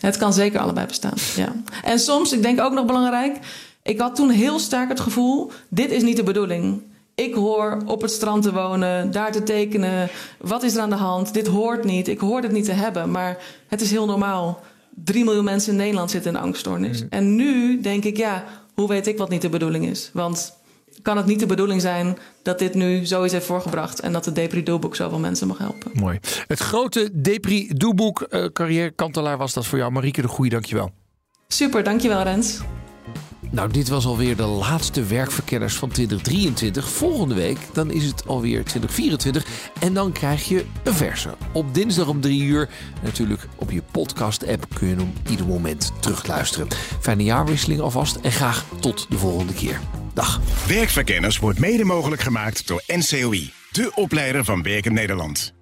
Het 0.00 0.16
kan 0.16 0.32
zeker 0.32 0.60
allebei 0.60 0.86
bestaan, 0.86 1.14
ja. 1.36 1.52
En 1.82 1.98
soms, 1.98 2.32
ik 2.32 2.42
denk 2.42 2.60
ook 2.60 2.72
nog 2.72 2.86
belangrijk... 2.86 3.38
ik 3.82 4.00
had 4.00 4.14
toen 4.14 4.30
heel 4.30 4.58
sterk 4.58 4.88
het 4.88 5.00
gevoel... 5.00 5.50
dit 5.68 5.90
is 5.90 6.02
niet 6.02 6.16
de 6.16 6.22
bedoeling. 6.22 6.82
Ik 7.14 7.34
hoor 7.34 7.82
op 7.86 8.02
het 8.02 8.10
strand 8.10 8.42
te 8.42 8.52
wonen, 8.52 9.10
daar 9.10 9.32
te 9.32 9.42
tekenen. 9.42 10.08
Wat 10.38 10.62
is 10.62 10.74
er 10.74 10.80
aan 10.80 10.90
de 10.90 10.96
hand? 10.96 11.34
Dit 11.34 11.46
hoort 11.46 11.84
niet. 11.84 12.08
Ik 12.08 12.18
hoor 12.18 12.42
het 12.42 12.52
niet 12.52 12.64
te 12.64 12.72
hebben. 12.72 13.10
Maar 13.10 13.38
het 13.68 13.80
is 13.80 13.90
heel 13.90 14.06
normaal. 14.06 14.60
3 15.04 15.24
miljoen 15.24 15.44
mensen 15.44 15.72
in 15.72 15.78
Nederland 15.78 16.10
zitten 16.10 16.34
in 16.34 16.40
angststoornis. 16.40 17.02
Mm. 17.02 17.06
En 17.10 17.34
nu 17.34 17.80
denk 17.80 18.04
ik, 18.04 18.16
ja, 18.16 18.44
hoe 18.74 18.88
weet 18.88 19.06
ik 19.06 19.18
wat 19.18 19.28
niet 19.28 19.42
de 19.42 19.48
bedoeling 19.48 19.86
is? 19.86 20.10
Want 20.12 20.60
kan 21.02 21.16
het 21.16 21.26
niet 21.26 21.40
de 21.40 21.46
bedoeling 21.46 21.80
zijn 21.80 22.18
dat 22.42 22.58
dit 22.58 22.74
nu 22.74 23.04
zoiets 23.06 23.32
heeft 23.32 23.46
voorgebracht... 23.46 24.00
en 24.00 24.12
dat 24.12 24.24
de 24.24 24.32
Depri 24.32 24.62
Doelboek 24.62 24.96
zoveel 24.96 25.18
mensen 25.18 25.46
mag 25.46 25.58
helpen? 25.58 25.90
Mooi. 25.94 26.18
Het 26.46 26.58
grote 26.58 27.10
Depri 27.12 27.70
doeboek 27.74 28.26
uh, 28.30 28.44
carrière 28.44 28.90
kantelaar 28.90 29.38
was 29.38 29.52
dat 29.52 29.66
voor 29.66 29.78
jou. 29.78 29.92
Marieke 29.92 30.22
de 30.22 30.28
Goeie, 30.28 30.50
dankjewel. 30.50 30.90
Super, 31.48 31.84
dankjewel 31.84 32.22
Rens. 32.22 32.60
Nou, 33.50 33.72
dit 33.72 33.88
was 33.88 34.06
alweer 34.06 34.36
de 34.36 34.42
laatste 34.42 35.04
werkverkenners 35.04 35.74
van 35.74 35.88
2023. 35.88 36.90
Volgende 36.90 37.34
week 37.34 37.58
dan 37.72 37.90
is 37.90 38.04
het 38.04 38.26
alweer 38.26 38.64
2024. 38.64 39.46
En 39.80 39.94
dan 39.94 40.12
krijg 40.12 40.48
je 40.48 40.64
een 40.82 40.94
verse. 40.94 41.34
Op 41.52 41.74
dinsdag 41.74 42.08
om 42.08 42.20
drie 42.20 42.42
uur. 42.42 42.68
En 42.94 43.04
natuurlijk 43.04 43.48
op 43.56 43.70
je 43.70 43.82
podcast-app 43.90 44.66
kun 44.74 44.88
je 44.88 44.94
hem 44.94 45.12
ieder 45.30 45.46
moment 45.46 45.92
terugluisteren. 46.00 46.68
Fijne 47.00 47.24
jaarwisseling 47.24 47.80
alvast 47.80 48.16
en 48.16 48.32
graag 48.32 48.64
tot 48.80 49.06
de 49.10 49.18
volgende 49.18 49.52
keer. 49.52 49.80
Dag. 50.14 50.40
Werkverkenners 50.66 51.38
wordt 51.38 51.58
mede 51.58 51.84
mogelijk 51.84 52.22
gemaakt 52.22 52.66
door 52.66 52.82
NCOI. 52.86 53.52
De 53.70 53.92
opleider 53.94 54.44
van 54.44 54.62
Werken 54.62 54.92
Nederland. 54.92 55.61